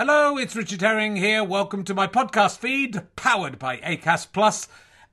Hello, 0.00 0.38
it's 0.38 0.56
Richard 0.56 0.80
Herring 0.80 1.16
here. 1.16 1.44
Welcome 1.44 1.84
to 1.84 1.92
my 1.92 2.06
podcast 2.06 2.56
feed, 2.56 3.02
powered 3.16 3.58
by 3.58 3.76
Acast 3.80 4.28
Plus, 4.32 4.66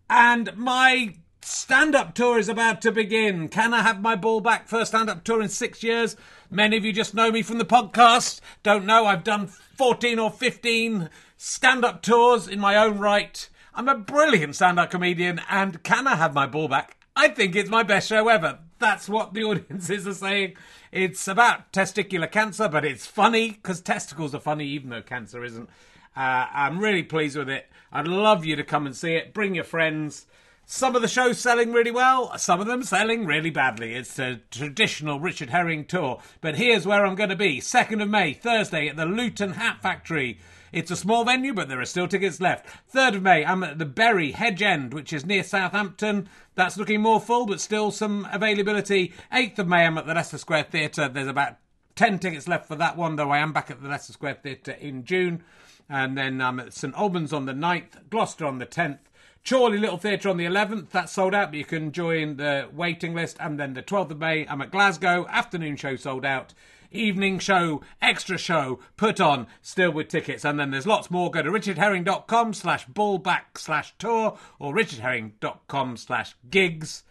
and 0.10 0.56
my 0.56 1.16
stand-up 1.42 2.16
tour 2.16 2.40
is 2.40 2.48
about 2.48 2.79
to 2.83 2.93
begin. 2.93 3.50
Can 3.50 3.73
I 3.73 3.81
have 3.81 4.01
my 4.01 4.15
ball 4.15 4.39
back? 4.39 4.69
First 4.69 4.92
stand-up 4.92 5.25
tour 5.25 5.42
in 5.42 5.50
six 5.50 5.83
years. 5.83 6.15
Many 6.50 6.77
of 6.77 6.85
you 6.85 6.93
just 6.93 7.13
know 7.13 7.31
me 7.31 7.42
from 7.42 7.58
the 7.58 7.65
podcast. 7.65 8.39
Don't 8.63 8.86
know 8.86 9.05
I've 9.05 9.25
done 9.25 9.47
fourteen 9.47 10.20
or 10.20 10.31
fifteen 10.31 11.09
stand-up 11.35 12.01
tours 12.01 12.47
in 12.47 12.61
my 12.61 12.77
own 12.77 12.97
right. 12.97 13.49
I'm 13.75 13.89
a 13.89 13.95
brilliant 13.95 14.55
stand-up 14.55 14.91
comedian, 14.91 15.41
and 15.49 15.83
can 15.83 16.07
I 16.07 16.15
have 16.15 16.33
my 16.33 16.47
ball 16.47 16.69
back? 16.69 16.95
I 17.13 17.27
think 17.27 17.57
it's 17.57 17.69
my 17.69 17.83
best 17.83 18.07
show 18.07 18.29
ever. 18.29 18.59
That's 18.80 19.09
what 19.09 19.34
the 19.34 19.44
audiences 19.46 20.07
are 20.07 20.14
saying. 20.14 20.55
It's 20.91 21.27
about 21.27 21.71
testicular 21.71 22.32
cancer, 22.32 22.68
but 22.68 22.86
it's 22.86 23.05
funny 23.05 23.52
because 23.52 23.82
testicles 23.82 24.34
are 24.34 24.39
funny, 24.39 24.66
even 24.68 24.89
though 24.89 25.02
cancer 25.02 25.44
isn't. 25.44 25.70
Uh, 26.16 26.48
I'm 26.52 26.80
really 26.80 27.04
pleased 27.04 27.38
with 27.38 27.49
it. 27.49 27.70
I'd 27.91 28.08
love 28.08 28.45
you 28.45 28.55
to 28.55 28.63
come 28.63 28.85
and 28.85 28.95
see 28.95 29.13
it. 29.13 29.34
Bring 29.34 29.55
your 29.55 29.63
friends. 29.63 30.26
Some 30.66 30.95
of 30.98 31.02
the 31.02 31.08
shows 31.08 31.40
selling 31.40 31.71
really 31.71 31.91
well, 31.91 32.38
some 32.38 32.59
of 32.59 32.68
them 32.68 32.84
selling 32.84 33.26
really 33.26 33.52
badly. 33.52 33.94
It's 33.95 34.20
a 34.20 34.41
traditional 34.52 35.18
Richard 35.18 35.49
Herring 35.49 35.85
tour. 35.85 36.20
But 36.41 36.55
here's 36.55 36.85
where 36.85 37.05
I'm 37.05 37.16
going 37.16 37.30
to 37.30 37.38
be 37.38 37.62
2nd 37.62 38.02
of 38.02 38.09
May, 38.09 38.34
Thursday, 38.34 38.90
at 38.90 38.98
the 38.98 39.05
Luton 39.05 39.54
Hat 39.54 39.82
Factory. 39.82 40.40
It's 40.71 40.91
a 40.91 40.95
small 40.95 41.23
venue, 41.23 41.53
but 41.53 41.70
there 41.70 41.80
are 41.80 41.85
still 41.85 42.07
tickets 42.07 42.41
left. 42.41 42.67
3rd 42.94 43.16
of 43.16 43.23
May, 43.23 43.45
I'm 43.45 43.63
at 43.63 43.77
the 43.77 43.85
Berry 43.85 44.31
Hedge 44.31 44.62
End, 44.62 44.93
which 44.93 45.13
is 45.13 45.26
near 45.26 45.43
Southampton. 45.43 46.27
That's 46.55 46.77
looking 46.77 47.02
more 47.02 47.21
full, 47.21 47.45
but 47.45 47.62
still 47.62 47.91
some 47.91 48.27
availability. 48.31 49.13
8th 49.31 49.59
of 49.59 49.67
May, 49.67 49.85
I'm 49.85 49.98
at 49.98 50.05
the 50.05 50.13
Leicester 50.13 50.38
Square 50.38 50.67
Theatre. 50.71 51.07
There's 51.07 51.27
about 51.27 51.57
10 51.95 52.20
tickets 52.20 52.48
left 52.48 52.67
for 52.67 52.76
that 52.76 52.98
one, 52.98 53.16
though 53.16 53.31
I 53.31 53.40
am 53.40 53.53
back 53.53 53.71
at 53.71 53.81
the 53.81 53.90
Leicester 53.90 54.13
Square 54.13 54.40
Theatre 54.43 54.73
in 54.73 55.03
June. 55.03 55.43
And 55.90 56.17
then 56.17 56.41
I'm 56.41 56.59
at 56.59 56.73
St 56.73 56.93
Albans 56.95 57.31
on 57.31 57.45
the 57.45 57.54
9th, 57.54 58.09
Gloucester 58.09 58.45
on 58.45 58.59
the 58.59 58.65
10th. 58.65 58.99
Chorley 59.48 59.77
Little 59.77 59.98
Theatre 59.98 60.27
on 60.27 60.35
the 60.35 60.45
11th. 60.45 60.90
That's 60.90 61.13
sold 61.13 61.34
out, 61.34 61.51
but 61.51 61.57
you 61.57 61.63
can 61.63 61.93
join 61.93 62.35
the 62.35 62.68
waiting 62.73 63.15
list. 63.15 63.38
And 63.40 63.57
then 63.57 63.73
the 63.73 63.82
12th 63.82 64.12
of 64.12 64.20
May, 64.20 64.45
I'm 64.45 64.62
at 64.62 64.72
Glasgow. 64.72 65.26
Afternoon 65.30 65.78
show 65.78 65.95
sold 65.95 66.26
out. 66.26 66.54
Evening 66.92 67.40
show, 67.40 67.82
extra 68.02 68.38
show, 68.38 68.80
put 68.96 69.20
on, 69.20 69.48
still 69.62 69.92
with 69.92 70.08
tickets. 70.08 70.46
And 70.46 70.60
then 70.60 70.72
there's 70.72 70.88
lots 70.88 71.12
more. 71.12 71.32
Go 71.32 71.42
to 71.42 71.50
richardherring.com 71.50 72.54
slash 72.54 72.88
ballback 72.88 73.58
slash 73.58 73.94
tour 73.98 74.38
or 74.60 74.74
richardherring.com 74.74 75.98
slash 75.98 76.36
gigs. 76.50 77.04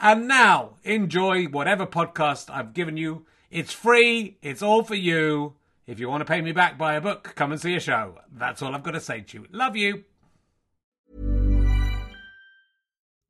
And 0.00 0.26
now, 0.26 0.74
enjoy 0.82 1.44
whatever 1.44 1.86
podcast 1.86 2.50
I've 2.50 2.74
given 2.74 2.96
you. 2.96 3.26
It's 3.50 3.72
free. 3.72 4.38
It's 4.42 4.62
all 4.62 4.82
for 4.82 4.96
you. 4.96 5.54
If 5.86 6.00
you 6.00 6.08
want 6.08 6.22
to 6.22 6.24
pay 6.24 6.40
me 6.40 6.52
back, 6.52 6.78
buy 6.78 6.94
a 6.94 7.00
book, 7.00 7.34
come 7.36 7.52
and 7.52 7.60
see 7.60 7.76
a 7.76 7.80
show. 7.80 8.18
That's 8.32 8.62
all 8.62 8.74
I've 8.74 8.82
got 8.82 8.92
to 8.92 9.00
say 9.00 9.20
to 9.20 9.38
you. 9.38 9.46
Love 9.52 9.76
you. 9.76 10.04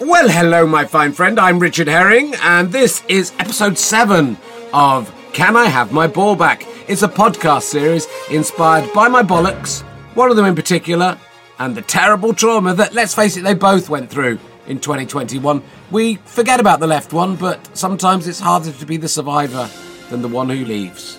Well, 0.00 0.28
hello, 0.28 0.64
my 0.64 0.84
fine 0.84 1.12
friend. 1.12 1.40
I'm 1.40 1.58
Richard 1.58 1.88
Herring, 1.88 2.32
and 2.42 2.70
this 2.70 3.02
is 3.08 3.32
episode 3.40 3.76
7 3.76 4.36
of 4.72 5.12
Can 5.32 5.56
I 5.56 5.66
Have 5.66 5.92
My 5.92 6.06
Ball 6.06 6.36
Back? 6.36 6.64
It's 6.88 7.02
a 7.02 7.08
podcast 7.08 7.62
series 7.62 8.06
inspired 8.30 8.92
by 8.92 9.08
my 9.08 9.24
bollocks, 9.24 9.82
one 10.14 10.30
of 10.30 10.36
them 10.36 10.46
in 10.46 10.54
particular, 10.54 11.18
and 11.58 11.74
the 11.74 11.82
terrible 11.82 12.32
trauma 12.32 12.74
that, 12.74 12.94
let's 12.94 13.12
face 13.12 13.36
it, 13.36 13.42
they 13.42 13.54
both 13.54 13.88
went 13.88 14.08
through 14.08 14.38
in 14.68 14.78
2021. 14.78 15.62
We 15.90 16.14
forget 16.16 16.60
about 16.60 16.78
the 16.78 16.86
left 16.86 17.12
one, 17.12 17.34
but 17.34 17.76
sometimes 17.76 18.28
it's 18.28 18.40
harder 18.40 18.70
to 18.70 18.86
be 18.86 18.98
the 18.98 19.08
survivor 19.08 19.68
than 20.10 20.22
the 20.22 20.28
one 20.28 20.48
who 20.48 20.64
leaves. 20.64 21.18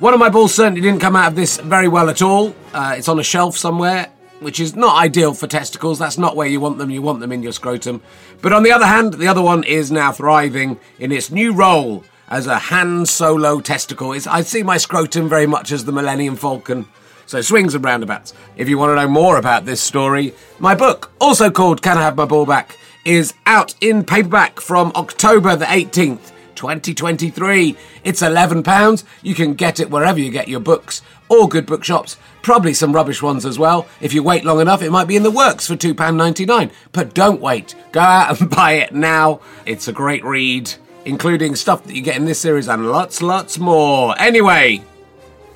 One 0.00 0.12
of 0.12 0.18
my 0.18 0.28
balls 0.28 0.52
certainly 0.52 0.80
didn't 0.80 1.00
come 1.00 1.14
out 1.14 1.28
of 1.28 1.36
this 1.36 1.56
very 1.58 1.86
well 1.86 2.10
at 2.10 2.20
all. 2.20 2.54
Uh, 2.72 2.96
it's 2.98 3.08
on 3.08 3.20
a 3.20 3.22
shelf 3.22 3.56
somewhere, 3.56 4.10
which 4.40 4.58
is 4.58 4.74
not 4.74 5.00
ideal 5.00 5.34
for 5.34 5.46
testicles. 5.46 6.00
That's 6.00 6.18
not 6.18 6.34
where 6.34 6.48
you 6.48 6.58
want 6.58 6.78
them. 6.78 6.90
You 6.90 7.00
want 7.00 7.20
them 7.20 7.30
in 7.30 7.44
your 7.44 7.52
scrotum. 7.52 8.02
But 8.42 8.52
on 8.52 8.64
the 8.64 8.72
other 8.72 8.86
hand, 8.86 9.14
the 9.14 9.28
other 9.28 9.40
one 9.40 9.62
is 9.62 9.92
now 9.92 10.10
thriving 10.10 10.80
in 10.98 11.12
its 11.12 11.30
new 11.30 11.52
role 11.52 12.04
as 12.28 12.48
a 12.48 12.58
Han 12.58 13.06
Solo 13.06 13.60
testicle. 13.60 14.12
It's, 14.12 14.26
I 14.26 14.40
see 14.40 14.64
my 14.64 14.78
scrotum 14.78 15.28
very 15.28 15.46
much 15.46 15.70
as 15.70 15.84
the 15.84 15.92
Millennium 15.92 16.34
Falcon. 16.34 16.86
So 17.26 17.40
swings 17.40 17.74
and 17.76 17.84
roundabouts. 17.84 18.34
If 18.56 18.68
you 18.68 18.76
want 18.78 18.90
to 18.90 18.96
know 18.96 19.08
more 19.08 19.38
about 19.38 19.64
this 19.64 19.80
story, 19.80 20.34
my 20.58 20.74
book, 20.74 21.12
also 21.20 21.52
called 21.52 21.82
Can 21.82 21.98
I 21.98 22.02
Have 22.02 22.16
My 22.16 22.24
Ball 22.24 22.46
Back, 22.46 22.76
is 23.04 23.32
out 23.46 23.76
in 23.80 24.04
paperback 24.04 24.58
from 24.60 24.90
October 24.96 25.54
the 25.54 25.66
18th. 25.66 26.32
2023. 26.54 27.76
It's 28.04 28.22
£11. 28.22 29.04
You 29.22 29.34
can 29.34 29.54
get 29.54 29.80
it 29.80 29.90
wherever 29.90 30.18
you 30.18 30.30
get 30.30 30.48
your 30.48 30.60
books, 30.60 31.02
or 31.28 31.48
good 31.48 31.66
bookshops, 31.66 32.16
probably 32.42 32.74
some 32.74 32.92
rubbish 32.92 33.22
ones 33.22 33.46
as 33.46 33.58
well. 33.58 33.86
If 34.00 34.12
you 34.12 34.22
wait 34.22 34.44
long 34.44 34.60
enough, 34.60 34.82
it 34.82 34.90
might 34.90 35.08
be 35.08 35.16
in 35.16 35.22
the 35.22 35.30
works 35.30 35.66
for 35.66 35.76
£2.99. 35.76 36.70
But 36.92 37.14
don't 37.14 37.40
wait. 37.40 37.74
Go 37.92 38.00
out 38.00 38.40
and 38.40 38.50
buy 38.56 38.72
it 38.72 38.92
now. 38.92 39.40
It's 39.66 39.88
a 39.88 39.92
great 39.92 40.24
read, 40.24 40.72
including 41.04 41.56
stuff 41.56 41.84
that 41.84 41.94
you 41.94 42.02
get 42.02 42.16
in 42.16 42.24
this 42.24 42.40
series 42.40 42.68
and 42.68 42.90
lots, 42.90 43.22
lots 43.22 43.58
more. 43.58 44.14
Anyway, 44.18 44.84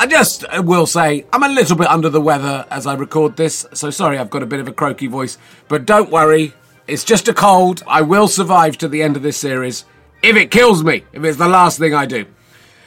I 0.00 0.06
just 0.06 0.44
uh, 0.44 0.62
will 0.64 0.86
say 0.86 1.26
I'm 1.32 1.42
a 1.42 1.48
little 1.48 1.76
bit 1.76 1.88
under 1.88 2.08
the 2.08 2.20
weather 2.20 2.64
as 2.70 2.86
I 2.86 2.94
record 2.94 3.36
this, 3.36 3.66
so 3.74 3.90
sorry 3.90 4.16
I've 4.16 4.30
got 4.30 4.44
a 4.44 4.46
bit 4.46 4.60
of 4.60 4.68
a 4.68 4.72
croaky 4.72 5.08
voice. 5.08 5.38
But 5.66 5.86
don't 5.86 6.10
worry, 6.10 6.54
it's 6.86 7.04
just 7.04 7.28
a 7.28 7.34
cold. 7.34 7.82
I 7.86 8.02
will 8.02 8.28
survive 8.28 8.78
to 8.78 8.88
the 8.88 9.02
end 9.02 9.16
of 9.16 9.22
this 9.22 9.36
series 9.36 9.84
if 10.22 10.36
it 10.36 10.50
kills 10.50 10.82
me, 10.82 11.04
if 11.12 11.24
it's 11.24 11.38
the 11.38 11.48
last 11.48 11.78
thing 11.78 11.94
I 11.94 12.06
do. 12.06 12.26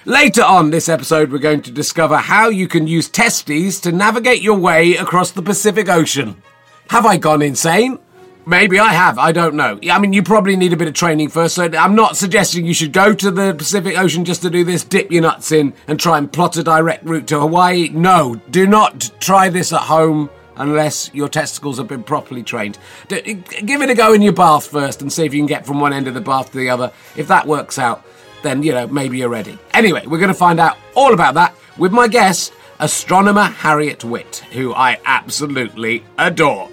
Later 0.05 0.43
on 0.43 0.71
this 0.71 0.89
episode, 0.89 1.31
we're 1.31 1.37
going 1.37 1.61
to 1.61 1.71
discover 1.71 2.17
how 2.17 2.49
you 2.49 2.67
can 2.67 2.87
use 2.87 3.07
testes 3.07 3.79
to 3.81 3.91
navigate 3.91 4.41
your 4.41 4.57
way 4.57 4.95
across 4.95 5.31
the 5.31 5.43
Pacific 5.43 5.87
Ocean. 5.89 6.41
Have 6.89 7.05
I 7.05 7.17
gone 7.17 7.41
insane? 7.41 7.99
Maybe 8.45 8.79
I 8.79 8.93
have, 8.93 9.19
I 9.19 9.31
don't 9.31 9.53
know. 9.53 9.79
I 9.91 9.99
mean, 9.99 10.13
you 10.13 10.23
probably 10.23 10.55
need 10.55 10.73
a 10.73 10.77
bit 10.77 10.87
of 10.87 10.95
training 10.95 11.29
first, 11.29 11.53
so 11.53 11.69
I'm 11.77 11.93
not 11.93 12.17
suggesting 12.17 12.65
you 12.65 12.73
should 12.73 12.91
go 12.91 13.13
to 13.13 13.29
the 13.29 13.53
Pacific 13.53 13.95
Ocean 13.95 14.25
just 14.25 14.41
to 14.41 14.49
do 14.49 14.63
this, 14.63 14.83
dip 14.83 15.11
your 15.11 15.21
nuts 15.21 15.51
in, 15.51 15.73
and 15.87 15.99
try 15.99 16.17
and 16.17 16.31
plot 16.31 16.57
a 16.57 16.63
direct 16.63 17.05
route 17.05 17.27
to 17.27 17.39
Hawaii. 17.39 17.89
No, 17.89 18.41
do 18.49 18.65
not 18.65 19.11
try 19.19 19.49
this 19.49 19.71
at 19.71 19.81
home 19.81 20.31
unless 20.61 21.09
your 21.13 21.27
testicles 21.27 21.77
have 21.77 21.87
been 21.87 22.03
properly 22.03 22.43
trained. 22.43 22.77
Give 23.09 23.81
it 23.81 23.89
a 23.89 23.95
go 23.95 24.13
in 24.13 24.21
your 24.21 24.33
bath 24.33 24.67
first 24.67 25.01
and 25.01 25.11
see 25.11 25.25
if 25.25 25.33
you 25.33 25.39
can 25.39 25.47
get 25.47 25.65
from 25.65 25.79
one 25.79 25.91
end 25.91 26.07
of 26.07 26.13
the 26.13 26.21
bath 26.21 26.51
to 26.51 26.57
the 26.57 26.69
other. 26.69 26.91
If 27.15 27.27
that 27.27 27.47
works 27.47 27.79
out, 27.79 28.05
then, 28.43 28.63
you 28.63 28.71
know, 28.71 28.87
maybe 28.87 29.17
you're 29.17 29.29
ready. 29.29 29.57
Anyway, 29.73 30.05
we're 30.05 30.19
going 30.19 30.27
to 30.29 30.33
find 30.33 30.59
out 30.59 30.77
all 30.95 31.13
about 31.13 31.33
that 31.33 31.55
with 31.77 31.91
my 31.91 32.07
guest. 32.07 32.53
astronomer 32.81 33.43
Harriet 33.43 34.03
Witt, 34.03 34.37
who 34.51 34.73
I 34.73 34.99
absolutely 35.05 36.03
adore. 36.17 36.69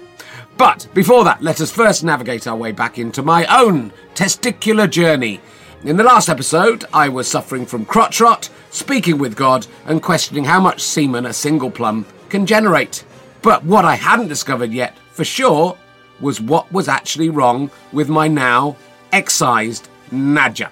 But 0.57 0.87
before 0.93 1.23
that, 1.23 1.41
let 1.41 1.61
us 1.61 1.71
first 1.71 2.03
navigate 2.03 2.47
our 2.47 2.55
way 2.55 2.71
back 2.71 2.97
into 2.97 3.21
my 3.21 3.45
own 3.45 3.93
testicular 4.15 4.89
journey. 4.89 5.39
In 5.83 5.95
the 5.95 6.03
last 6.03 6.27
episode, 6.27 6.83
I 6.91 7.07
was 7.07 7.27
suffering 7.29 7.65
from 7.65 7.85
crotch 7.85 8.19
rot, 8.19 8.49
speaking 8.71 9.19
with 9.19 9.37
God, 9.37 9.67
and 9.85 10.01
questioning 10.01 10.43
how 10.43 10.59
much 10.59 10.81
semen 10.81 11.27
a 11.27 11.31
single 11.31 11.71
plum 11.71 12.05
can 12.27 12.45
generate. 12.45 13.05
But 13.41 13.63
what 13.63 13.85
I 13.85 13.95
hadn't 13.95 14.27
discovered 14.27 14.71
yet, 14.71 14.97
for 15.11 15.23
sure, 15.23 15.77
was 16.19 16.41
what 16.41 16.71
was 16.71 16.87
actually 16.87 17.29
wrong 17.29 17.71
with 17.93 18.09
my 18.09 18.27
now 18.27 18.75
excised 19.11 19.87
nadger. 20.11 20.69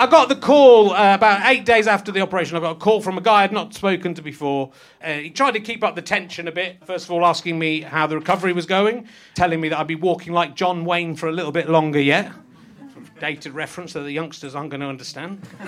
I 0.00 0.06
got 0.06 0.28
the 0.28 0.36
call 0.36 0.92
uh, 0.92 1.16
about 1.16 1.44
eight 1.50 1.64
days 1.64 1.88
after 1.88 2.12
the 2.12 2.20
operation. 2.20 2.56
I 2.56 2.60
got 2.60 2.76
a 2.76 2.78
call 2.78 3.00
from 3.02 3.18
a 3.18 3.20
guy 3.20 3.42
I'd 3.42 3.52
not 3.52 3.74
spoken 3.74 4.14
to 4.14 4.22
before. 4.22 4.70
Uh, 5.02 5.14
he 5.14 5.30
tried 5.30 5.54
to 5.54 5.60
keep 5.60 5.82
up 5.82 5.96
the 5.96 6.02
tension 6.02 6.46
a 6.46 6.52
bit. 6.52 6.76
First 6.84 7.06
of 7.06 7.10
all, 7.10 7.26
asking 7.26 7.58
me 7.58 7.80
how 7.80 8.06
the 8.06 8.14
recovery 8.14 8.52
was 8.52 8.64
going, 8.64 9.08
telling 9.34 9.60
me 9.60 9.68
that 9.70 9.78
I'd 9.78 9.88
be 9.88 9.96
walking 9.96 10.32
like 10.32 10.54
John 10.54 10.84
Wayne 10.84 11.16
for 11.16 11.28
a 11.28 11.32
little 11.32 11.50
bit 11.50 11.68
longer 11.68 12.00
yet. 12.00 12.30
Dated 13.18 13.54
reference 13.54 13.92
that 13.94 14.02
the 14.02 14.12
youngsters 14.12 14.54
aren't 14.54 14.70
going 14.70 14.82
to 14.82 14.86
understand. 14.86 15.42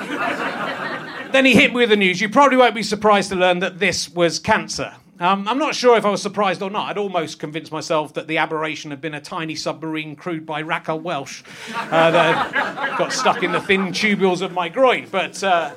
then 1.33 1.45
he 1.45 1.53
hit 1.53 1.73
me 1.73 1.79
with 1.79 1.91
the 1.91 1.97
news. 1.97 2.21
You 2.21 2.29
probably 2.29 2.57
won't 2.57 2.77
be 2.77 2.85
surprised 2.85 3.31
to 3.31 3.35
learn 3.35 3.59
that 3.59 3.81
this 3.81 4.09
was 4.09 4.39
cancer. 4.39 4.95
Um, 5.21 5.47
I'm 5.47 5.59
not 5.59 5.75
sure 5.75 5.99
if 5.99 6.07
I 6.07 6.11
was 6.11 6.23
surprised 6.23 6.63
or 6.63 6.71
not. 6.71 6.89
I'd 6.89 6.97
almost 6.97 7.39
convinced 7.39 7.71
myself 7.71 8.15
that 8.15 8.27
the 8.27 8.39
aberration 8.39 8.91
had 8.91 9.03
been 9.03 9.13
a 9.13 9.21
tiny 9.21 9.55
submarine 9.55 10.17
crewed 10.17 10.47
by 10.47 10.63
Raquel 10.63 10.99
Welch 10.99 11.45
uh, 11.75 12.11
that 12.11 12.97
got 12.97 13.13
stuck 13.13 13.43
in 13.43 13.53
the 13.53 13.61
thin 13.61 13.89
tubules 13.89 14.41
of 14.41 14.53
my 14.53 14.71
groin. 14.71 15.07
But 15.11 15.45
uh, 15.45 15.73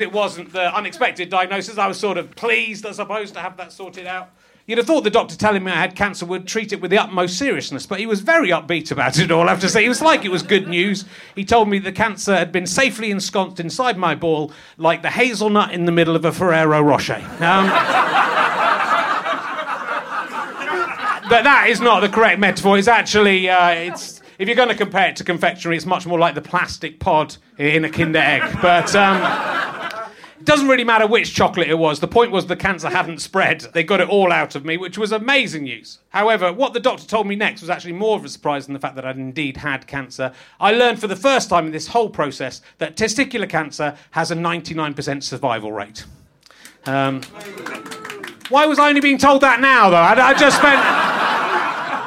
it 0.00 0.12
wasn't 0.12 0.52
the 0.52 0.74
unexpected 0.74 1.30
diagnosis. 1.30 1.78
I 1.78 1.86
was 1.86 2.00
sort 2.00 2.18
of 2.18 2.32
pleased, 2.32 2.84
I 2.84 2.90
suppose, 2.90 3.30
to 3.32 3.38
have 3.38 3.56
that 3.58 3.70
sorted 3.70 4.08
out. 4.08 4.30
You'd 4.66 4.78
have 4.78 4.86
thought 4.86 5.04
the 5.04 5.10
doctor 5.10 5.36
telling 5.36 5.62
me 5.62 5.70
I 5.70 5.76
had 5.76 5.94
cancer 5.94 6.26
would 6.26 6.46
treat 6.46 6.72
it 6.72 6.80
with 6.80 6.90
the 6.90 6.98
utmost 6.98 7.38
seriousness, 7.38 7.86
but 7.86 7.98
he 7.98 8.06
was 8.06 8.20
very 8.20 8.50
upbeat 8.50 8.90
about 8.90 9.18
it 9.18 9.30
all, 9.30 9.48
I 9.48 9.50
have 9.50 9.60
to 9.60 9.68
say. 9.68 9.82
He 9.82 9.88
was 9.88 10.02
like 10.02 10.24
it 10.24 10.30
was 10.30 10.42
good 10.42 10.68
news. 10.68 11.04
He 11.34 11.44
told 11.44 11.68
me 11.68 11.78
the 11.78 11.92
cancer 11.92 12.36
had 12.36 12.52
been 12.52 12.66
safely 12.66 13.10
ensconced 13.10 13.60
inside 13.60 13.98
my 13.98 14.14
ball 14.16 14.52
like 14.78 15.02
the 15.02 15.10
hazelnut 15.10 15.72
in 15.72 15.86
the 15.86 15.92
middle 15.92 16.14
of 16.16 16.24
a 16.24 16.32
Ferrero 16.32 16.80
Rocher. 16.82 17.24
Um, 17.40 17.70
that 21.30 21.44
that 21.44 21.68
is 21.68 21.80
not 21.80 22.00
the 22.00 22.08
correct 22.08 22.38
metaphor. 22.38 22.76
It's 22.76 22.88
actually 22.88 23.48
uh, 23.48 23.70
it's 23.70 24.20
if 24.38 24.48
you're 24.48 24.56
going 24.56 24.68
to 24.68 24.74
compare 24.74 25.08
it 25.08 25.16
to 25.16 25.24
confectionery, 25.24 25.76
it's 25.76 25.86
much 25.86 26.06
more 26.06 26.18
like 26.18 26.34
the 26.34 26.42
plastic 26.42 26.98
pod 26.98 27.36
in 27.58 27.84
a 27.84 27.90
Kinder 27.90 28.18
Egg. 28.18 28.58
But 28.60 28.94
um, 28.96 29.20
it 30.38 30.46
doesn't 30.46 30.66
really 30.66 30.84
matter 30.84 31.06
which 31.06 31.34
chocolate 31.34 31.68
it 31.68 31.78
was. 31.78 32.00
The 32.00 32.08
point 32.08 32.32
was 32.32 32.46
the 32.46 32.56
cancer 32.56 32.88
hadn't 32.88 33.20
spread. 33.20 33.60
They 33.60 33.84
got 33.84 34.00
it 34.00 34.08
all 34.08 34.32
out 34.32 34.54
of 34.54 34.64
me, 34.64 34.78
which 34.78 34.96
was 34.96 35.12
amazing 35.12 35.64
news. 35.64 35.98
However, 36.08 36.52
what 36.52 36.72
the 36.72 36.80
doctor 36.80 37.06
told 37.06 37.26
me 37.26 37.36
next 37.36 37.60
was 37.60 37.68
actually 37.68 37.92
more 37.92 38.16
of 38.16 38.24
a 38.24 38.28
surprise 38.30 38.64
than 38.64 38.72
the 38.72 38.80
fact 38.80 38.96
that 38.96 39.04
I'd 39.04 39.18
indeed 39.18 39.58
had 39.58 39.86
cancer. 39.86 40.32
I 40.58 40.72
learned 40.72 40.98
for 40.98 41.06
the 41.06 41.16
first 41.16 41.50
time 41.50 41.66
in 41.66 41.72
this 41.72 41.88
whole 41.88 42.08
process 42.08 42.62
that 42.78 42.96
testicular 42.96 43.48
cancer 43.48 43.94
has 44.12 44.30
a 44.30 44.34
99% 44.34 45.22
survival 45.22 45.70
rate. 45.70 46.06
Um, 46.86 47.20
why 48.48 48.64
was 48.64 48.78
I 48.78 48.88
only 48.88 49.02
being 49.02 49.18
told 49.18 49.42
that 49.42 49.60
now, 49.60 49.90
though? 49.90 49.96
I, 49.96 50.28
I 50.28 50.34
just 50.34 50.56
spent. 50.56 51.09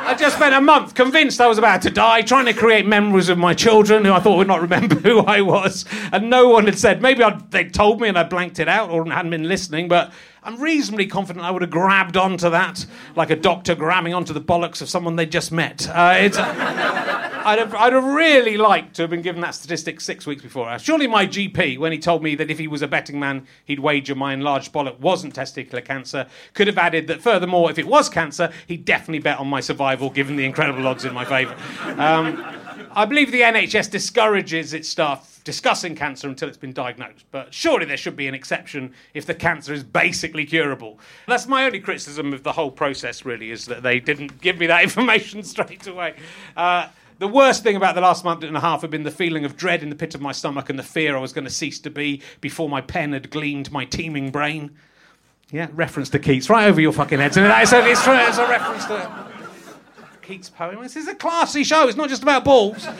I 0.05 0.15
just 0.15 0.35
spent 0.35 0.53
a 0.53 0.59
month 0.59 0.95
convinced 0.95 1.39
I 1.39 1.47
was 1.47 1.57
about 1.57 1.81
to 1.83 1.89
die, 1.89 2.21
trying 2.23 2.45
to 2.45 2.53
create 2.53 2.85
memories 2.85 3.29
of 3.29 3.37
my 3.37 3.53
children 3.53 4.03
who 4.03 4.11
I 4.11 4.19
thought 4.19 4.37
would 4.37 4.47
not 4.47 4.61
remember 4.61 4.95
who 4.99 5.19
I 5.19 5.39
was. 5.39 5.85
And 6.11 6.29
no 6.29 6.49
one 6.49 6.65
had 6.65 6.77
said, 6.77 7.01
maybe 7.01 7.23
I'd, 7.23 7.49
they'd 7.51 7.73
told 7.73 8.01
me 8.01 8.09
and 8.09 8.17
I 8.17 8.23
blanked 8.23 8.59
it 8.59 8.67
out 8.67 8.89
or 8.89 9.09
hadn't 9.09 9.31
been 9.31 9.47
listening, 9.47 9.87
but 9.87 10.11
I'm 10.45 10.59
reasonably 10.59 11.07
confident 11.07 11.45
I 11.45 11.51
would 11.51 11.61
have 11.61 11.71
grabbed 11.71 12.17
onto 12.17 12.49
that 12.49 12.85
like 13.15 13.29
a 13.29 13.35
doctor 13.35 13.75
grabbing 13.75 14.13
onto 14.13 14.33
the 14.33 14.41
bollocks 14.41 14.81
of 14.81 14.89
someone 14.89 15.15
they'd 15.15 15.31
just 15.31 15.53
met. 15.53 15.87
Uh, 15.87 16.15
it's, 16.17 16.37
I'd, 16.37 17.59
have, 17.59 17.73
I'd 17.73 17.93
have 17.93 18.03
really 18.03 18.57
liked 18.57 18.95
to 18.97 19.03
have 19.03 19.09
been 19.09 19.21
given 19.21 19.41
that 19.41 19.55
statistic 19.55 20.01
six 20.01 20.25
weeks 20.25 20.41
before. 20.41 20.77
Surely 20.79 21.07
my 21.07 21.25
GP, 21.25 21.77
when 21.77 21.93
he 21.93 21.97
told 21.97 22.23
me 22.23 22.35
that 22.35 22.51
if 22.51 22.59
he 22.59 22.67
was 22.67 22.81
a 22.81 22.87
betting 22.87 23.19
man, 23.19 23.47
he'd 23.63 23.79
wager 23.79 24.15
my 24.15 24.33
enlarged 24.33 24.73
bollock 24.73 24.99
wasn't 24.99 25.33
testicular 25.33 25.83
cancer, 25.83 26.27
could 26.53 26.67
have 26.67 26.77
added 26.77 27.07
that 27.07 27.21
furthermore, 27.21 27.71
if 27.71 27.79
it 27.79 27.87
was 27.87 28.09
cancer, 28.09 28.51
he'd 28.67 28.83
definitely 28.83 29.19
bet 29.19 29.39
on 29.39 29.47
my 29.47 29.61
survival 29.61 30.09
given 30.09 30.35
the 30.35 30.45
incredible 30.45 30.85
odds 30.87 31.05
in 31.05 31.13
my 31.13 31.23
favour. 31.23 31.55
Um, 31.97 32.43
I 32.95 33.05
believe 33.05 33.31
the 33.31 33.41
NHS 33.41 33.89
discourages 33.89 34.73
its 34.73 34.87
staff 34.87 35.41
discussing 35.43 35.95
cancer 35.95 36.27
until 36.27 36.47
it's 36.47 36.57
been 36.57 36.73
diagnosed. 36.73 37.25
But 37.31 37.53
surely 37.53 37.85
there 37.85 37.97
should 37.97 38.15
be 38.15 38.27
an 38.27 38.33
exception 38.33 38.93
if 39.13 39.25
the 39.25 39.33
cancer 39.33 39.73
is 39.73 39.83
basically 39.83 40.45
curable. 40.45 40.99
That's 41.27 41.47
my 41.47 41.65
only 41.65 41.79
criticism 41.79 42.33
of 42.33 42.43
the 42.43 42.53
whole 42.53 42.71
process, 42.71 43.25
really, 43.25 43.51
is 43.51 43.65
that 43.65 43.83
they 43.83 43.99
didn't 43.99 44.41
give 44.41 44.57
me 44.57 44.67
that 44.67 44.83
information 44.83 45.43
straight 45.43 45.87
away. 45.87 46.15
Uh, 46.55 46.87
the 47.19 47.27
worst 47.27 47.63
thing 47.63 47.75
about 47.75 47.95
the 47.95 48.01
last 48.01 48.23
month 48.23 48.43
and 48.43 48.57
a 48.57 48.59
half 48.59 48.81
had 48.81 48.89
been 48.89 49.03
the 49.03 49.11
feeling 49.11 49.45
of 49.45 49.55
dread 49.55 49.83
in 49.83 49.89
the 49.89 49.95
pit 49.95 50.15
of 50.15 50.21
my 50.21 50.31
stomach 50.31 50.69
and 50.69 50.77
the 50.77 50.83
fear 50.83 51.15
I 51.15 51.19
was 51.19 51.33
going 51.33 51.45
to 51.45 51.51
cease 51.51 51.79
to 51.81 51.89
be 51.89 52.21
before 52.41 52.69
my 52.69 52.81
pen 52.81 53.13
had 53.13 53.29
gleaned 53.29 53.71
my 53.71 53.85
teeming 53.85 54.31
brain. 54.31 54.71
Yeah, 55.51 55.67
reference 55.73 56.09
to 56.11 56.19
Keats, 56.19 56.49
right 56.49 56.67
over 56.67 56.81
your 56.81 56.93
fucking 56.93 57.19
heads. 57.19 57.37
And 57.37 57.45
it's 57.47 57.71
a, 57.71 57.87
it's 57.87 58.07
a 58.07 58.47
reference 58.47 58.85
to. 58.85 59.32
Keats' 60.23 60.49
poem. 60.49 60.81
This 60.81 60.95
is 60.95 61.07
a 61.07 61.15
classy 61.15 61.63
show. 61.65 61.87
It's 61.87 61.97
not 61.97 62.07
just 62.07 62.23
about 62.23 62.45
balls. 62.45 62.87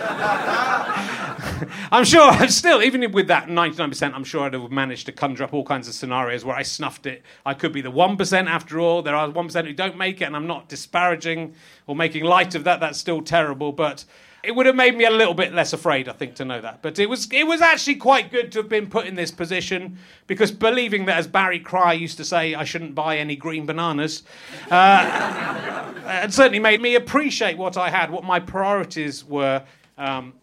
I'm 1.92 2.04
sure, 2.04 2.48
still, 2.50 2.84
even 2.84 3.10
with 3.14 3.28
that 3.28 3.48
99%, 3.48 4.14
I'm 4.14 4.26
sure 4.26 4.42
I'd 4.44 4.54
have 4.54 4.70
managed 4.72 5.06
to 5.06 5.14
conjure 5.14 5.46
up 5.46 5.54
all 5.54 5.64
kinds 5.64 5.88
of 5.88 5.94
scenarios 5.94 6.44
where 6.44 6.56
I 6.56 6.64
snuffed 6.64 7.06
it. 7.06 7.24
I 7.46 7.54
could 7.54 7.72
be 7.72 7.82
the 7.82 7.92
1% 7.92 8.48
after 8.48 8.80
all. 8.82 9.02
There 9.02 9.16
are 9.16 9.30
1% 9.30 9.66
who 9.66 9.74
don't 9.74 9.98
make 9.98 10.22
it, 10.22 10.26
and 10.26 10.36
I'm 10.36 10.48
not 10.48 10.68
disparaging 10.68 11.56
or 11.88 11.96
making 11.96 12.26
light 12.26 12.56
of 12.56 12.66
that. 12.66 12.82
That's 12.82 13.00
still 13.00 13.22
terrible. 13.22 13.72
But 13.72 14.04
it 14.44 14.54
would 14.54 14.66
have 14.66 14.76
made 14.76 14.98
me 14.98 15.06
a 15.06 15.10
little 15.10 15.34
bit 15.34 15.54
less 15.54 15.72
afraid, 15.72 16.10
I 16.10 16.12
think, 16.12 16.36
to 16.36 16.46
know 16.46 16.60
that. 16.60 16.82
But 16.82 17.00
it 17.00 17.10
was 17.10 17.30
it 17.32 17.48
was 17.48 17.62
actually 17.62 17.96
quite 17.96 18.30
good 18.30 18.52
to 18.52 18.60
have 18.60 18.70
been 18.70 18.88
put 18.88 19.06
in 19.06 19.16
this 19.16 19.32
position 19.32 19.98
because 20.28 20.52
believing 20.52 21.06
that, 21.06 21.18
as 21.18 21.28
Barry 21.28 21.60
Cryer 21.60 21.96
used 21.96 22.18
to 22.18 22.26
say, 22.26 22.54
I 22.54 22.66
shouldn't 22.66 22.94
buy 22.94 23.18
any 23.18 23.38
green 23.38 23.66
bananas, 23.66 24.24
uh, 24.70 25.94
it 26.26 26.34
certainly 26.34 26.60
made 26.60 26.82
me 26.82 26.96
appreciate 26.96 27.58
what 27.58 27.78
I 27.78 27.90
had, 27.90 28.12
what 28.12 28.26
my 28.26 28.40
priorities 28.40 29.24
were. 29.24 29.64
Um, 29.98 30.34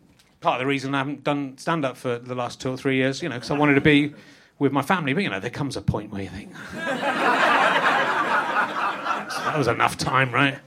part 0.41 0.56
of 0.56 0.61
the 0.61 0.67
reason 0.67 0.94
I 0.94 0.99
haven't 0.99 1.23
done 1.23 1.58
stand 1.58 1.85
up 1.85 1.99
for 1.99 2.19
the 2.19 2.35
last 2.35 2.61
two 2.61 2.70
or 2.70 2.79
three 2.79 2.96
years, 2.96 3.23
you 3.23 3.29
know, 3.29 3.35
because 3.35 3.50
I 3.50 3.58
wanted 3.58 3.75
to 3.75 3.82
be 3.82 4.14
with 4.58 4.73
my 4.73 4.82
family. 4.82 5.12
But 5.12 5.25
you 5.25 5.31
know, 5.31 5.41
there 5.41 5.50
comes 5.50 5.76
a 5.76 5.82
point 5.82 6.11
where 6.11 6.23
you 6.23 6.31
think 6.31 6.55
that 6.75 7.76
was 9.58 9.69
enough 9.69 9.98
time, 9.98 10.32
right? 10.32 10.58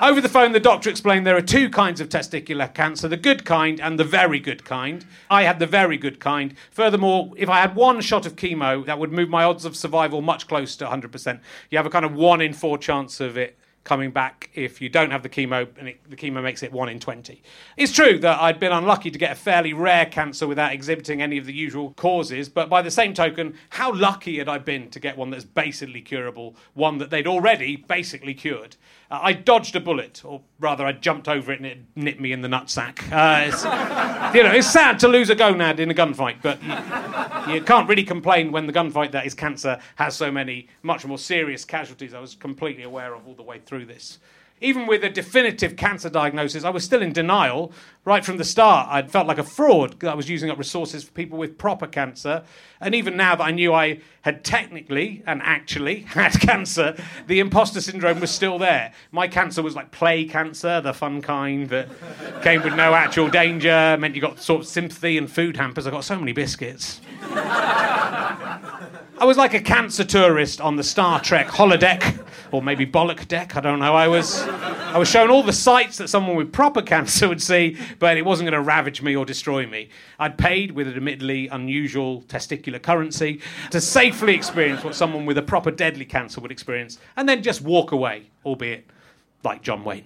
Over 0.00 0.20
the 0.20 0.28
phone, 0.28 0.52
the 0.52 0.60
doctor 0.60 0.90
explained 0.90 1.26
there 1.26 1.36
are 1.36 1.42
two 1.42 1.70
kinds 1.70 2.02
of 2.02 2.10
testicular 2.10 2.72
cancer 2.72 3.08
the 3.08 3.16
good 3.16 3.46
kind 3.46 3.80
and 3.80 3.98
the 3.98 4.04
very 4.04 4.38
good 4.38 4.62
kind. 4.62 5.06
I 5.30 5.44
had 5.44 5.58
the 5.58 5.66
very 5.66 5.96
good 5.96 6.20
kind. 6.20 6.54
Furthermore, 6.70 7.32
if 7.36 7.48
I 7.48 7.60
had 7.60 7.74
one 7.74 8.02
shot 8.02 8.26
of 8.26 8.36
chemo, 8.36 8.84
that 8.84 8.98
would 8.98 9.10
move 9.10 9.30
my 9.30 9.44
odds 9.44 9.64
of 9.64 9.74
survival 9.74 10.20
much 10.20 10.48
closer 10.48 10.78
to 10.80 10.86
100%. 10.86 11.40
You 11.70 11.78
have 11.78 11.86
a 11.86 11.90
kind 11.90 12.04
of 12.04 12.12
one 12.12 12.42
in 12.42 12.52
four 12.52 12.76
chance 12.76 13.20
of 13.20 13.38
it 13.38 13.58
coming 13.86 14.10
back 14.10 14.50
if 14.52 14.82
you 14.82 14.88
don't 14.88 15.12
have 15.12 15.22
the 15.22 15.28
chemo, 15.28 15.66
and 15.78 15.88
it, 15.88 16.10
the 16.10 16.16
chemo 16.16 16.42
makes 16.42 16.62
it 16.62 16.72
1 16.72 16.88
in 16.88 16.98
20. 16.98 17.40
It's 17.76 17.92
true 17.92 18.18
that 18.18 18.42
I'd 18.42 18.58
been 18.58 18.72
unlucky 18.72 19.10
to 19.12 19.18
get 19.18 19.32
a 19.32 19.36
fairly 19.36 19.72
rare 19.72 20.04
cancer 20.04 20.46
without 20.46 20.72
exhibiting 20.72 21.22
any 21.22 21.38
of 21.38 21.46
the 21.46 21.54
usual 21.54 21.92
causes, 21.92 22.48
but 22.48 22.68
by 22.68 22.82
the 22.82 22.90
same 22.90 23.14
token, 23.14 23.54
how 23.70 23.94
lucky 23.94 24.38
had 24.38 24.48
I 24.48 24.58
been 24.58 24.90
to 24.90 25.00
get 25.00 25.16
one 25.16 25.30
that's 25.30 25.44
basically 25.44 26.02
curable, 26.02 26.56
one 26.74 26.98
that 26.98 27.10
they'd 27.10 27.28
already 27.28 27.76
basically 27.76 28.34
cured? 28.34 28.76
Uh, 29.10 29.20
I 29.22 29.32
dodged 29.32 29.76
a 29.76 29.80
bullet, 29.80 30.24
or 30.24 30.42
rather, 30.58 30.84
I 30.84 30.92
jumped 30.92 31.28
over 31.28 31.52
it 31.52 31.60
and 31.60 31.66
it 31.66 31.78
nipped 31.94 32.20
me 32.20 32.32
in 32.32 32.40
the 32.40 32.48
nutsack. 32.48 33.00
Uh, 33.12 34.32
you 34.34 34.42
know, 34.42 34.52
it's 34.52 34.66
sad 34.66 34.98
to 35.00 35.08
lose 35.08 35.30
a 35.30 35.36
gonad 35.36 35.78
in 35.78 35.90
a 35.90 35.94
gunfight, 35.94 36.38
but 36.42 36.60
you, 37.48 37.54
you, 37.54 37.60
can't 37.62 37.88
really 37.88 38.02
complain 38.02 38.50
when 38.50 38.66
the 38.66 38.72
gunfight 38.72 39.12
that 39.12 39.24
is 39.24 39.34
cancer 39.34 39.78
has 39.94 40.16
so 40.16 40.30
many 40.30 40.68
much 40.82 41.06
more 41.06 41.18
serious 41.18 41.64
casualties. 41.64 42.14
I 42.14 42.20
was 42.20 42.34
completely 42.34 42.82
aware 42.82 43.14
of 43.14 43.26
all 43.28 43.34
the 43.34 43.42
way 43.42 43.60
through 43.60 43.86
this. 43.86 44.18
Even 44.60 44.86
with 44.86 45.04
a 45.04 45.10
definitive 45.10 45.76
cancer 45.76 46.08
diagnosis, 46.08 46.64
I 46.64 46.70
was 46.70 46.82
still 46.82 47.02
in 47.02 47.12
denial 47.12 47.72
right 48.06 48.24
from 48.24 48.38
the 48.38 48.44
start. 48.44 48.88
I 48.90 49.02
felt 49.02 49.26
like 49.26 49.36
a 49.36 49.44
fraud. 49.44 50.02
I 50.02 50.14
was 50.14 50.30
using 50.30 50.50
up 50.50 50.56
resources 50.56 51.04
for 51.04 51.12
people 51.12 51.36
with 51.36 51.58
proper 51.58 51.86
cancer. 51.86 52.42
And 52.80 52.94
even 52.94 53.18
now 53.18 53.36
that 53.36 53.44
I 53.44 53.50
knew 53.50 53.74
I 53.74 54.00
had 54.22 54.44
technically 54.44 55.22
and 55.26 55.42
actually 55.42 56.00
had 56.08 56.40
cancer, 56.40 56.96
the 57.26 57.38
imposter 57.38 57.82
syndrome 57.82 58.18
was 58.18 58.30
still 58.30 58.58
there. 58.58 58.94
My 59.12 59.28
cancer 59.28 59.62
was 59.62 59.76
like 59.76 59.90
play 59.90 60.24
cancer, 60.24 60.80
the 60.80 60.94
fun 60.94 61.20
kind 61.20 61.68
that 61.68 61.88
came 62.42 62.62
with 62.62 62.74
no 62.74 62.94
actual 62.94 63.28
danger, 63.28 63.96
meant 64.00 64.14
you 64.14 64.22
got 64.22 64.40
sort 64.40 64.62
of 64.62 64.66
sympathy 64.66 65.18
and 65.18 65.30
food 65.30 65.58
hampers. 65.58 65.86
I 65.86 65.90
got 65.90 66.04
so 66.04 66.18
many 66.18 66.32
biscuits. 66.32 67.02
I 69.18 69.24
was 69.24 69.36
like 69.36 69.54
a 69.54 69.60
cancer 69.60 70.04
tourist 70.04 70.60
on 70.60 70.76
the 70.76 70.84
Star 70.84 71.20
Trek 71.20 71.48
holodeck, 71.48 72.25
or 72.52 72.62
maybe 72.62 72.86
bollock 72.86 73.26
deck, 73.28 73.56
I 73.56 73.60
don't 73.60 73.78
know. 73.78 73.94
I 73.94 74.08
was 74.08 74.42
I 74.42 74.98
was 74.98 75.08
shown 75.08 75.30
all 75.30 75.42
the 75.42 75.52
sights 75.52 75.98
that 75.98 76.08
someone 76.08 76.36
with 76.36 76.52
proper 76.52 76.82
cancer 76.82 77.28
would 77.28 77.42
see, 77.42 77.76
but 77.98 78.16
it 78.16 78.24
wasn't 78.24 78.48
going 78.50 78.60
to 78.60 78.66
ravage 78.66 79.02
me 79.02 79.14
or 79.14 79.24
destroy 79.24 79.66
me. 79.66 79.90
I'd 80.18 80.38
paid 80.38 80.72
with 80.72 80.88
an 80.88 80.94
admittedly 80.94 81.48
unusual 81.48 82.22
testicular 82.22 82.80
currency 82.80 83.40
to 83.70 83.80
safely 83.80 84.34
experience 84.34 84.84
what 84.84 84.94
someone 84.94 85.26
with 85.26 85.38
a 85.38 85.42
proper 85.42 85.70
deadly 85.70 86.04
cancer 86.04 86.40
would 86.40 86.50
experience, 86.50 86.98
and 87.16 87.28
then 87.28 87.42
just 87.42 87.62
walk 87.62 87.92
away, 87.92 88.30
albeit 88.44 88.86
like 89.42 89.62
John 89.62 89.84
Wayne. 89.84 90.04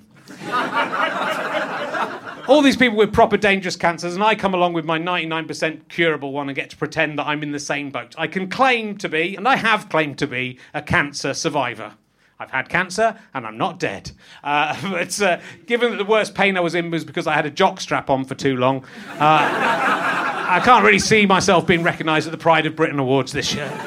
All 2.49 2.63
these 2.63 2.77
people 2.77 2.97
with 2.97 3.13
proper 3.13 3.37
dangerous 3.37 3.77
cancers, 3.77 4.15
and 4.15 4.25
I 4.25 4.35
come 4.35 4.55
along 4.55 4.73
with 4.73 4.85
my 4.85 4.99
99% 4.99 5.89
curable 5.89 6.33
one 6.33 6.49
and 6.49 6.57
get 6.57 6.71
to 6.71 6.77
pretend 6.77 7.19
that 7.19 7.27
I'm 7.27 7.43
in 7.43 7.53
the 7.53 7.61
same 7.61 7.91
boat. 7.91 8.15
I 8.19 8.27
can 8.27 8.49
claim 8.49 8.97
to 8.99 9.09
be, 9.09 9.37
and 9.37 9.47
I 9.47 9.57
have 9.57 9.89
claimed 9.89 10.19
to 10.19 10.27
be, 10.27 10.59
a 10.75 10.83
cancer 10.83 11.35
survivor. 11.35 11.95
I've 12.41 12.51
had 12.51 12.71
cancer 12.71 13.17
and 13.35 13.47
I'm 13.47 13.59
not 13.59 13.79
dead. 13.79 14.11
Uh, 14.43 14.75
but 14.91 15.23
uh, 15.23 15.41
given 15.67 15.91
that 15.91 15.99
the 15.99 16.05
worst 16.07 16.35
pain 16.35 16.57
I 16.57 16.61
was 16.61 16.75
in 16.75 16.91
was 16.91 17.05
because 17.05 17.27
I 17.27 17.35
had 17.35 17.45
a 17.45 17.51
jock 17.51 17.81
strap 17.81 18.09
on 18.09 18.25
for 18.25 18.35
too 18.35 18.57
long, 18.57 18.83
uh, 19.19 20.47
I 20.53 20.61
can't 20.65 20.85
really 20.85 20.99
see 20.99 21.27
myself 21.27 21.67
being 21.67 21.83
recognised 21.83 22.27
at 22.27 22.33
the 22.33 22.39
Pride 22.39 22.65
of 22.65 22.75
Britain 22.75 22.99
Awards 22.99 23.31
this 23.33 23.55
year. 23.55 23.71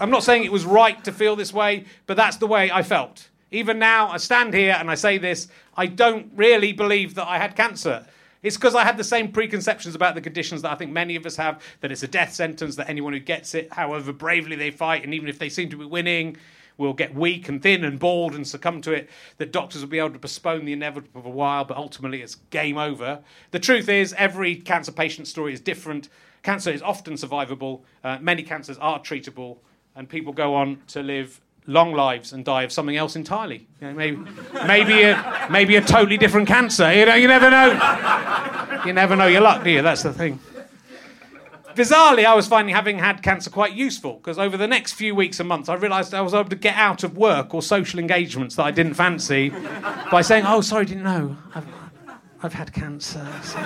I'm 0.00 0.10
not 0.10 0.22
saying 0.22 0.44
it 0.44 0.52
was 0.52 0.64
right 0.64 1.02
to 1.04 1.12
feel 1.12 1.36
this 1.36 1.52
way, 1.52 1.84
but 2.06 2.16
that's 2.16 2.36
the 2.36 2.46
way 2.46 2.70
I 2.70 2.82
felt. 2.82 3.28
Even 3.50 3.80
now, 3.80 4.08
I 4.08 4.16
stand 4.16 4.54
here 4.54 4.76
and 4.78 4.88
I 4.88 4.94
say 4.94 5.18
this 5.18 5.48
I 5.76 5.86
don't 5.86 6.30
really 6.36 6.72
believe 6.72 7.16
that 7.16 7.26
I 7.26 7.38
had 7.38 7.56
cancer. 7.56 8.06
It's 8.42 8.56
because 8.56 8.74
I 8.74 8.84
had 8.84 8.96
the 8.96 9.04
same 9.04 9.32
preconceptions 9.32 9.94
about 9.94 10.14
the 10.14 10.20
conditions 10.20 10.62
that 10.62 10.72
I 10.72 10.74
think 10.74 10.92
many 10.92 11.16
of 11.16 11.26
us 11.26 11.36
have 11.36 11.62
that 11.80 11.92
it's 11.92 12.02
a 12.02 12.08
death 12.08 12.32
sentence, 12.32 12.76
that 12.76 12.88
anyone 12.88 13.12
who 13.12 13.20
gets 13.20 13.54
it, 13.54 13.72
however 13.72 14.12
bravely 14.12 14.56
they 14.56 14.70
fight, 14.70 15.04
and 15.04 15.12
even 15.12 15.28
if 15.28 15.38
they 15.38 15.50
seem 15.50 15.68
to 15.70 15.76
be 15.76 15.84
winning, 15.84 16.36
will 16.78 16.94
get 16.94 17.14
weak 17.14 17.48
and 17.50 17.62
thin 17.62 17.84
and 17.84 17.98
bald 17.98 18.34
and 18.34 18.46
succumb 18.48 18.80
to 18.80 18.92
it, 18.92 19.10
that 19.36 19.52
doctors 19.52 19.82
will 19.82 19.90
be 19.90 19.98
able 19.98 20.10
to 20.10 20.18
postpone 20.18 20.64
the 20.64 20.72
inevitable 20.72 21.20
for 21.20 21.28
a 21.28 21.30
while, 21.30 21.64
but 21.64 21.76
ultimately 21.76 22.22
it's 22.22 22.36
game 22.48 22.78
over. 22.78 23.20
The 23.50 23.58
truth 23.58 23.88
is, 23.88 24.14
every 24.16 24.56
cancer 24.56 24.92
patient 24.92 25.28
story 25.28 25.52
is 25.52 25.60
different. 25.60 26.08
Cancer 26.42 26.70
is 26.70 26.80
often 26.80 27.14
survivable, 27.14 27.82
uh, 28.02 28.16
many 28.22 28.42
cancers 28.42 28.78
are 28.78 28.98
treatable, 28.98 29.58
and 29.94 30.08
people 30.08 30.32
go 30.32 30.54
on 30.54 30.80
to 30.88 31.02
live 31.02 31.42
long 31.66 31.92
lives 31.92 32.32
and 32.32 32.44
die 32.44 32.62
of 32.62 32.72
something 32.72 32.96
else 32.96 33.16
entirely. 33.16 33.66
You 33.80 33.88
know, 33.88 33.94
maybe, 33.94 34.18
maybe, 34.66 35.02
a, 35.02 35.48
maybe 35.50 35.76
a 35.76 35.80
totally 35.80 36.16
different 36.16 36.48
cancer. 36.48 36.92
You 36.92 37.06
know, 37.06 37.14
you 37.14 37.28
never 37.28 37.50
know. 37.50 38.82
You 38.84 38.92
never 38.92 39.16
know 39.16 39.26
your 39.26 39.42
luck, 39.42 39.64
do 39.64 39.70
you? 39.70 39.82
That's 39.82 40.02
the 40.02 40.12
thing. 40.12 40.40
Bizarrely, 41.74 42.24
I 42.24 42.34
was 42.34 42.48
finding 42.48 42.74
having 42.74 42.98
had 42.98 43.22
cancer 43.22 43.48
quite 43.48 43.74
useful 43.74 44.14
because 44.14 44.38
over 44.38 44.56
the 44.56 44.66
next 44.66 44.92
few 44.94 45.14
weeks 45.14 45.38
and 45.38 45.48
months, 45.48 45.68
I 45.68 45.74
realised 45.74 46.12
I 46.14 46.20
was 46.20 46.34
able 46.34 46.50
to 46.50 46.56
get 46.56 46.74
out 46.74 47.04
of 47.04 47.16
work 47.16 47.54
or 47.54 47.62
social 47.62 48.00
engagements 48.00 48.56
that 48.56 48.64
I 48.64 48.70
didn't 48.70 48.94
fancy 48.94 49.50
by 50.10 50.20
saying, 50.22 50.44
"Oh, 50.46 50.62
sorry, 50.62 50.84
didn't 50.84 51.04
know. 51.04 51.36
I've, 51.54 51.66
I've 52.42 52.52
had 52.54 52.72
cancer." 52.72 53.24
So 53.44 53.58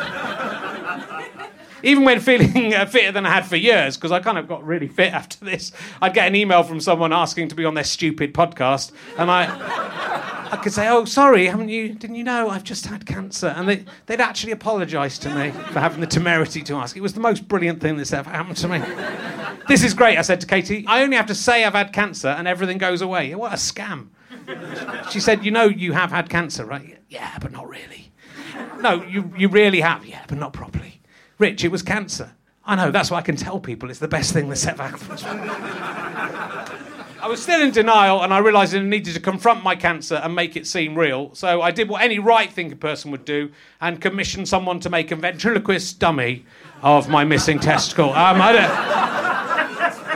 even 1.84 2.04
when 2.04 2.18
feeling 2.20 2.74
uh, 2.74 2.86
fitter 2.86 3.12
than 3.12 3.26
I 3.26 3.30
had 3.30 3.46
for 3.46 3.56
years, 3.56 3.96
because 3.96 4.10
I 4.10 4.20
kind 4.20 4.38
of 4.38 4.48
got 4.48 4.64
really 4.64 4.88
fit 4.88 5.12
after 5.12 5.44
this, 5.44 5.72
I'd 6.00 6.14
get 6.14 6.26
an 6.26 6.34
email 6.34 6.62
from 6.62 6.80
someone 6.80 7.12
asking 7.12 7.48
to 7.48 7.54
be 7.54 7.64
on 7.64 7.74
their 7.74 7.84
stupid 7.84 8.34
podcast, 8.34 8.92
and 9.18 9.30
I, 9.30 10.50
I 10.50 10.56
could 10.56 10.72
say, 10.72 10.88
"Oh, 10.88 11.04
sorry, 11.04 11.46
haven't 11.46 11.68
you? 11.68 11.94
Didn't 11.94 12.16
you 12.16 12.24
know 12.24 12.48
I've 12.48 12.64
just 12.64 12.86
had 12.86 13.06
cancer?" 13.06 13.48
And 13.48 13.68
they, 13.68 13.84
they'd 14.06 14.20
actually 14.20 14.52
apologise 14.52 15.18
to 15.20 15.34
me 15.34 15.50
for 15.50 15.80
having 15.80 16.00
the 16.00 16.06
temerity 16.06 16.62
to 16.62 16.74
ask. 16.74 16.96
It 16.96 17.00
was 17.02 17.12
the 17.12 17.20
most 17.20 17.46
brilliant 17.46 17.80
thing 17.80 17.96
that's 17.96 18.12
ever 18.12 18.30
happened 18.30 18.56
to 18.58 18.68
me. 18.68 18.82
this 19.68 19.84
is 19.84 19.94
great, 19.94 20.18
I 20.18 20.22
said 20.22 20.40
to 20.40 20.46
Katie. 20.46 20.84
I 20.86 21.02
only 21.02 21.16
have 21.16 21.26
to 21.26 21.34
say 21.34 21.64
I've 21.64 21.74
had 21.74 21.92
cancer, 21.92 22.28
and 22.28 22.48
everything 22.48 22.78
goes 22.78 23.02
away. 23.02 23.34
What 23.34 23.52
a 23.52 23.56
scam! 23.56 24.08
She 25.10 25.20
said, 25.20 25.44
"You 25.44 25.50
know, 25.50 25.66
you 25.66 25.92
have 25.92 26.10
had 26.10 26.28
cancer, 26.28 26.64
right? 26.64 26.98
Yeah, 27.08 27.38
but 27.40 27.52
not 27.52 27.68
really." 27.68 28.10
No, 28.80 29.02
you, 29.02 29.32
you 29.36 29.48
really 29.48 29.80
have, 29.80 30.04
yeah, 30.04 30.22
but 30.28 30.38
not 30.38 30.52
properly. 30.52 30.93
Rich, 31.38 31.64
it 31.64 31.68
was 31.68 31.82
cancer. 31.82 32.32
I 32.64 32.76
know, 32.76 32.90
that's 32.90 33.10
what 33.10 33.18
I 33.18 33.22
can 33.22 33.36
tell 33.36 33.60
people. 33.60 33.90
It's 33.90 33.98
the 33.98 34.08
best 34.08 34.32
thing 34.32 34.48
that's 34.48 34.66
ever 34.66 34.82
happened. 34.86 35.20
I 37.24 37.26
was 37.26 37.42
still 37.42 37.62
in 37.62 37.70
denial 37.70 38.22
and 38.22 38.34
I 38.34 38.38
realised 38.38 38.74
I 38.74 38.80
needed 38.80 39.14
to 39.14 39.20
confront 39.20 39.64
my 39.64 39.74
cancer 39.74 40.16
and 40.16 40.34
make 40.34 40.56
it 40.56 40.66
seem 40.66 40.94
real. 40.94 41.34
So 41.34 41.62
I 41.62 41.70
did 41.70 41.88
what 41.88 42.02
any 42.02 42.18
right 42.18 42.52
thinking 42.52 42.76
person 42.76 43.10
would 43.12 43.24
do 43.24 43.50
and 43.80 43.98
commissioned 43.98 44.46
someone 44.46 44.78
to 44.80 44.90
make 44.90 45.10
a 45.10 45.16
ventriloquist 45.16 45.98
dummy 45.98 46.44
of 46.82 47.08
my 47.08 47.24
missing 47.24 47.58
testicle. 47.58 48.10
Um, 48.10 48.42
I, 48.42 48.52
don't, 48.52 48.70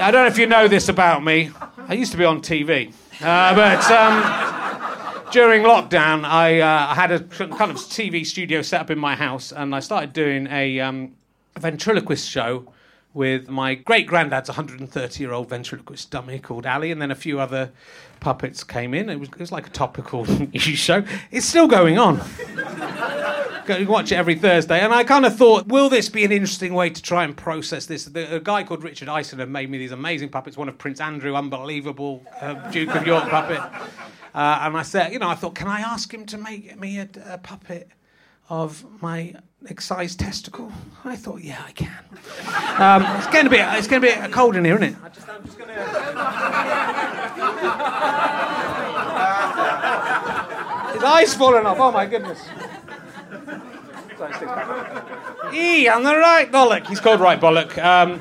I 0.02 0.10
don't 0.10 0.24
know 0.24 0.26
if 0.26 0.36
you 0.36 0.46
know 0.46 0.68
this 0.68 0.90
about 0.90 1.24
me. 1.24 1.50
I 1.78 1.94
used 1.94 2.12
to 2.12 2.18
be 2.18 2.26
on 2.26 2.42
TV. 2.42 2.92
Uh, 3.22 3.54
but 3.54 3.90
um, 3.90 4.57
during 5.30 5.62
lockdown, 5.62 6.24
I, 6.24 6.60
uh, 6.60 6.94
had 6.94 7.10
a 7.12 7.20
kind 7.20 7.70
of 7.70 7.76
TV 7.76 8.24
studio 8.26 8.62
set 8.62 8.80
up 8.80 8.90
in 8.90 8.98
my 8.98 9.14
house 9.14 9.52
and 9.52 9.74
I 9.74 9.80
started 9.80 10.12
doing 10.12 10.46
a. 10.48 10.80
Um, 10.80 11.14
ventriloquist 11.58 12.28
show 12.28 12.72
with 13.18 13.48
my 13.48 13.74
great 13.74 14.06
granddad's 14.06 14.48
130 14.48 15.20
year 15.20 15.32
old 15.32 15.48
ventriloquist 15.48 16.08
dummy 16.08 16.38
called 16.38 16.64
Ali, 16.64 16.92
and 16.92 17.02
then 17.02 17.10
a 17.10 17.16
few 17.16 17.40
other 17.40 17.72
puppets 18.20 18.62
came 18.62 18.94
in. 18.94 19.10
It 19.10 19.18
was, 19.18 19.28
it 19.30 19.40
was 19.40 19.50
like 19.50 19.66
a 19.66 19.70
topical 19.70 20.24
news 20.54 20.62
show. 20.62 21.02
It's 21.32 21.44
still 21.44 21.66
going 21.66 21.98
on. 21.98 22.20
Go 23.66 23.84
watch 23.86 24.12
it 24.12 24.14
every 24.14 24.36
Thursday, 24.36 24.78
and 24.78 24.94
I 24.94 25.02
kind 25.02 25.26
of 25.26 25.36
thought, 25.36 25.66
will 25.66 25.88
this 25.88 26.08
be 26.08 26.24
an 26.24 26.30
interesting 26.30 26.74
way 26.74 26.90
to 26.90 27.02
try 27.02 27.24
and 27.24 27.36
process 27.36 27.86
this? 27.86 28.04
The, 28.04 28.36
a 28.36 28.40
guy 28.40 28.62
called 28.62 28.84
Richard 28.84 29.08
Iceland 29.08 29.52
made 29.52 29.68
me 29.68 29.78
these 29.78 29.92
amazing 29.92 30.28
puppets. 30.28 30.56
One 30.56 30.68
of 30.68 30.78
Prince 30.78 31.00
Andrew, 31.00 31.34
unbelievable 31.34 32.24
uh, 32.40 32.70
Duke 32.70 32.94
of 32.94 33.04
York 33.04 33.28
puppet. 33.28 33.58
Uh, 34.32 34.60
and 34.62 34.76
I 34.76 34.82
said, 34.82 35.12
you 35.12 35.18
know, 35.18 35.28
I 35.28 35.34
thought, 35.34 35.56
can 35.56 35.66
I 35.66 35.80
ask 35.80 36.14
him 36.14 36.24
to 36.26 36.38
make 36.38 36.78
me 36.78 37.00
a, 37.00 37.08
a 37.26 37.38
puppet 37.38 37.88
of 38.48 38.84
my 39.02 39.34
excised 39.68 40.18
testicle? 40.20 40.72
I 41.04 41.16
thought, 41.16 41.42
yeah, 41.42 41.62
I 41.66 41.72
can. 41.72 42.04
Um, 42.78 43.02
it's 43.18 43.26
going 43.28 43.44
to 43.44 43.50
be 43.50 43.58
it's 43.58 43.86
going 43.88 44.02
to 44.02 44.08
be 44.08 44.14
cold 44.32 44.56
in 44.56 44.64
here, 44.64 44.76
isn't 44.76 44.94
it? 44.94 44.96
I 45.02 45.08
just, 45.08 45.28
I'm 45.28 45.44
just 45.44 45.58
going 45.58 45.68
to. 45.68 45.74
His 50.94 51.02
eyes 51.04 51.34
falling 51.34 51.66
off. 51.66 51.78
Oh 51.78 51.92
my 51.92 52.06
goodness. 52.06 52.40
E 55.52 55.88
on 55.88 56.02
the 56.02 56.16
right 56.16 56.50
bollock. 56.50 56.86
He's 56.88 56.98
called 56.98 57.20
right 57.20 57.40
bollock. 57.40 57.78
Um, 57.78 58.18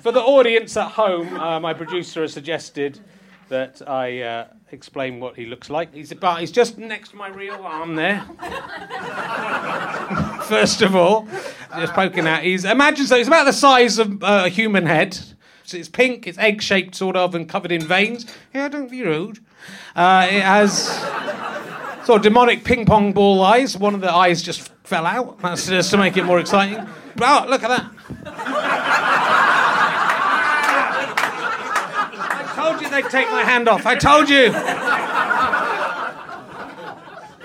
for 0.00 0.12
the 0.12 0.20
audience 0.20 0.76
at 0.76 0.92
home, 0.92 1.38
uh, 1.38 1.60
my 1.60 1.74
producer 1.74 2.22
has 2.22 2.32
suggested 2.32 3.00
that 3.48 3.88
I 3.88 4.22
uh, 4.22 4.46
explain 4.72 5.20
what 5.20 5.36
he 5.36 5.46
looks 5.46 5.70
like. 5.70 5.94
He's 5.94 6.12
about, 6.12 6.40
he's 6.40 6.50
just 6.50 6.78
next 6.78 7.10
to 7.10 7.16
my 7.16 7.28
real 7.28 7.54
arm 7.54 7.94
there. 7.94 8.24
First 10.44 10.82
of 10.82 10.96
all, 10.96 11.28
just 11.76 11.92
poking 11.92 12.26
out. 12.26 12.42
He's 12.42 12.64
imagine 12.64 13.06
so. 13.06 13.16
He's 13.16 13.28
about 13.28 13.44
the 13.44 13.52
size 13.52 13.98
of 13.98 14.22
uh, 14.22 14.42
a 14.46 14.48
human 14.48 14.86
head. 14.86 15.18
So 15.64 15.76
it's 15.76 15.88
pink. 15.88 16.28
It's 16.28 16.38
egg-shaped, 16.38 16.94
sort 16.94 17.16
of, 17.16 17.34
and 17.34 17.48
covered 17.48 17.72
in 17.72 17.82
veins. 17.82 18.24
Yeah, 18.54 18.68
don't 18.68 18.88
be 18.88 19.02
rude. 19.02 19.40
Uh, 19.96 20.28
it 20.30 20.42
has 20.42 20.86
sort 22.04 22.18
of 22.18 22.22
demonic 22.22 22.62
ping 22.62 22.86
pong 22.86 23.12
ball 23.12 23.42
eyes. 23.42 23.76
One 23.76 23.94
of 23.94 24.00
the 24.00 24.12
eyes 24.12 24.42
just 24.42 24.68
fell 24.84 25.06
out. 25.06 25.40
That's 25.40 25.66
just 25.66 25.90
to 25.90 25.96
make 25.96 26.16
it 26.16 26.24
more 26.24 26.38
exciting. 26.38 26.86
Oh, 27.20 27.46
look 27.48 27.64
at 27.64 27.68
that. 27.68 28.96
told 32.56 32.80
you 32.80 32.85
they'd 32.96 33.10
take 33.10 33.30
my 33.30 33.42
hand 33.42 33.68
off. 33.68 33.86
I 33.86 33.94
told 33.94 34.28
you. 34.28 34.50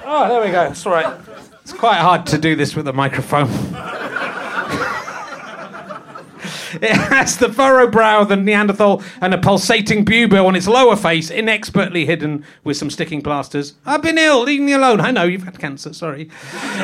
Oh, 0.03 0.27
there 0.27 0.41
we 0.43 0.51
go. 0.51 0.63
It's 0.63 0.85
all 0.85 0.93
right. 0.93 1.19
It's 1.61 1.73
quite 1.73 1.99
hard 1.99 2.25
to 2.27 2.37
do 2.37 2.55
this 2.55 2.75
with 2.75 2.87
a 2.87 2.93
microphone. 2.93 3.49
It 6.81 6.95
has 6.95 7.37
the 7.37 7.51
furrow 7.51 7.91
brow 7.91 8.21
of 8.21 8.29
the 8.29 8.37
Neanderthal 8.37 9.03
and 9.19 9.33
a 9.33 9.37
pulsating 9.37 10.05
pupil 10.05 10.47
on 10.47 10.55
its 10.55 10.67
lower 10.67 10.95
face, 10.95 11.29
inexpertly 11.29 12.05
hidden 12.05 12.45
with 12.63 12.77
some 12.77 12.89
sticking 12.89 13.21
plasters. 13.21 13.73
I've 13.85 14.01
been 14.01 14.17
ill, 14.17 14.43
leave 14.43 14.61
me 14.61 14.71
alone. 14.71 15.01
I 15.01 15.11
know 15.11 15.25
you've 15.25 15.43
had 15.43 15.59
cancer, 15.59 15.93
sorry. 15.93 16.31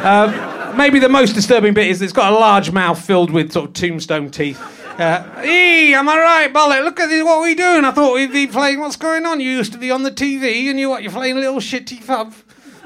Um, 0.04 0.76
maybe 0.78 1.00
the 1.00 1.08
most 1.08 1.34
disturbing 1.34 1.74
bit 1.74 1.88
is 1.88 2.02
it's 2.02 2.12
got 2.12 2.34
a 2.34 2.36
large 2.36 2.72
mouth 2.72 3.04
filled 3.04 3.32
with 3.32 3.54
sort 3.54 3.70
of 3.70 3.74
tombstone 3.74 4.30
teeth. 4.30 4.60
Uh, 4.98 5.42
hey, 5.42 5.94
am 5.94 6.10
I 6.10 6.18
right, 6.18 6.52
Bollock? 6.52 6.84
Look 6.84 7.00
at 7.00 7.08
this, 7.08 7.24
what 7.24 7.38
are 7.38 7.44
we 7.44 7.54
doing? 7.54 7.86
I 7.86 7.92
thought 7.92 8.16
we'd 8.16 8.32
be 8.32 8.48
playing 8.48 8.80
What's 8.80 8.96
Going 8.96 9.28
On. 9.28 9.40
You 9.40 9.52
used 9.52 9.72
to 9.74 9.78
be 9.78 9.92
on 9.92 10.02
the 10.02 10.10
TV, 10.10 10.72
and 10.72 10.80
you 10.80 10.90
what? 10.90 11.04
You're 11.04 11.12
playing 11.12 11.38
a 11.38 11.40
little 11.40 11.60
shitty 11.60 12.04
pub 12.08 12.34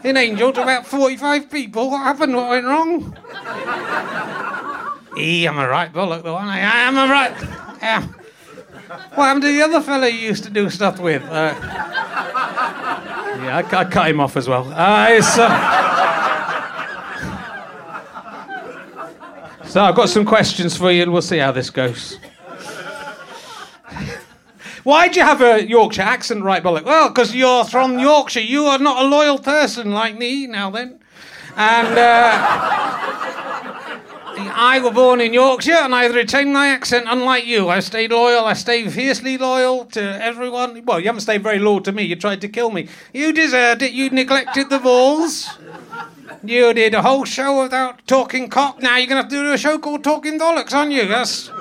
in 0.03 0.17
Angel 0.17 0.51
to 0.51 0.61
about 0.61 0.85
45 0.85 1.49
people. 1.49 1.89
What 1.89 1.99
happened? 1.99 2.35
What 2.35 2.49
went 2.49 2.65
wrong? 2.65 3.17
hey, 5.15 5.47
am 5.47 5.57
I 5.57 5.67
right, 5.67 5.93
Bollock? 5.93 6.23
The 6.23 6.33
one 6.33 6.49
I 6.49 6.59
am, 6.59 6.97
I 6.97 7.09
right? 7.09 7.31
Yeah. 7.81 8.05
What 9.15 9.25
happened 9.27 9.43
to 9.43 9.47
the 9.53 9.61
other 9.61 9.79
fella 9.79 10.09
you 10.09 10.19
used 10.19 10.43
to 10.43 10.49
do 10.49 10.69
stuff 10.69 10.99
with? 10.99 11.23
Uh, 11.23 11.55
yeah, 13.39 13.63
I, 13.71 13.77
I, 13.77 13.85
cut 13.85 14.09
him 14.09 14.19
off 14.19 14.35
as 14.35 14.49
well. 14.49 14.69
Uh, 14.73 15.07
it's, 15.11 15.37
uh, 15.37 15.91
So 19.71 19.81
I've 19.81 19.95
got 19.95 20.09
some 20.09 20.25
questions 20.25 20.75
for 20.75 20.91
you, 20.91 21.03
and 21.03 21.13
we'll 21.13 21.21
see 21.21 21.37
how 21.37 21.53
this 21.53 21.69
goes. 21.69 22.19
Why 24.83 25.07
do 25.07 25.17
you 25.17 25.25
have 25.25 25.41
a 25.41 25.65
Yorkshire 25.65 26.01
accent, 26.01 26.43
right, 26.43 26.61
Bollock? 26.61 26.83
Well, 26.83 27.07
because 27.07 27.33
you're 27.33 27.63
from 27.63 27.97
Yorkshire. 27.97 28.41
You 28.41 28.65
are 28.65 28.79
not 28.79 29.01
a 29.01 29.07
loyal 29.07 29.39
person 29.39 29.91
like 29.93 30.17
me, 30.17 30.45
now 30.45 30.71
then. 30.71 30.99
And 31.55 31.87
uh, 31.97 33.70
I 34.49 34.79
was 34.79 34.93
born 34.93 35.21
in 35.21 35.33
Yorkshire 35.33 35.73
and 35.73 35.93
I 35.93 36.05
retained 36.07 36.53
my 36.53 36.67
accent, 36.67 37.05
unlike 37.07 37.45
you. 37.45 37.69
I 37.69 37.79
stayed 37.79 38.11
loyal, 38.11 38.45
I 38.45 38.53
stayed 38.53 38.91
fiercely 38.91 39.37
loyal 39.37 39.85
to 39.85 40.01
everyone. 40.23 40.83
Well, 40.85 40.99
you 40.99 41.07
haven't 41.07 41.21
stayed 41.21 41.43
very 41.43 41.59
loyal 41.59 41.81
to 41.81 41.91
me. 41.91 42.03
You 42.03 42.15
tried 42.15 42.41
to 42.41 42.49
kill 42.49 42.71
me. 42.71 42.87
You 43.13 43.33
deserved 43.33 43.81
it. 43.81 43.91
You 43.91 44.09
neglected 44.09 44.69
the 44.69 44.79
balls. 44.79 45.49
You 46.43 46.73
did 46.73 46.93
a 46.93 47.01
whole 47.01 47.25
show 47.25 47.61
without 47.63 48.05
talking 48.07 48.49
cock. 48.49 48.81
Now 48.81 48.97
you're 48.97 49.07
going 49.07 49.17
to 49.17 49.23
have 49.23 49.29
to 49.31 49.43
do 49.43 49.53
a 49.53 49.57
show 49.57 49.77
called 49.77 50.03
Talking 50.03 50.39
Bollocks, 50.39 50.73
aren't 50.73 50.91
you? 50.91 51.07
That's 51.07 51.51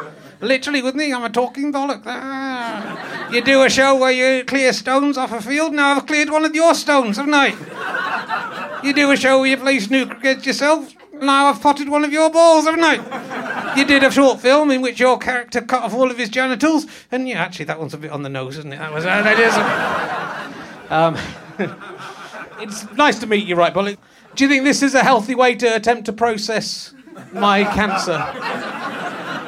literally 0.41 0.83
with 0.83 0.95
me. 0.95 1.13
I'm 1.13 1.25
a 1.25 1.31
talking 1.31 1.73
bollock. 1.73 2.03
Ah. 2.07 3.31
You 3.31 3.43
do 3.43 3.63
a 3.63 3.71
show 3.71 3.97
where 3.97 4.13
you 4.13 4.45
clear 4.45 4.73
stones 4.73 5.17
off 5.19 5.33
a 5.33 5.41
field. 5.41 5.73
Now 5.73 5.97
I've 5.97 6.07
cleared 6.07 6.31
one 6.31 6.45
of 6.45 6.55
your 6.55 6.75
stones, 6.75 7.17
haven't 7.17 7.35
I? 7.35 8.81
You 8.83 8.93
do 8.93 9.11
a 9.11 9.17
show 9.17 9.41
where 9.41 9.51
you 9.51 9.57
play 9.57 9.79
snooker 9.79 10.17
against 10.17 10.47
yourself. 10.47 10.95
Now 11.21 11.47
I've 11.47 11.61
potted 11.61 11.89
one 11.89 12.05
of 12.05 12.13
your 12.13 12.31
balls, 12.31 12.65
haven't 12.65 12.83
I? 12.83 13.75
You 13.77 13.85
did 13.85 14.03
a 14.03 14.11
short 14.11 14.41
film 14.41 14.71
in 14.71 14.81
which 14.81 14.99
your 14.99 15.19
character 15.19 15.61
cut 15.61 15.83
off 15.83 15.95
all 15.95 16.11
of 16.11 16.17
his 16.19 16.29
genitals, 16.29 16.87
and 17.13 17.29
yeah, 17.29 17.43
actually 17.43 17.67
that 17.67 17.79
one's 17.79 17.95
a 17.95 17.99
bit 17.99 18.11
on 18.11 18.23
the 18.23 18.29
nose, 18.29 18.57
isn't 18.59 18.73
it? 18.73 18.79
That 18.79 18.93
was 18.93 19.05
uh, 19.05 19.23
that 19.23 19.39
is. 19.39 20.91
Um, 20.91 21.17
it's 22.61 22.91
nice 22.93 23.19
to 23.21 23.27
meet 23.27 23.47
you, 23.47 23.55
right, 23.55 23.73
Bollock? 23.73 23.99
Do 24.35 24.45
you 24.45 24.51
think 24.51 24.65
this 24.65 24.83
is 24.83 24.95
a 24.95 25.03
healthy 25.03 25.35
way 25.35 25.55
to 25.57 25.75
attempt 25.75 26.07
to 26.07 26.13
process 26.13 26.95
my 27.33 27.65
cancer? 27.65 28.19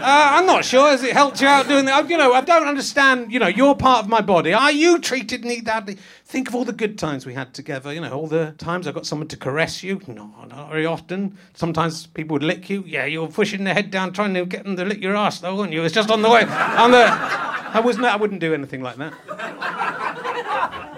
Uh, 0.04 0.30
I'm 0.34 0.46
not 0.46 0.64
sure. 0.64 0.90
Has 0.90 1.04
it 1.04 1.12
helped 1.12 1.40
you 1.40 1.46
out 1.46 1.68
doing 1.68 1.84
that? 1.84 2.10
You 2.10 2.18
know, 2.18 2.32
I 2.32 2.40
don't 2.40 2.66
understand. 2.66 3.32
You 3.32 3.38
know, 3.38 3.46
you're 3.46 3.76
part 3.76 4.02
of 4.04 4.08
my 4.08 4.20
body. 4.20 4.52
Are 4.52 4.72
you 4.72 4.98
treated 4.98 5.44
me 5.44 5.60
badly? 5.60 5.96
Think 6.32 6.48
of 6.48 6.54
all 6.54 6.64
the 6.64 6.72
good 6.72 6.98
times 6.98 7.26
we 7.26 7.34
had 7.34 7.52
together. 7.52 7.92
You 7.92 8.00
know, 8.00 8.10
all 8.10 8.26
the 8.26 8.54
times 8.56 8.86
I 8.88 8.92
got 8.92 9.04
someone 9.04 9.28
to 9.28 9.36
caress 9.36 9.82
you. 9.82 10.00
No, 10.06 10.32
not 10.48 10.70
very 10.70 10.86
often. 10.86 11.36
Sometimes 11.52 12.06
people 12.06 12.32
would 12.32 12.42
lick 12.42 12.70
you. 12.70 12.82
Yeah, 12.86 13.04
you 13.04 13.20
were 13.20 13.28
pushing 13.28 13.64
their 13.64 13.74
head 13.74 13.90
down, 13.90 14.14
trying 14.14 14.32
to 14.32 14.46
get 14.46 14.64
them 14.64 14.74
to 14.76 14.84
lick 14.86 15.02
your 15.02 15.14
ass, 15.14 15.40
though, 15.40 15.54
weren't 15.54 15.74
you? 15.74 15.80
It 15.80 15.82
was 15.82 15.92
just 15.92 16.10
on 16.10 16.22
the 16.22 16.30
way. 16.30 16.44
On 16.44 16.90
the. 16.90 17.04
I 17.06 17.82
wasn't. 17.84 18.06
I 18.06 18.16
wouldn't 18.16 18.40
do 18.40 18.54
anything 18.54 18.80
like 18.80 18.96
that. 18.96 19.12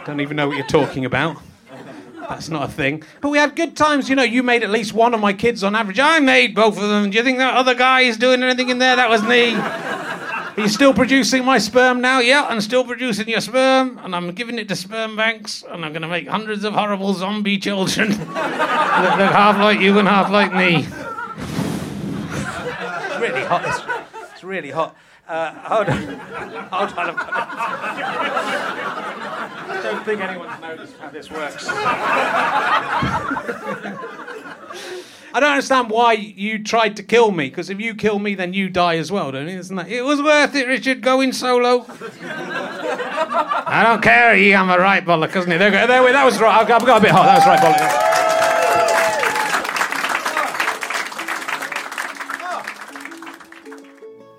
Don't 0.06 0.20
even 0.20 0.36
know 0.36 0.46
what 0.46 0.56
you're 0.56 0.68
talking 0.68 1.04
about. 1.04 1.36
That's 2.28 2.48
not 2.48 2.68
a 2.68 2.72
thing. 2.72 3.02
But 3.20 3.30
we 3.30 3.38
had 3.38 3.56
good 3.56 3.76
times. 3.76 4.08
You 4.08 4.14
know, 4.14 4.22
you 4.22 4.44
made 4.44 4.62
at 4.62 4.70
least 4.70 4.92
one 4.92 5.14
of 5.14 5.20
my 5.20 5.32
kids 5.32 5.64
on 5.64 5.74
average. 5.74 5.98
I 5.98 6.20
made 6.20 6.54
both 6.54 6.76
of 6.76 6.88
them. 6.88 7.10
Do 7.10 7.18
you 7.18 7.24
think 7.24 7.38
that 7.38 7.54
other 7.54 7.74
guy 7.74 8.02
is 8.02 8.16
doing 8.18 8.44
anything 8.44 8.68
in 8.68 8.78
there? 8.78 8.94
That 8.94 9.10
was 9.10 9.24
me. 9.24 9.50
He's 10.56 10.73
still 10.73 10.94
producing 10.94 11.44
my 11.44 11.58
sperm 11.58 12.00
now. 12.00 12.20
Yeah, 12.20 12.46
I'm 12.49 12.61
still 12.61 12.84
producing 12.84 13.28
your 13.28 13.40
sperm, 13.40 13.99
and 13.99 14.14
I'm 14.14 14.30
giving 14.32 14.58
it 14.58 14.68
to 14.68 14.76
sperm 14.76 15.16
banks, 15.16 15.64
and 15.68 15.84
I'm 15.84 15.92
going 15.92 16.02
to 16.02 16.08
make 16.08 16.28
hundreds 16.28 16.62
of 16.64 16.75
horrible 16.75 17.12
zombie 17.14 17.58
children 17.58 18.11
that 18.34 19.18
look 19.18 19.32
half 19.32 19.58
like 19.58 19.80
you 19.80 19.99
and 19.99 20.06
half 20.06 20.30
like 20.30 20.54
me. 20.54 20.87
It's 23.06 23.20
really 23.20 23.44
hot. 23.44 23.64
It's, 23.66 23.80
it's 24.32 24.44
really 24.44 24.70
hot. 24.70 24.96
Uh, 25.26 25.52
hold 25.54 25.88
on. 25.88 26.02
Hold 26.70 26.92
on. 26.99 27.16
Got 27.16 27.28
I 29.66 29.80
don't 29.82 30.04
think 30.04 30.20
anyone's 30.20 30.61
noticed 30.61 30.96
how 30.99 31.08
this 31.08 31.30
works. 31.30 31.66
I 35.34 35.40
don't 35.40 35.50
understand 35.50 35.90
why 35.90 36.12
you 36.12 36.62
tried 36.62 36.94
to 36.94 37.02
kill 37.02 37.32
me, 37.32 37.48
because 37.48 37.68
if 37.68 37.80
you 37.80 37.96
kill 37.96 38.20
me, 38.20 38.36
then 38.36 38.52
you 38.54 38.68
die 38.68 38.98
as 38.98 39.10
well, 39.10 39.32
don't 39.32 39.48
you? 39.48 39.58
Isn't 39.58 39.74
that? 39.74 39.88
It 39.88 40.02
was 40.02 40.22
worth 40.22 40.54
it, 40.54 40.68
Richard, 40.68 41.00
going 41.00 41.32
solo. 41.32 41.84
I 43.66 43.82
don't 43.84 44.00
care, 44.00 44.36
he, 44.36 44.54
I'm 44.54 44.70
a 44.70 44.78
right 44.78 45.04
bollock, 45.04 45.34
isn't 45.34 45.50
he? 45.50 45.58
There, 45.58 45.72
there, 45.72 45.88
there, 45.88 46.12
that 46.12 46.24
was 46.24 46.40
right. 46.40 46.56
I've 46.60 46.68
got, 46.68 46.82
I've 46.82 46.86
got 46.86 46.98
a 46.98 47.00
bit 47.00 47.10
hot. 47.10 47.24
That 47.26 47.38
was 47.38 47.48
right 47.48 47.58
bollock. 47.58 48.00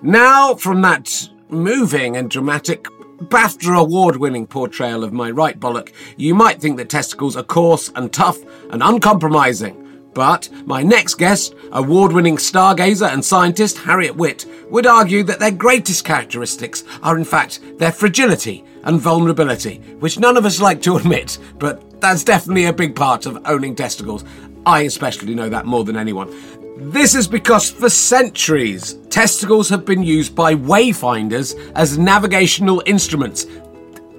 Now, 0.02 0.56
from 0.56 0.82
that 0.84 1.28
moving 1.50 2.16
and 2.16 2.30
dramatic 2.30 2.86
BAFTA 3.18 3.78
award 3.78 4.16
winning 4.16 4.48
portrayal 4.48 5.04
of 5.04 5.12
my 5.12 5.30
right 5.30 5.60
bollock, 5.60 5.92
you 6.16 6.34
might 6.34 6.62
think 6.62 6.78
that 6.78 6.88
testicles 6.88 7.36
are 7.36 7.44
coarse 7.44 7.92
and 7.96 8.14
tough 8.14 8.38
and 8.72 8.82
uncompromising. 8.82 9.85
But 10.16 10.50
my 10.66 10.82
next 10.82 11.16
guest, 11.16 11.54
award 11.74 12.14
winning 12.14 12.38
stargazer 12.38 13.12
and 13.12 13.24
scientist 13.24 13.78
Harriet 13.78 14.16
Witt, 14.16 14.46
would 14.70 14.88
argue 14.88 15.24
that 15.24 15.40
their 15.40 15.52
greatest 15.52 16.06
characteristics 16.06 16.86
are 17.04 17.18
in 17.18 17.26
fact 17.26 17.60
their 17.78 17.92
fragility 17.92 18.64
and 18.86 19.00
vulnerability, 19.00 19.80
which 20.00 20.18
none 20.18 20.38
of 20.38 20.46
us 20.46 20.62
like 20.62 20.82
to 20.84 20.96
admit, 20.98 21.38
but 21.60 22.00
that's 22.00 22.24
definitely 22.24 22.66
a 22.66 22.74
big 22.74 22.96
part 22.96 23.26
of 23.26 23.42
owning 23.46 23.76
testicles. 23.76 24.24
I 24.66 24.84
especially 24.84 25.36
know 25.36 25.50
that 25.50 25.66
more 25.66 25.84
than 25.84 25.98
anyone. 25.98 26.34
This 26.78 27.14
is 27.14 27.28
because 27.28 27.70
for 27.70 27.90
centuries, 27.90 28.96
testicles 29.10 29.68
have 29.70 29.86
been 29.86 30.04
used 30.04 30.34
by 30.34 30.56
wayfinders 30.56 31.58
as 31.76 31.98
navigational 31.98 32.82
instruments. 32.86 33.48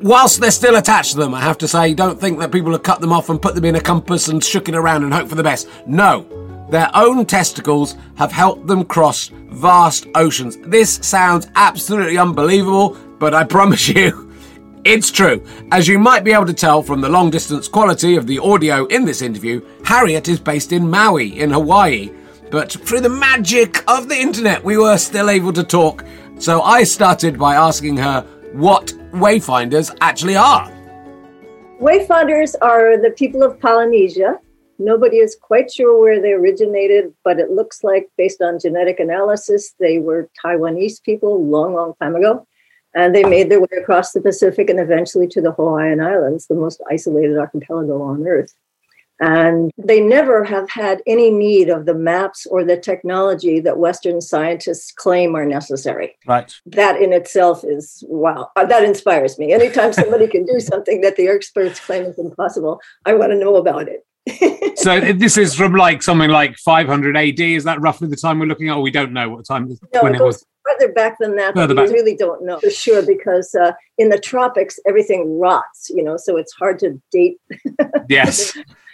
Whilst 0.02 0.40
they're 0.40 0.50
still 0.50 0.76
attached 0.76 1.12
to 1.12 1.18
them, 1.18 1.34
I 1.34 1.40
have 1.40 1.56
to 1.58 1.68
say, 1.68 1.94
don't 1.94 2.20
think 2.20 2.38
that 2.38 2.52
people 2.52 2.72
have 2.72 2.82
cut 2.82 3.00
them 3.00 3.12
off 3.12 3.30
and 3.30 3.40
put 3.40 3.54
them 3.54 3.64
in 3.64 3.76
a 3.76 3.80
compass 3.80 4.28
and 4.28 4.44
shook 4.44 4.68
it 4.68 4.74
around 4.74 5.04
and 5.04 5.14
hope 5.14 5.28
for 5.28 5.36
the 5.36 5.42
best. 5.42 5.68
No, 5.86 6.26
their 6.70 6.90
own 6.94 7.24
testicles 7.24 7.96
have 8.16 8.30
helped 8.30 8.66
them 8.66 8.84
cross 8.84 9.28
vast 9.28 10.06
oceans. 10.14 10.58
This 10.58 11.00
sounds 11.02 11.48
absolutely 11.54 12.18
unbelievable, 12.18 12.96
but 13.18 13.32
I 13.32 13.44
promise 13.56 13.88
you, 13.88 14.32
it's 14.84 15.10
true. 15.10 15.42
As 15.72 15.88
you 15.88 15.98
might 15.98 16.24
be 16.24 16.32
able 16.32 16.46
to 16.46 16.52
tell 16.52 16.82
from 16.82 17.00
the 17.00 17.08
long 17.08 17.30
distance 17.30 17.66
quality 17.66 18.16
of 18.16 18.26
the 18.26 18.38
audio 18.38 18.84
in 18.86 19.06
this 19.06 19.22
interview, 19.22 19.64
Harriet 19.84 20.28
is 20.28 20.38
based 20.38 20.72
in 20.72 20.90
Maui, 20.90 21.40
in 21.40 21.50
Hawaii. 21.50 22.12
But 22.50 22.70
through 22.70 23.00
the 23.00 23.08
magic 23.08 23.82
of 23.88 24.08
the 24.08 24.16
internet, 24.16 24.62
we 24.62 24.76
were 24.76 24.98
still 24.98 25.30
able 25.30 25.54
to 25.54 25.64
talk. 25.64 26.04
So 26.38 26.60
I 26.60 26.84
started 26.84 27.38
by 27.38 27.54
asking 27.54 27.96
her 27.96 28.20
what 28.52 28.92
wayfinders 29.16 29.96
actually 30.00 30.36
are. 30.36 30.70
Wayfinders 31.80 32.54
are 32.62 33.00
the 33.00 33.10
people 33.10 33.42
of 33.42 33.60
Polynesia. 33.60 34.38
Nobody 34.78 35.18
is 35.18 35.36
quite 35.40 35.72
sure 35.72 35.98
where 35.98 36.20
they 36.20 36.32
originated, 36.32 37.14
but 37.24 37.38
it 37.38 37.50
looks 37.50 37.82
like, 37.82 38.10
based 38.18 38.42
on 38.42 38.58
genetic 38.58 39.00
analysis, 39.00 39.74
they 39.80 39.98
were 39.98 40.28
Taiwanese 40.44 41.02
people 41.02 41.42
long, 41.44 41.74
long 41.74 41.94
time 42.00 42.14
ago. 42.14 42.46
And 42.94 43.14
they 43.14 43.24
made 43.24 43.50
their 43.50 43.60
way 43.60 43.76
across 43.78 44.12
the 44.12 44.22
Pacific 44.22 44.70
and 44.70 44.80
eventually 44.80 45.26
to 45.28 45.40
the 45.42 45.52
Hawaiian 45.52 46.00
Islands, 46.00 46.46
the 46.46 46.54
most 46.54 46.80
isolated 46.90 47.36
archipelago 47.36 48.00
on 48.02 48.26
Earth. 48.26 48.54
And 49.20 49.70
they 49.78 50.00
never 50.00 50.44
have 50.44 50.68
had 50.68 51.02
any 51.06 51.30
need 51.30 51.70
of 51.70 51.86
the 51.86 51.94
maps 51.94 52.46
or 52.46 52.64
the 52.64 52.76
technology 52.76 53.60
that 53.60 53.78
Western 53.78 54.20
scientists 54.20 54.92
claim 54.92 55.34
are 55.34 55.46
necessary. 55.46 56.16
Right. 56.26 56.54
That 56.66 57.00
in 57.00 57.12
itself 57.12 57.64
is 57.64 58.04
wow. 58.08 58.50
That 58.56 58.84
inspires 58.84 59.38
me. 59.38 59.52
Anytime 59.52 59.92
somebody 59.92 60.26
can 60.26 60.44
do 60.44 60.60
something 60.60 61.00
that 61.00 61.16
the 61.16 61.28
experts 61.28 61.80
claim 61.80 62.04
is 62.04 62.18
impossible, 62.18 62.80
I 63.04 63.14
want 63.14 63.32
to 63.32 63.38
know 63.38 63.56
about 63.56 63.88
it. 63.88 64.04
so 64.76 65.00
this 65.12 65.38
is 65.38 65.54
from 65.54 65.74
like 65.74 66.02
something 66.02 66.30
like 66.30 66.56
500 66.58 67.16
AD. 67.16 67.40
Is 67.40 67.64
that 67.64 67.80
roughly 67.80 68.08
the 68.08 68.16
time 68.16 68.38
we're 68.38 68.46
looking 68.46 68.68
at? 68.68 68.76
Or 68.76 68.82
we 68.82 68.90
don't 68.90 69.12
know 69.12 69.30
what 69.30 69.46
time 69.46 69.68
no, 69.94 70.02
when 70.02 70.14
it, 70.14 70.20
it 70.20 70.24
was. 70.24 70.44
Further 70.64 70.92
back 70.92 71.16
than 71.20 71.36
that, 71.36 71.54
we 71.54 71.62
really 71.62 72.16
don't 72.16 72.44
know 72.44 72.58
for 72.58 72.70
sure 72.70 73.00
because 73.00 73.54
uh, 73.54 73.70
in 73.98 74.08
the 74.08 74.18
tropics 74.18 74.80
everything 74.86 75.38
rots. 75.38 75.90
You 75.94 76.02
know, 76.02 76.16
so 76.16 76.36
it's 76.36 76.52
hard 76.54 76.80
to 76.80 77.00
date. 77.12 77.38
yes. 78.08 78.58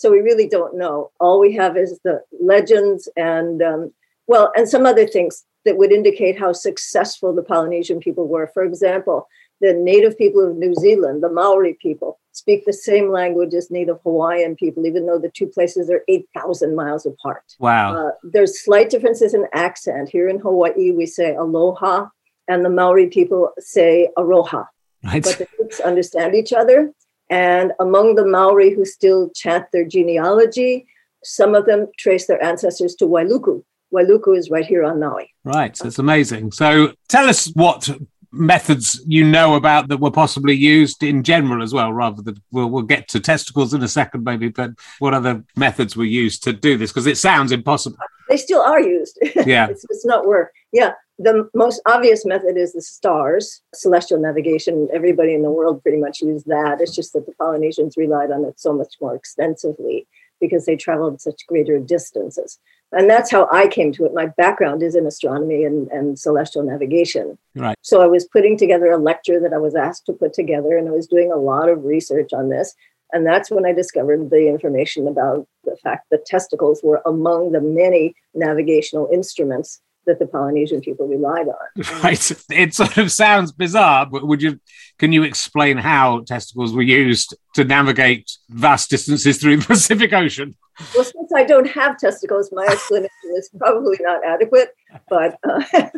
So 0.00 0.10
we 0.10 0.20
really 0.20 0.48
don't 0.48 0.78
know. 0.78 1.10
All 1.20 1.38
we 1.38 1.54
have 1.56 1.76
is 1.76 2.00
the 2.04 2.22
legends 2.40 3.06
and, 3.18 3.62
um, 3.62 3.92
well, 4.26 4.50
and 4.56 4.66
some 4.66 4.86
other 4.86 5.06
things 5.06 5.44
that 5.66 5.76
would 5.76 5.92
indicate 5.92 6.38
how 6.38 6.54
successful 6.54 7.34
the 7.34 7.42
Polynesian 7.42 8.00
people 8.00 8.26
were. 8.26 8.50
For 8.54 8.64
example, 8.64 9.28
the 9.60 9.74
native 9.74 10.16
people 10.16 10.48
of 10.48 10.56
New 10.56 10.74
Zealand, 10.76 11.22
the 11.22 11.28
Maori 11.28 11.76
people, 11.82 12.18
speak 12.32 12.64
the 12.64 12.72
same 12.72 13.10
language 13.10 13.52
as 13.52 13.70
native 13.70 13.98
Hawaiian 14.02 14.56
people, 14.56 14.86
even 14.86 15.04
though 15.04 15.18
the 15.18 15.28
two 15.28 15.48
places 15.48 15.90
are 15.90 16.02
8,000 16.08 16.74
miles 16.74 17.04
apart. 17.04 17.44
Wow. 17.58 17.94
Uh, 17.94 18.10
there's 18.22 18.64
slight 18.64 18.88
differences 18.88 19.34
in 19.34 19.44
accent. 19.52 20.08
Here 20.08 20.30
in 20.30 20.38
Hawaii, 20.38 20.92
we 20.92 21.04
say 21.04 21.34
aloha, 21.34 22.06
and 22.48 22.64
the 22.64 22.70
Maori 22.70 23.08
people 23.08 23.50
say 23.58 24.08
aroha. 24.16 24.64
Right. 25.04 25.22
But 25.22 25.36
the 25.36 25.48
groups 25.58 25.78
understand 25.78 26.34
each 26.34 26.54
other. 26.54 26.94
And 27.30 27.72
among 27.78 28.16
the 28.16 28.26
Maori 28.26 28.74
who 28.74 28.84
still 28.84 29.30
chant 29.30 29.66
their 29.72 29.86
genealogy, 29.86 30.86
some 31.22 31.54
of 31.54 31.66
them 31.66 31.86
trace 31.96 32.26
their 32.26 32.42
ancestors 32.42 32.94
to 32.96 33.06
Wailuku. 33.06 33.62
Wailuku 33.94 34.36
is 34.36 34.50
right 34.50 34.66
here 34.66 34.84
on 34.84 35.00
Maui. 35.00 35.32
Right, 35.44 35.76
that's 35.76 35.98
amazing. 35.98 36.52
So 36.52 36.92
tell 37.08 37.28
us 37.28 37.46
what 37.54 37.88
methods 38.32 39.02
you 39.06 39.24
know 39.24 39.54
about 39.54 39.88
that 39.88 39.98
were 39.98 40.10
possibly 40.10 40.54
used 40.54 41.02
in 41.02 41.22
general 41.22 41.62
as 41.62 41.72
well 41.72 41.92
rather 41.92 42.22
than 42.22 42.40
we'll, 42.52 42.70
we'll 42.70 42.82
get 42.82 43.08
to 43.08 43.18
testicles 43.18 43.74
in 43.74 43.82
a 43.82 43.88
second 43.88 44.22
maybe 44.22 44.48
but 44.48 44.70
what 45.00 45.12
other 45.12 45.42
methods 45.56 45.96
were 45.96 46.04
used 46.04 46.44
to 46.44 46.52
do 46.52 46.76
this 46.76 46.90
because 46.92 47.08
it 47.08 47.18
sounds 47.18 47.50
impossible 47.50 47.98
they 48.28 48.36
still 48.36 48.60
are 48.60 48.80
used 48.80 49.18
yeah 49.46 49.66
it's, 49.68 49.84
it's 49.90 50.06
not 50.06 50.26
work 50.26 50.54
yeah 50.72 50.92
The 51.22 51.50
most 51.54 51.82
obvious 51.84 52.24
method 52.24 52.56
is 52.56 52.72
the 52.72 52.80
stars, 52.80 53.60
celestial 53.74 54.18
navigation. 54.18 54.88
Everybody 54.90 55.34
in 55.34 55.42
the 55.42 55.50
world 55.50 55.82
pretty 55.82 55.98
much 55.98 56.22
used 56.22 56.46
that. 56.46 56.80
It's 56.80 56.96
just 56.96 57.12
that 57.12 57.26
the 57.26 57.32
Polynesians 57.32 57.98
relied 57.98 58.30
on 58.30 58.46
it 58.46 58.58
so 58.58 58.72
much 58.72 58.94
more 59.02 59.14
extensively 59.14 60.06
because 60.40 60.64
they 60.64 60.76
traveled 60.76 61.20
such 61.20 61.46
greater 61.46 61.78
distances. 61.78 62.58
And 62.92 63.10
that's 63.10 63.30
how 63.30 63.46
I 63.52 63.68
came 63.68 63.92
to 63.92 64.06
it. 64.06 64.14
My 64.14 64.28
background 64.38 64.82
is 64.82 64.94
in 64.94 65.06
astronomy 65.06 65.62
and, 65.62 65.88
and 65.88 66.18
celestial 66.18 66.62
navigation. 66.62 67.36
Right. 67.54 67.76
So 67.82 68.00
I 68.00 68.06
was 68.06 68.24
putting 68.24 68.56
together 68.56 68.90
a 68.90 68.96
lecture 68.96 69.38
that 69.40 69.52
I 69.52 69.58
was 69.58 69.74
asked 69.74 70.06
to 70.06 70.14
put 70.14 70.32
together, 70.32 70.74
and 70.78 70.88
I 70.88 70.92
was 70.92 71.06
doing 71.06 71.30
a 71.30 71.36
lot 71.36 71.68
of 71.68 71.84
research 71.84 72.32
on 72.32 72.48
this. 72.48 72.74
And 73.12 73.26
that's 73.26 73.50
when 73.50 73.66
I 73.66 73.74
discovered 73.74 74.30
the 74.30 74.48
information 74.48 75.06
about 75.06 75.46
the 75.64 75.76
fact 75.82 76.06
that 76.10 76.24
testicles 76.24 76.80
were 76.82 77.02
among 77.04 77.52
the 77.52 77.60
many 77.60 78.14
navigational 78.34 79.10
instruments 79.12 79.82
that 80.10 80.18
the 80.18 80.26
Polynesian 80.26 80.80
people 80.80 81.06
relied 81.06 81.46
on. 81.48 82.00
Right. 82.02 82.32
It 82.50 82.74
sort 82.74 82.96
of 82.98 83.12
sounds 83.12 83.52
bizarre, 83.52 84.06
but 84.06 84.26
would 84.26 84.42
you 84.42 84.60
can 84.98 85.12
you 85.12 85.22
explain 85.22 85.76
how 85.76 86.20
testicles 86.20 86.72
were 86.72 86.82
used 86.82 87.36
to 87.54 87.64
navigate 87.64 88.30
vast 88.48 88.90
distances 88.90 89.38
through 89.38 89.58
the 89.58 89.66
Pacific 89.74 90.12
Ocean? 90.12 90.56
Well, 90.94 91.04
since 91.04 91.32
I 91.34 91.44
don't 91.44 91.68
have 91.70 91.98
testicles, 91.98 92.50
my 92.52 92.66
explanation 92.66 93.10
is 93.36 93.50
probably 93.56 93.98
not 94.00 94.24
adequate, 94.24 94.70
but 95.08 95.38
uh, 95.48 95.62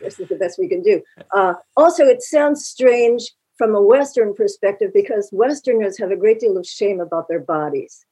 this 0.00 0.18
is 0.20 0.28
the 0.28 0.36
best 0.36 0.58
we 0.58 0.68
can 0.68 0.82
do. 0.82 1.02
Uh, 1.36 1.54
also, 1.76 2.04
it 2.04 2.22
sounds 2.22 2.64
strange 2.64 3.22
from 3.56 3.74
a 3.74 3.82
Western 3.82 4.34
perspective 4.34 4.92
because 4.94 5.28
Westerners 5.32 5.98
have 5.98 6.10
a 6.10 6.16
great 6.16 6.38
deal 6.40 6.56
of 6.56 6.64
shame 6.66 7.00
about 7.00 7.26
their 7.28 7.40
bodies 7.40 8.04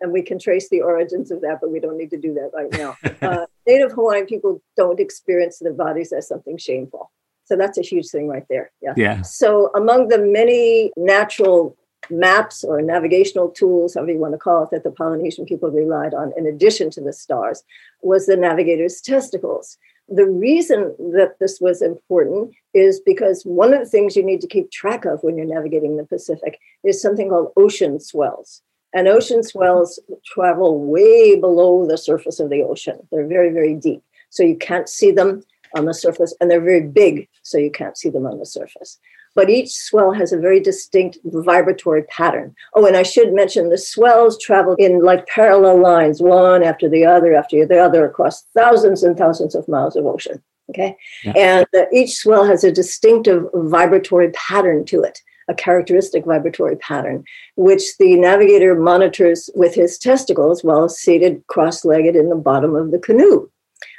and 0.00 0.12
we 0.12 0.22
can 0.22 0.38
trace 0.38 0.68
the 0.68 0.80
origins 0.80 1.30
of 1.30 1.40
that, 1.42 1.58
but 1.60 1.70
we 1.70 1.80
don't 1.80 1.96
need 1.96 2.10
to 2.10 2.16
do 2.16 2.34
that 2.34 2.50
right 2.54 2.72
now. 2.72 2.96
Uh, 3.20 3.46
Native 3.66 3.92
Hawaiian 3.92 4.26
people 4.26 4.62
don't 4.76 5.00
experience 5.00 5.58
their 5.58 5.72
bodies 5.72 6.12
as 6.12 6.26
something 6.28 6.56
shameful. 6.56 7.10
So 7.44 7.56
that's 7.56 7.78
a 7.78 7.82
huge 7.82 8.08
thing 8.08 8.28
right 8.28 8.44
there. 8.48 8.70
Yeah. 8.80 8.94
Yeah. 8.96 9.22
So 9.22 9.70
among 9.74 10.08
the 10.08 10.18
many 10.18 10.92
natural 10.96 11.76
maps 12.08 12.64
or 12.64 12.80
navigational 12.80 13.48
tools, 13.48 13.94
however 13.94 14.12
you 14.12 14.18
want 14.18 14.34
to 14.34 14.38
call 14.38 14.64
it, 14.64 14.70
that 14.70 14.84
the 14.84 14.90
Polynesian 14.90 15.44
people 15.44 15.70
relied 15.70 16.14
on, 16.14 16.32
in 16.36 16.46
addition 16.46 16.90
to 16.90 17.00
the 17.00 17.12
stars, 17.12 17.62
was 18.02 18.26
the 18.26 18.36
navigator's 18.36 19.00
testicles. 19.00 19.76
The 20.08 20.26
reason 20.26 20.94
that 21.12 21.36
this 21.38 21.60
was 21.60 21.82
important 21.82 22.54
is 22.74 23.00
because 23.00 23.44
one 23.44 23.72
of 23.72 23.80
the 23.80 23.86
things 23.86 24.16
you 24.16 24.24
need 24.24 24.40
to 24.40 24.48
keep 24.48 24.70
track 24.70 25.04
of 25.04 25.22
when 25.22 25.36
you're 25.36 25.46
navigating 25.46 25.96
the 25.96 26.04
Pacific 26.04 26.58
is 26.84 27.00
something 27.00 27.28
called 27.28 27.52
ocean 27.56 28.00
swells. 28.00 28.62
And 28.92 29.06
ocean 29.06 29.42
swells 29.42 30.00
travel 30.24 30.84
way 30.84 31.38
below 31.38 31.86
the 31.86 31.98
surface 31.98 32.40
of 32.40 32.50
the 32.50 32.62
ocean. 32.62 32.98
They're 33.10 33.26
very, 33.26 33.50
very 33.50 33.74
deep. 33.74 34.02
So 34.30 34.42
you 34.42 34.56
can't 34.56 34.88
see 34.88 35.10
them 35.10 35.42
on 35.76 35.84
the 35.84 35.94
surface, 35.94 36.34
and 36.40 36.50
they're 36.50 36.60
very 36.60 36.82
big, 36.82 37.28
so 37.42 37.58
you 37.58 37.70
can't 37.70 37.96
see 37.96 38.08
them 38.08 38.26
on 38.26 38.38
the 38.38 38.46
surface. 38.46 38.98
But 39.36 39.48
each 39.48 39.70
swell 39.70 40.12
has 40.12 40.32
a 40.32 40.38
very 40.38 40.58
distinct 40.58 41.18
vibratory 41.24 42.02
pattern. 42.04 42.54
Oh, 42.74 42.84
and 42.86 42.96
I 42.96 43.04
should 43.04 43.32
mention 43.32 43.68
the 43.68 43.78
swells 43.78 44.42
travel 44.42 44.74
in 44.78 45.02
like 45.02 45.26
parallel 45.28 45.80
lines, 45.80 46.20
one 46.20 46.64
after 46.64 46.88
the 46.88 47.04
other 47.04 47.34
after 47.34 47.64
the 47.64 47.78
other, 47.78 48.04
across 48.04 48.42
thousands 48.56 49.04
and 49.04 49.16
thousands 49.16 49.54
of 49.54 49.68
miles 49.68 49.94
of 49.94 50.06
ocean. 50.06 50.42
Okay. 50.70 50.96
Yeah. 51.24 51.32
And 51.36 51.66
uh, 51.76 51.86
each 51.92 52.16
swell 52.16 52.44
has 52.44 52.64
a 52.64 52.72
distinctive 52.72 53.44
vibratory 53.54 54.30
pattern 54.30 54.84
to 54.86 55.02
it 55.02 55.20
a 55.50 55.54
characteristic 55.54 56.24
vibratory 56.24 56.76
pattern, 56.76 57.24
which 57.56 57.96
the 57.98 58.16
navigator 58.16 58.74
monitors 58.74 59.50
with 59.54 59.74
his 59.74 59.98
testicles 59.98 60.62
while 60.62 60.88
seated 60.88 61.44
cross 61.48 61.84
legged 61.84 62.16
in 62.16 62.30
the 62.30 62.36
bottom 62.36 62.74
of 62.74 62.92
the 62.92 62.98
canoe. 62.98 63.50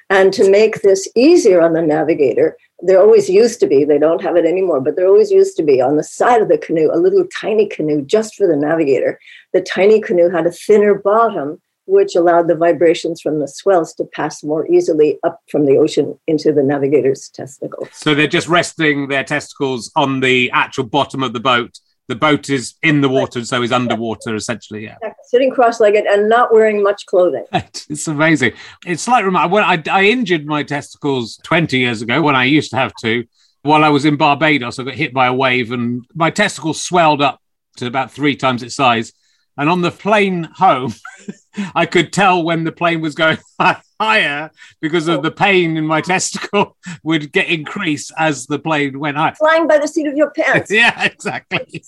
And 0.09 0.33
to 0.33 0.49
make 0.49 0.81
this 0.81 1.07
easier 1.15 1.61
on 1.61 1.73
the 1.73 1.81
navigator, 1.81 2.57
there 2.79 2.99
always 2.99 3.29
used 3.29 3.59
to 3.59 3.67
be, 3.67 3.85
they 3.85 3.99
don't 3.99 4.21
have 4.21 4.35
it 4.35 4.45
anymore, 4.45 4.81
but 4.81 4.95
there 4.95 5.07
always 5.07 5.31
used 5.31 5.55
to 5.57 5.63
be 5.63 5.81
on 5.81 5.97
the 5.97 6.03
side 6.03 6.41
of 6.41 6.47
the 6.47 6.57
canoe, 6.57 6.89
a 6.91 6.97
little 6.97 7.25
tiny 7.39 7.67
canoe 7.67 8.01
just 8.01 8.35
for 8.35 8.47
the 8.47 8.55
navigator. 8.55 9.19
The 9.53 9.61
tiny 9.61 10.01
canoe 10.01 10.29
had 10.29 10.47
a 10.47 10.51
thinner 10.51 10.95
bottom 10.95 11.61
which 11.85 12.15
allowed 12.15 12.47
the 12.47 12.55
vibrations 12.55 13.21
from 13.21 13.39
the 13.39 13.47
swells 13.47 13.93
to 13.95 14.05
pass 14.05 14.43
more 14.43 14.67
easily 14.71 15.19
up 15.23 15.39
from 15.49 15.65
the 15.65 15.77
ocean 15.77 16.19
into 16.27 16.51
the 16.51 16.63
navigator's 16.63 17.29
testicles. 17.29 17.89
So 17.93 18.13
they're 18.13 18.27
just 18.27 18.47
resting 18.47 19.07
their 19.07 19.23
testicles 19.23 19.91
on 19.95 20.19
the 20.19 20.51
actual 20.51 20.85
bottom 20.85 21.23
of 21.23 21.33
the 21.33 21.39
boat. 21.39 21.79
The 22.07 22.15
boat 22.15 22.49
is 22.49 22.75
in 22.83 23.01
the 23.01 23.09
water, 23.09 23.43
so 23.45 23.61
is 23.61 23.71
underwater 23.71 24.35
essentially. 24.35 24.83
Yeah, 24.83 24.97
sitting 25.23 25.49
cross-legged 25.49 26.05
and 26.05 26.27
not 26.27 26.53
wearing 26.53 26.83
much 26.83 27.05
clothing. 27.05 27.45
it's 27.53 28.07
amazing. 28.07 28.53
It's 28.85 29.07
like 29.07 29.23
when 29.25 29.63
I, 29.63 29.81
I 29.89 30.05
injured 30.05 30.45
my 30.45 30.63
testicles 30.63 31.39
twenty 31.43 31.79
years 31.79 32.01
ago 32.01 32.21
when 32.21 32.35
I 32.35 32.45
used 32.45 32.71
to 32.71 32.77
have 32.77 32.93
to. 33.01 33.23
While 33.63 33.83
I 33.83 33.89
was 33.89 34.05
in 34.05 34.17
Barbados, 34.17 34.79
I 34.79 34.83
got 34.83 34.95
hit 34.95 35.13
by 35.13 35.27
a 35.27 35.33
wave, 35.33 35.71
and 35.71 36.03
my 36.13 36.31
testicles 36.31 36.83
swelled 36.83 37.21
up 37.21 37.39
to 37.77 37.85
about 37.85 38.11
three 38.11 38.35
times 38.35 38.63
its 38.63 38.75
size 38.75 39.13
and 39.61 39.69
on 39.69 39.81
the 39.81 39.91
plane 39.91 40.45
home, 40.55 40.91
I 41.75 41.85
could 41.85 42.11
tell 42.11 42.41
when 42.41 42.63
the 42.63 42.71
plane 42.71 42.99
was 42.99 43.13
going 43.13 43.37
higher 44.01 44.49
because 44.81 45.07
of 45.07 45.21
the 45.21 45.29
pain 45.29 45.77
in 45.77 45.85
my 45.85 46.01
testicle 46.01 46.75
would 47.03 47.31
get 47.31 47.47
increased 47.47 48.11
as 48.17 48.47
the 48.47 48.57
plane 48.57 48.99
went 48.99 49.17
higher. 49.17 49.35
Flying 49.35 49.67
by 49.67 49.77
the 49.77 49.87
seat 49.87 50.07
of 50.07 50.15
your 50.15 50.31
pants. 50.31 50.71
yeah, 50.71 51.03
exactly. 51.03 51.83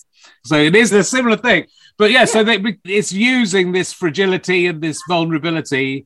So 0.46 0.56
it 0.56 0.76
is 0.76 0.92
a 0.92 1.04
similar 1.04 1.36
thing. 1.36 1.66
But 1.98 2.12
yeah, 2.12 2.20
yeah. 2.20 2.26
so 2.26 2.44
they, 2.44 2.78
it's 2.86 3.12
using 3.12 3.72
this 3.72 3.92
fragility 3.92 4.68
and 4.68 4.80
this 4.80 5.02
vulnerability 5.10 6.06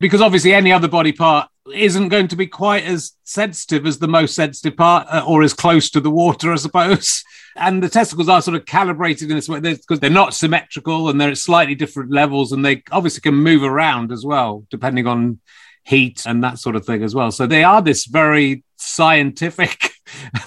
because 0.00 0.22
obviously 0.22 0.54
any 0.54 0.72
other 0.72 0.88
body 0.88 1.12
part 1.12 1.50
isn't 1.72 2.08
going 2.08 2.28
to 2.28 2.36
be 2.36 2.46
quite 2.46 2.84
as 2.84 3.12
sensitive 3.24 3.86
as 3.86 3.98
the 3.98 4.08
most 4.08 4.34
sensitive 4.34 4.76
part 4.76 5.06
uh, 5.10 5.24
or 5.26 5.42
as 5.42 5.54
close 5.54 5.90
to 5.90 6.00
the 6.00 6.10
water, 6.10 6.52
I 6.52 6.56
suppose. 6.56 7.24
And 7.54 7.82
the 7.82 7.88
testicles 7.90 8.30
are 8.30 8.40
sort 8.40 8.56
of 8.56 8.64
calibrated 8.64 9.28
in 9.28 9.36
this 9.36 9.46
way 9.46 9.60
because 9.60 10.00
they're 10.00 10.08
not 10.08 10.32
symmetrical 10.32 11.10
and 11.10 11.20
they're 11.20 11.32
at 11.32 11.36
slightly 11.36 11.74
different 11.74 12.10
levels 12.10 12.50
and 12.50 12.64
they 12.64 12.82
obviously 12.90 13.20
can 13.20 13.34
move 13.34 13.62
around 13.62 14.10
as 14.10 14.24
well, 14.24 14.64
depending 14.70 15.06
on 15.06 15.38
heat 15.84 16.22
and 16.26 16.42
that 16.44 16.58
sort 16.58 16.76
of 16.76 16.86
thing 16.86 17.02
as 17.02 17.14
well. 17.14 17.30
So 17.30 17.46
they 17.46 17.64
are 17.64 17.82
this 17.82 18.06
very 18.06 18.64
scientific 18.76 19.90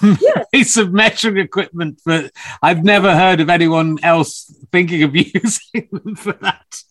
piece 0.52 0.76
of 0.76 0.92
measuring 0.92 1.38
equipment 1.38 2.00
that 2.06 2.32
I've 2.62 2.84
never 2.84 3.14
heard 3.14 3.40
of 3.40 3.50
anyone 3.50 3.98
else 4.02 4.52
thinking 4.72 5.02
of 5.02 5.14
using 5.16 5.88
them 5.92 6.16
for 6.16 6.32
that. 6.32 6.82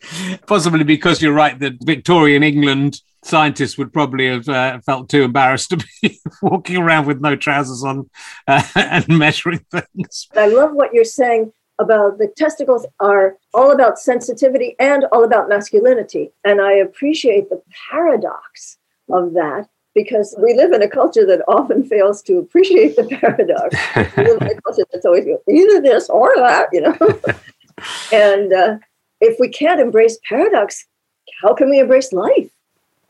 Possibly 0.47 0.83
because 0.83 1.21
you're 1.21 1.33
right 1.33 1.57
that 1.59 1.83
Victorian 1.83 2.43
England 2.43 3.01
scientists 3.23 3.77
would 3.77 3.91
probably 3.91 4.27
have 4.27 4.47
uh, 4.47 4.79
felt 4.85 5.09
too 5.09 5.23
embarrassed 5.23 5.71
to 5.71 5.77
be 6.01 6.19
walking 6.41 6.77
around 6.77 7.07
with 7.07 7.21
no 7.21 7.35
trousers 7.35 7.83
on 7.83 8.09
uh, 8.47 8.63
and 8.75 9.07
measuring 9.07 9.65
things. 9.71 10.27
I 10.35 10.47
love 10.47 10.73
what 10.73 10.93
you're 10.93 11.03
saying 11.03 11.51
about 11.79 12.17
the 12.17 12.27
testicles 12.27 12.85
are 12.99 13.37
all 13.53 13.71
about 13.71 13.99
sensitivity 13.99 14.75
and 14.79 15.05
all 15.11 15.23
about 15.23 15.49
masculinity. 15.49 16.31
And 16.43 16.61
I 16.61 16.73
appreciate 16.73 17.49
the 17.49 17.61
paradox 17.89 18.77
of 19.09 19.33
that 19.33 19.67
because 19.93 20.35
we 20.37 20.53
live 20.53 20.73
in 20.73 20.81
a 20.81 20.89
culture 20.89 21.25
that 21.25 21.41
often 21.47 21.83
fails 21.83 22.21
to 22.23 22.37
appreciate 22.37 22.95
the 22.95 23.03
paradox. 23.03 23.75
we 24.17 24.23
live 24.23 24.41
in 24.41 24.47
a 24.47 24.61
culture 24.61 24.83
that's 24.91 25.05
always 25.05 25.25
either 25.49 25.81
this 25.81 26.09
or 26.09 26.33
that, 26.35 26.67
you 26.71 26.81
know. 26.81 26.97
and 28.13 28.53
uh, 28.53 28.77
if 29.21 29.39
we 29.39 29.49
can't 29.49 29.79
embrace 29.79 30.19
paradox, 30.27 30.85
how 31.41 31.53
can 31.53 31.69
we 31.69 31.79
embrace 31.79 32.11
life? 32.11 32.49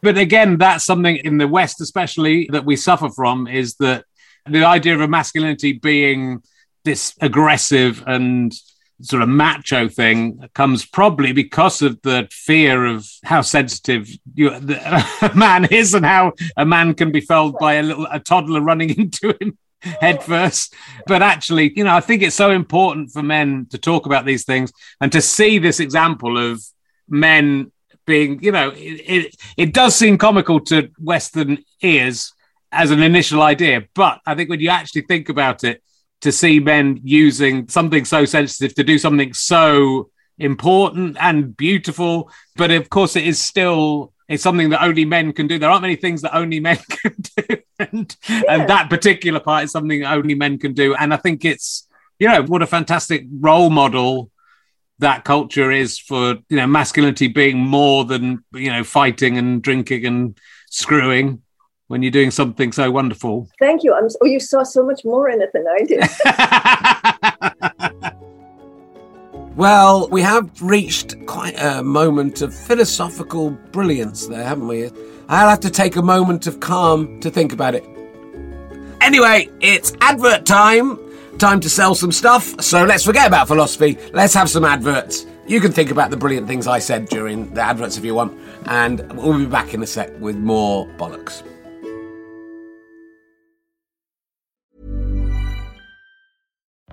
But 0.02 0.18
again, 0.18 0.58
that's 0.58 0.86
something 0.86 1.18
in 1.18 1.40
the 1.40 1.48
West, 1.48 1.82
especially, 1.82 2.48
that 2.52 2.66
we 2.66 2.76
suffer 2.76 3.10
from 3.10 3.48
is 3.48 3.76
that 3.78 4.06
the 4.46 4.64
idea 4.64 4.94
of 4.94 5.02
a 5.02 5.08
masculinity 5.08 5.74
being 5.74 6.44
this 6.86 7.14
aggressive 7.20 8.04
and 8.08 8.54
sort 9.02 9.22
of 9.22 9.30
macho 9.30 9.90
thing 9.90 10.48
comes 10.54 10.86
probably 10.86 11.34
because 11.34 11.82
of 11.82 12.02
the 12.04 12.28
fear 12.32 12.86
of 12.86 13.06
how 13.26 13.42
sensitive 13.42 14.08
you, 14.34 14.50
the, 14.60 14.80
a 15.22 15.36
man 15.36 15.66
is 15.66 15.94
and 15.94 16.06
how 16.06 16.32
a 16.56 16.66
man 16.66 16.94
can 16.94 17.12
be 17.12 17.20
felled 17.20 17.58
by 17.60 17.74
a 17.74 17.84
little 17.84 18.08
a 18.12 18.20
toddler 18.20 18.62
running 18.62 18.90
into 18.98 19.36
him 19.42 19.58
head 20.02 20.24
first 20.24 20.74
but 21.06 21.22
actually 21.22 21.72
you 21.76 21.84
know 21.84 21.96
i 21.96 22.00
think 22.00 22.24
it's 22.24 22.36
so 22.36 22.50
important 22.50 23.12
for 23.12 23.22
men 23.22 23.68
to 23.70 23.78
talk 23.78 24.08
about 24.08 24.26
these 24.26 24.44
things 24.44 24.72
and 25.00 25.12
to 25.12 25.22
see 25.22 25.60
this 25.60 25.80
example 25.80 26.40
of 26.40 26.64
men 27.08 27.72
being 28.08 28.42
you 28.42 28.52
know 28.52 28.70
it, 28.70 29.02
it, 29.06 29.36
it 29.58 29.74
does 29.74 29.96
seem 29.96 30.18
comical 30.18 30.60
to 30.60 30.90
western 30.98 31.64
ears 31.84 32.34
as 32.72 32.90
an 32.90 33.04
initial 33.04 33.44
idea 33.44 33.84
but 33.94 34.20
i 34.26 34.34
think 34.34 34.50
when 34.50 34.60
you 34.60 34.70
actually 34.70 35.02
think 35.02 35.30
about 35.30 35.64
it 35.64 35.84
to 36.22 36.32
see 36.32 36.60
men 36.60 37.00
using 37.04 37.68
something 37.68 38.06
so 38.06 38.26
sensitive 38.26 38.76
to 38.76 38.84
do 38.84 38.98
something 38.98 39.34
so 39.34 40.10
important 40.38 41.18
and 41.20 41.56
beautiful. 41.56 42.32
But 42.56 42.72
of 42.72 42.90
course, 42.90 43.16
it 43.16 43.26
is 43.26 43.42
still 43.42 44.14
it's 44.28 44.44
something 44.44 44.70
that 44.70 44.84
only 44.84 45.06
men 45.06 45.34
can 45.34 45.48
do. 45.48 45.60
There 45.60 45.70
aren't 45.70 45.84
many 45.84 45.96
things 45.96 46.24
that 46.24 46.36
only 46.36 46.60
men 46.60 46.78
can 46.90 47.16
do, 47.38 47.58
and, 47.78 48.18
yeah. 48.28 48.42
and 48.50 48.70
that 48.70 48.90
particular 48.90 49.40
part 49.40 49.66
is 49.66 49.72
something 49.72 50.04
only 50.04 50.34
men 50.36 50.58
can 50.58 50.74
do. 50.74 50.96
And 50.96 51.14
I 51.14 51.18
think 51.18 51.46
it's 51.46 51.88
you 52.20 52.28
know 52.28 52.44
what 52.44 52.62
a 52.62 52.68
fantastic 52.68 53.26
role 53.40 53.70
model 53.70 54.32
that 55.00 55.26
culture 55.26 55.72
is 55.72 56.00
for 56.00 56.38
you 56.50 56.58
know 56.58 56.68
masculinity 56.68 57.28
being 57.28 57.58
more 57.58 58.06
than 58.06 58.44
you 58.54 58.72
know 58.72 58.84
fighting 58.84 59.38
and 59.38 59.62
drinking 59.62 60.06
and 60.06 60.38
screwing 60.70 61.42
when 61.88 62.02
you're 62.02 62.12
doing 62.12 62.32
something 62.32 62.72
so 62.72 62.90
wonderful. 62.92 63.48
Thank 63.60 63.84
you. 63.84 63.94
I'm, 63.94 64.08
oh, 64.22 64.26
you 64.26 64.40
saw 64.40 64.64
so 64.64 64.84
much 64.84 65.06
more 65.06 65.30
in 65.30 65.42
it 65.42 65.52
than 65.54 65.66
I 65.68 65.80
did. 65.84 66.04
well, 69.56 70.08
we 70.10 70.22
have 70.22 70.62
reached 70.62 71.16
quite 71.28 71.56
a 71.62 71.84
moment 71.84 72.42
of 72.42 72.54
philosophical 72.54 73.52
brilliance 73.72 74.28
there, 74.28 74.44
haven't 74.44 74.68
we? 74.68 74.90
I'll 75.30 75.50
have 75.50 75.60
to 75.62 75.70
take 75.70 75.96
a 75.96 76.02
moment 76.02 76.48
of 76.48 76.60
calm 76.60 77.20
to 77.20 77.30
think 77.30 77.54
about 77.54 77.76
it. 77.76 77.86
Anyway, 79.02 79.50
it's 79.62 79.94
advert 80.02 80.46
time. 80.46 81.00
Time 81.38 81.60
to 81.60 81.70
sell 81.70 81.94
some 81.96 82.12
stuff. 82.12 82.60
So 82.62 82.84
let's 82.86 83.04
forget 83.04 83.28
about 83.28 83.48
philosophy. 83.48 83.98
Let's 84.14 84.34
have 84.34 84.50
some 84.50 84.64
adverts. 84.64 85.26
You 85.48 85.60
can 85.62 85.72
think 85.72 85.92
about 85.92 86.10
the 86.10 86.18
brilliant 86.18 86.48
things 86.48 86.66
I 86.66 86.80
said 86.80 87.08
during 87.10 87.54
the 87.54 87.62
adverts 87.62 87.98
if 87.98 88.06
you 88.06 88.16
want. 88.16 88.40
And 88.66 89.02
we'll 89.14 89.38
be 89.38 89.46
back 89.46 89.74
in 89.74 89.84
a 89.84 89.88
sec 89.88 90.10
with 90.20 90.38
more 90.38 90.88
bollocks. 90.98 91.44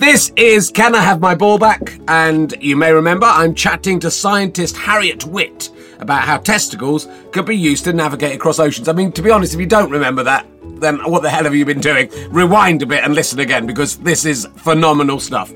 This 0.00 0.32
is 0.34 0.70
Can 0.70 0.94
I 0.94 1.02
Have 1.02 1.20
My 1.20 1.34
Ball 1.34 1.58
Back? 1.58 2.00
And 2.08 2.54
you 2.58 2.74
may 2.74 2.90
remember 2.90 3.26
I'm 3.26 3.54
chatting 3.54 4.00
to 4.00 4.10
scientist 4.10 4.74
Harriet 4.74 5.26
Witt 5.26 5.68
about 5.98 6.22
how 6.22 6.38
testicles 6.38 7.06
could 7.32 7.44
be 7.44 7.54
used 7.54 7.84
to 7.84 7.92
navigate 7.92 8.34
across 8.34 8.58
oceans. 8.58 8.88
I 8.88 8.94
mean, 8.94 9.12
to 9.12 9.20
be 9.20 9.30
honest, 9.30 9.52
if 9.52 9.60
you 9.60 9.66
don't 9.66 9.90
remember 9.90 10.22
that, 10.22 10.46
then 10.62 11.00
what 11.00 11.22
the 11.22 11.28
hell 11.28 11.44
have 11.44 11.54
you 11.54 11.66
been 11.66 11.82
doing? 11.82 12.08
Rewind 12.30 12.80
a 12.80 12.86
bit 12.86 13.04
and 13.04 13.14
listen 13.14 13.40
again 13.40 13.66
because 13.66 13.98
this 13.98 14.24
is 14.24 14.48
phenomenal 14.56 15.20
stuff. 15.20 15.52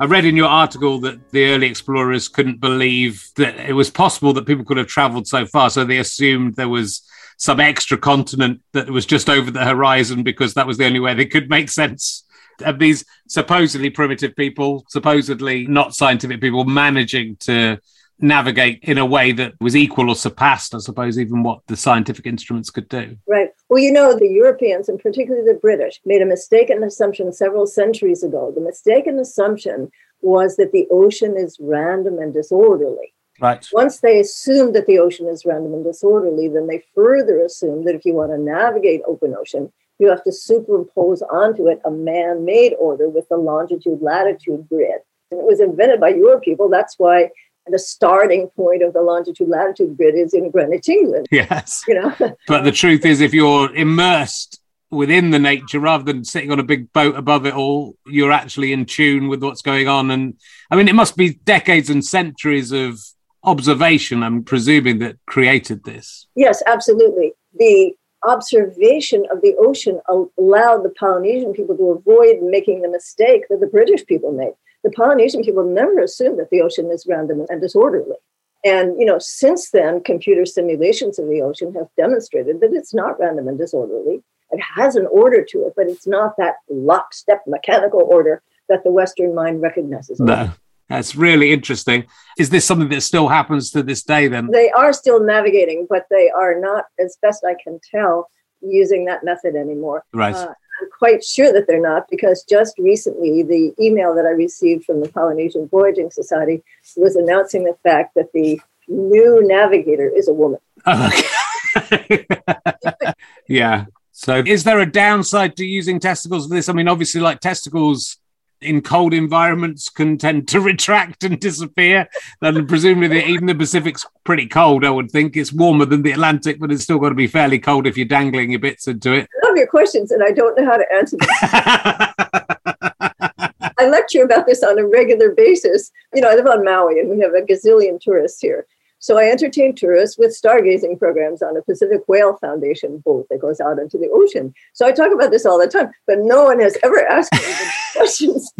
I 0.00 0.06
read 0.06 0.24
in 0.24 0.36
your 0.36 0.48
article 0.48 0.98
that 1.00 1.30
the 1.32 1.50
early 1.50 1.66
explorers 1.66 2.28
couldn't 2.28 2.62
believe 2.62 3.28
that 3.36 3.56
it 3.68 3.74
was 3.74 3.90
possible 3.90 4.32
that 4.32 4.46
people 4.46 4.64
could 4.64 4.78
have 4.78 4.86
traveled 4.86 5.28
so 5.28 5.44
far, 5.44 5.68
so 5.68 5.84
they 5.84 5.98
assumed 5.98 6.56
there 6.56 6.70
was 6.70 7.06
some 7.36 7.60
extra 7.60 7.98
continent 7.98 8.62
that 8.72 8.88
was 8.88 9.04
just 9.04 9.28
over 9.28 9.50
the 9.50 9.66
horizon 9.66 10.22
because 10.22 10.54
that 10.54 10.66
was 10.66 10.78
the 10.78 10.86
only 10.86 11.00
way 11.00 11.12
they 11.12 11.26
could 11.26 11.50
make 11.50 11.68
sense 11.68 12.24
of 12.62 12.78
these 12.78 13.04
supposedly 13.28 13.90
primitive 13.90 14.34
people, 14.36 14.84
supposedly 14.88 15.66
not 15.66 15.94
scientific 15.94 16.40
people, 16.40 16.64
managing 16.64 17.36
to 17.40 17.78
navigate 18.22 18.80
in 18.82 18.98
a 18.98 19.06
way 19.06 19.32
that 19.32 19.54
was 19.60 19.74
equal 19.74 20.10
or 20.10 20.14
surpassed, 20.14 20.74
I 20.74 20.78
suppose, 20.78 21.18
even 21.18 21.42
what 21.42 21.60
the 21.66 21.76
scientific 21.76 22.26
instruments 22.26 22.70
could 22.70 22.88
do. 22.88 23.16
Right. 23.26 23.48
Well, 23.68 23.82
you 23.82 23.92
know, 23.92 24.18
the 24.18 24.28
Europeans 24.28 24.88
and 24.88 24.98
particularly 24.98 25.46
the 25.46 25.58
British 25.58 26.00
made 26.04 26.22
a 26.22 26.26
mistaken 26.26 26.82
assumption 26.82 27.32
several 27.32 27.66
centuries 27.66 28.22
ago. 28.22 28.52
The 28.54 28.60
mistaken 28.60 29.18
assumption 29.18 29.90
was 30.20 30.56
that 30.56 30.72
the 30.72 30.86
ocean 30.90 31.36
is 31.36 31.56
random 31.60 32.18
and 32.18 32.34
disorderly. 32.34 33.14
Right. 33.40 33.66
Once 33.72 34.00
they 34.00 34.20
assume 34.20 34.74
that 34.74 34.86
the 34.86 34.98
ocean 34.98 35.26
is 35.26 35.46
random 35.46 35.72
and 35.72 35.84
disorderly, 35.84 36.48
then 36.48 36.66
they 36.66 36.84
further 36.94 37.40
assume 37.40 37.84
that 37.84 37.94
if 37.94 38.04
you 38.04 38.12
want 38.12 38.32
to 38.32 38.38
navigate 38.38 39.00
open 39.06 39.34
ocean, 39.38 39.72
you 40.00 40.08
have 40.08 40.24
to 40.24 40.32
superimpose 40.32 41.22
onto 41.22 41.68
it 41.68 41.80
a 41.84 41.90
man 41.90 42.44
made 42.44 42.74
order 42.78 43.08
with 43.08 43.28
the 43.28 43.36
longitude 43.36 44.00
latitude 44.00 44.66
grid. 44.68 45.00
And 45.30 45.38
it 45.38 45.46
was 45.46 45.60
invented 45.60 46.00
by 46.00 46.08
your 46.08 46.40
people. 46.40 46.68
That's 46.68 46.98
why 46.98 47.30
the 47.66 47.78
starting 47.78 48.48
point 48.48 48.82
of 48.82 48.94
the 48.94 49.02
longitude 49.02 49.48
latitude 49.48 49.96
grid 49.96 50.14
is 50.16 50.34
in 50.34 50.50
Greenwich, 50.50 50.88
England. 50.88 51.26
Yes. 51.30 51.84
You 51.86 52.00
know. 52.00 52.14
but 52.48 52.64
the 52.64 52.72
truth 52.72 53.04
is, 53.04 53.20
if 53.20 53.34
you're 53.34 53.72
immersed 53.74 54.60
within 54.90 55.30
the 55.30 55.38
nature 55.38 55.78
rather 55.78 56.02
than 56.02 56.24
sitting 56.24 56.50
on 56.50 56.58
a 56.58 56.64
big 56.64 56.92
boat 56.92 57.14
above 57.14 57.46
it 57.46 57.54
all, 57.54 57.94
you're 58.06 58.32
actually 58.32 58.72
in 58.72 58.86
tune 58.86 59.28
with 59.28 59.42
what's 59.42 59.62
going 59.62 59.86
on. 59.86 60.10
And 60.10 60.34
I 60.70 60.76
mean, 60.76 60.88
it 60.88 60.94
must 60.94 61.16
be 61.16 61.34
decades 61.34 61.90
and 61.90 62.04
centuries 62.04 62.72
of 62.72 62.98
observation, 63.44 64.22
I'm 64.22 64.42
presuming, 64.42 64.98
that 64.98 65.16
created 65.26 65.84
this. 65.84 66.26
Yes, 66.34 66.62
absolutely. 66.66 67.32
The 67.54 67.94
observation 68.26 69.24
of 69.30 69.40
the 69.40 69.54
ocean 69.58 70.00
allowed 70.08 70.82
the 70.82 70.94
Polynesian 70.98 71.52
people 71.52 71.76
to 71.76 71.90
avoid 71.90 72.42
making 72.42 72.82
the 72.82 72.88
mistake 72.88 73.44
that 73.48 73.60
the 73.60 73.66
British 73.66 74.04
people 74.06 74.32
made. 74.32 74.52
The 74.84 74.90
Polynesian 74.90 75.42
people 75.42 75.64
never 75.64 76.00
assumed 76.00 76.38
that 76.38 76.50
the 76.50 76.62
ocean 76.62 76.90
is 76.90 77.06
random 77.08 77.46
and 77.48 77.60
disorderly. 77.60 78.16
And 78.64 78.98
you 78.98 79.06
know, 79.06 79.18
since 79.18 79.70
then, 79.70 80.02
computer 80.02 80.44
simulations 80.44 81.18
of 81.18 81.28
the 81.28 81.40
ocean 81.42 81.74
have 81.74 81.88
demonstrated 81.96 82.60
that 82.60 82.72
it's 82.72 82.92
not 82.92 83.18
random 83.18 83.48
and 83.48 83.58
disorderly. 83.58 84.22
It 84.50 84.60
has 84.76 84.96
an 84.96 85.06
order 85.10 85.44
to 85.44 85.66
it, 85.66 85.74
but 85.76 85.86
it's 85.86 86.06
not 86.06 86.36
that 86.36 86.56
lockstep 86.68 87.42
mechanical 87.46 88.00
order 88.00 88.42
that 88.68 88.84
the 88.84 88.90
Western 88.90 89.34
mind 89.34 89.62
recognizes. 89.62 90.20
No. 90.20 90.50
That's 90.90 91.14
really 91.14 91.52
interesting. 91.52 92.06
Is 92.36 92.50
this 92.50 92.64
something 92.64 92.88
that 92.88 93.02
still 93.02 93.28
happens 93.28 93.70
to 93.70 93.82
this 93.82 94.02
day 94.02 94.26
then? 94.26 94.50
They 94.50 94.70
are 94.70 94.92
still 94.92 95.24
navigating, 95.24 95.86
but 95.88 96.06
they 96.10 96.28
are 96.30 96.60
not, 96.60 96.86
as 96.98 97.16
best 97.22 97.44
I 97.48 97.54
can 97.62 97.78
tell, 97.88 98.28
using 98.60 99.04
that 99.04 99.22
method 99.22 99.54
anymore. 99.54 100.04
Right. 100.12 100.34
Uh, 100.34 100.48
I'm 100.48 100.88
quite 100.98 101.22
sure 101.22 101.52
that 101.52 101.68
they're 101.68 101.80
not 101.80 102.06
because 102.10 102.42
just 102.42 102.76
recently 102.78 103.44
the 103.44 103.72
email 103.80 104.16
that 104.16 104.26
I 104.26 104.30
received 104.30 104.84
from 104.84 105.00
the 105.00 105.08
Polynesian 105.08 105.68
Voyaging 105.68 106.10
Society 106.10 106.64
was 106.96 107.14
announcing 107.14 107.62
the 107.62 107.76
fact 107.84 108.16
that 108.16 108.32
the 108.34 108.60
new 108.88 109.46
navigator 109.46 110.08
is 110.08 110.26
a 110.26 110.34
woman. 110.34 110.58
Okay. 110.88 112.26
yeah. 113.48 113.84
So 114.10 114.42
is 114.44 114.64
there 114.64 114.80
a 114.80 114.90
downside 114.90 115.56
to 115.56 115.64
using 115.64 116.00
testicles 116.00 116.48
for 116.48 116.54
this? 116.54 116.68
I 116.68 116.72
mean, 116.72 116.88
obviously, 116.88 117.20
like 117.20 117.38
testicles 117.38 118.18
in 118.60 118.82
cold 118.82 119.14
environments 119.14 119.88
can 119.88 120.18
tend 120.18 120.48
to 120.48 120.60
retract 120.70 121.24
and 121.24 121.40
disappear. 121.40 122.08
And 122.42 122.68
presumably, 122.68 123.08
the, 123.08 123.26
even 123.26 123.46
the 123.46 123.54
Pacific's 123.54 124.06
pretty 124.24 124.46
cold. 124.46 124.84
I 124.84 124.90
would 124.90 125.10
think 125.10 125.36
it's 125.36 125.52
warmer 125.52 125.84
than 125.84 126.02
the 126.02 126.12
Atlantic, 126.12 126.60
but 126.60 126.70
it's 126.70 126.84
still 126.84 126.98
got 126.98 127.10
to 127.10 127.14
be 127.14 127.26
fairly 127.26 127.58
cold 127.58 127.86
if 127.86 127.96
you're 127.96 128.06
dangling 128.06 128.50
your 128.50 128.60
bits 128.60 128.88
into 128.88 129.12
it. 129.12 129.28
I 129.42 129.48
love 129.48 129.56
your 129.56 129.66
questions, 129.66 130.10
and 130.10 130.22
I 130.22 130.30
don't 130.30 130.56
know 130.58 130.66
how 130.66 130.76
to 130.76 130.92
answer 130.92 131.16
them. 131.16 131.28
I 133.78 133.86
lecture 133.86 134.22
about 134.22 134.46
this 134.46 134.62
on 134.62 134.78
a 134.78 134.86
regular 134.86 135.34
basis. 135.34 135.90
You 136.14 136.20
know, 136.20 136.30
I 136.30 136.34
live 136.34 136.46
on 136.46 136.64
Maui, 136.64 137.00
and 137.00 137.08
we 137.08 137.18
have 137.20 137.32
a 137.32 137.40
gazillion 137.40 138.00
tourists 138.00 138.40
here. 138.40 138.66
So 139.02 139.18
I 139.18 139.30
entertain 139.30 139.74
tourists 139.74 140.18
with 140.18 140.38
stargazing 140.38 140.98
programs 140.98 141.40
on 141.40 141.56
a 141.56 141.62
Pacific 141.62 142.02
Whale 142.06 142.36
Foundation 142.36 142.98
boat 142.98 143.26
that 143.30 143.40
goes 143.40 143.58
out 143.58 143.78
into 143.78 143.96
the 143.96 144.10
ocean. 144.12 144.52
So 144.74 144.86
I 144.86 144.92
talk 144.92 145.10
about 145.10 145.30
this 145.30 145.46
all 145.46 145.58
the 145.58 145.66
time, 145.66 145.90
but 146.06 146.18
no 146.18 146.44
one 146.44 146.60
has 146.60 146.76
ever 146.82 147.06
asked 147.06 147.32
me 147.32 147.38
the 147.38 147.72
questions. 147.96 148.52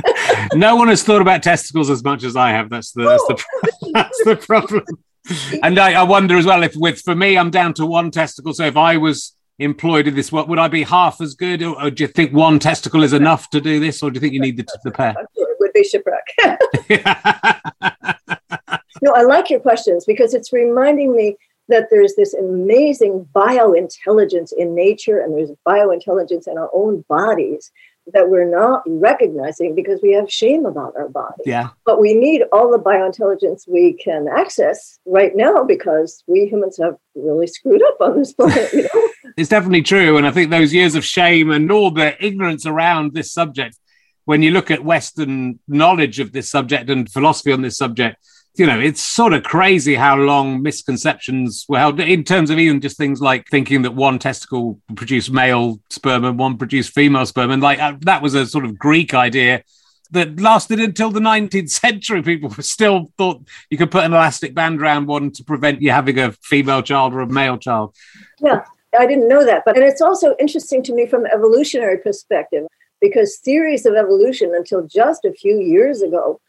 no 0.54 0.76
one 0.76 0.88
has 0.88 1.02
thought 1.02 1.20
about 1.20 1.42
testicles 1.42 1.90
as 1.90 2.02
much 2.02 2.24
as 2.24 2.36
I 2.36 2.50
have. 2.52 2.70
That's 2.70 2.92
the, 2.92 3.02
that's 3.02 3.26
the, 3.26 3.90
that's 3.92 4.24
the 4.24 4.36
problem. 4.36 4.84
And 5.62 5.78
I, 5.78 5.92
I 5.92 6.02
wonder 6.04 6.38
as 6.38 6.46
well 6.46 6.62
if 6.62 6.74
with 6.74 7.02
for 7.02 7.14
me, 7.14 7.36
I'm 7.36 7.50
down 7.50 7.74
to 7.74 7.84
one 7.84 8.10
testicle. 8.10 8.54
So 8.54 8.64
if 8.64 8.78
I 8.78 8.96
was 8.96 9.36
employed 9.58 10.08
in 10.08 10.14
this, 10.14 10.32
what 10.32 10.48
would 10.48 10.58
I 10.58 10.68
be 10.68 10.84
half 10.84 11.20
as 11.20 11.34
good, 11.34 11.62
or, 11.62 11.78
or, 11.80 11.90
do 11.90 12.04
you 12.04 12.08
think 12.08 12.32
one 12.32 12.58
testicle 12.58 13.02
is 13.02 13.12
enough 13.12 13.50
to 13.50 13.60
do 13.60 13.78
this, 13.78 14.02
or 14.02 14.10
do 14.10 14.16
you 14.16 14.20
think 14.22 14.32
you 14.32 14.40
need 14.40 14.56
the, 14.56 14.66
the 14.84 14.90
pair? 14.90 15.12
Sure 15.12 15.26
it 15.36 15.56
would 15.60 15.72
be 15.74 15.84
shipwreck. 15.84 16.24
No, 19.02 19.12
I 19.12 19.22
like 19.22 19.50
your 19.50 19.60
questions 19.60 20.04
because 20.04 20.34
it's 20.34 20.52
reminding 20.52 21.14
me 21.14 21.36
that 21.68 21.88
there's 21.90 22.14
this 22.16 22.34
amazing 22.34 23.26
biointelligence 23.34 24.52
in 24.56 24.74
nature 24.74 25.20
and 25.20 25.36
there's 25.36 25.52
biointelligence 25.66 26.48
in 26.48 26.58
our 26.58 26.70
own 26.74 27.04
bodies 27.08 27.70
that 28.12 28.28
we're 28.28 28.48
not 28.48 28.82
recognizing 28.86 29.74
because 29.74 30.00
we 30.02 30.12
have 30.12 30.30
shame 30.30 30.66
about 30.66 30.94
our 30.96 31.08
body. 31.08 31.42
Yeah. 31.46 31.70
But 31.84 32.00
we 32.00 32.14
need 32.14 32.42
all 32.52 32.70
the 32.70 32.78
biointelligence 32.78 33.68
we 33.68 33.92
can 33.92 34.26
access 34.28 34.98
right 35.06 35.34
now 35.34 35.64
because 35.64 36.24
we 36.26 36.46
humans 36.46 36.78
have 36.82 36.96
really 37.14 37.46
screwed 37.46 37.82
up 37.82 38.00
on 38.00 38.18
this 38.18 38.32
planet. 38.32 38.72
You 38.72 38.82
know? 38.82 39.08
it's 39.36 39.50
definitely 39.50 39.82
true. 39.82 40.16
And 40.16 40.26
I 40.26 40.32
think 40.32 40.50
those 40.50 40.74
years 40.74 40.94
of 40.94 41.04
shame 41.04 41.50
and 41.50 41.70
all 41.70 41.90
the 41.90 42.22
ignorance 42.24 42.66
around 42.66 43.14
this 43.14 43.32
subject, 43.32 43.76
when 44.24 44.42
you 44.42 44.50
look 44.50 44.70
at 44.70 44.84
Western 44.84 45.60
knowledge 45.68 46.18
of 46.18 46.32
this 46.32 46.50
subject 46.50 46.90
and 46.90 47.10
philosophy 47.10 47.52
on 47.52 47.62
this 47.62 47.78
subject, 47.78 48.16
you 48.56 48.66
know, 48.66 48.78
it's 48.78 49.02
sort 49.02 49.32
of 49.32 49.42
crazy 49.42 49.94
how 49.94 50.16
long 50.16 50.62
misconceptions 50.62 51.64
were 51.68 51.78
held 51.78 52.00
in 52.00 52.24
terms 52.24 52.50
of 52.50 52.58
even 52.58 52.80
just 52.80 52.96
things 52.96 53.20
like 53.20 53.46
thinking 53.48 53.82
that 53.82 53.94
one 53.94 54.18
testicle 54.18 54.80
produced 54.96 55.30
male 55.30 55.80
sperm 55.88 56.24
and 56.24 56.38
one 56.38 56.58
produced 56.58 56.92
female 56.92 57.26
sperm. 57.26 57.50
And 57.50 57.62
like 57.62 57.78
uh, 57.78 57.94
that 58.00 58.22
was 58.22 58.34
a 58.34 58.46
sort 58.46 58.64
of 58.64 58.78
Greek 58.78 59.14
idea 59.14 59.62
that 60.10 60.40
lasted 60.40 60.80
until 60.80 61.10
the 61.10 61.20
19th 61.20 61.70
century. 61.70 62.22
People 62.22 62.50
still 62.60 63.12
thought 63.16 63.42
you 63.70 63.78
could 63.78 63.90
put 63.90 64.04
an 64.04 64.12
elastic 64.12 64.54
band 64.54 64.80
around 64.82 65.06
one 65.06 65.30
to 65.32 65.44
prevent 65.44 65.80
you 65.80 65.92
having 65.92 66.18
a 66.18 66.32
female 66.42 66.82
child 66.82 67.14
or 67.14 67.20
a 67.20 67.28
male 67.28 67.56
child. 67.56 67.94
Yeah, 68.40 68.64
I 68.98 69.06
didn't 69.06 69.28
know 69.28 69.44
that. 69.44 69.62
But 69.64 69.76
and 69.76 69.84
it's 69.84 70.02
also 70.02 70.34
interesting 70.40 70.82
to 70.84 70.94
me 70.94 71.06
from 71.06 71.24
evolutionary 71.26 71.98
perspective 71.98 72.66
because 73.00 73.38
theories 73.38 73.86
of 73.86 73.94
evolution 73.94 74.52
until 74.54 74.86
just 74.86 75.24
a 75.24 75.32
few 75.32 75.60
years 75.60 76.02
ago 76.02 76.40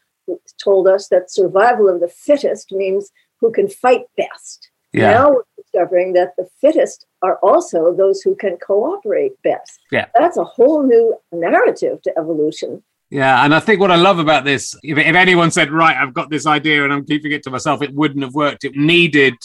told 0.64 0.88
us 0.88 1.08
that 1.10 1.32
survival 1.32 1.90
of 1.90 2.00
the 2.00 2.08
fittest 2.08 2.72
means 2.72 3.12
who 3.40 3.52
can 3.52 3.68
fight 3.68 4.06
best. 4.18 4.70
Yeah. 4.94 5.12
Now 5.12 5.32
we're 5.32 5.44
discovering 5.58 6.14
that 6.14 6.36
the 6.38 6.48
fittest 6.60 7.06
are 7.22 7.38
also 7.38 7.94
those 7.94 8.22
who 8.22 8.36
can 8.36 8.58
cooperate 8.58 9.42
best. 9.42 9.80
Yeah. 9.92 10.08
That's 10.14 10.38
a 10.38 10.44
whole 10.44 10.84
new 10.84 11.16
narrative 11.32 12.02
to 12.04 12.14
evolution. 12.18 12.84
Yeah, 13.10 13.44
and 13.44 13.54
I 13.54 13.60
think 13.60 13.82
what 13.82 13.92
I 13.92 13.98
love 13.98 14.20
about 14.20 14.46
this, 14.46 14.74
if, 14.84 14.98
if 14.98 15.16
anyone 15.16 15.52
said, 15.52 15.70
right, 15.70 15.98
I've 15.98 16.14
got 16.14 16.30
this 16.30 16.48
idea 16.48 16.86
and 16.86 16.94
I'm 16.94 17.06
keeping 17.06 17.34
it 17.34 17.44
to 17.44 17.50
myself, 17.50 17.82
it 17.82 17.94
wouldn't 17.94 18.24
have 18.24 18.34
worked. 18.34 18.64
It 18.64 18.78
needed 18.78 19.36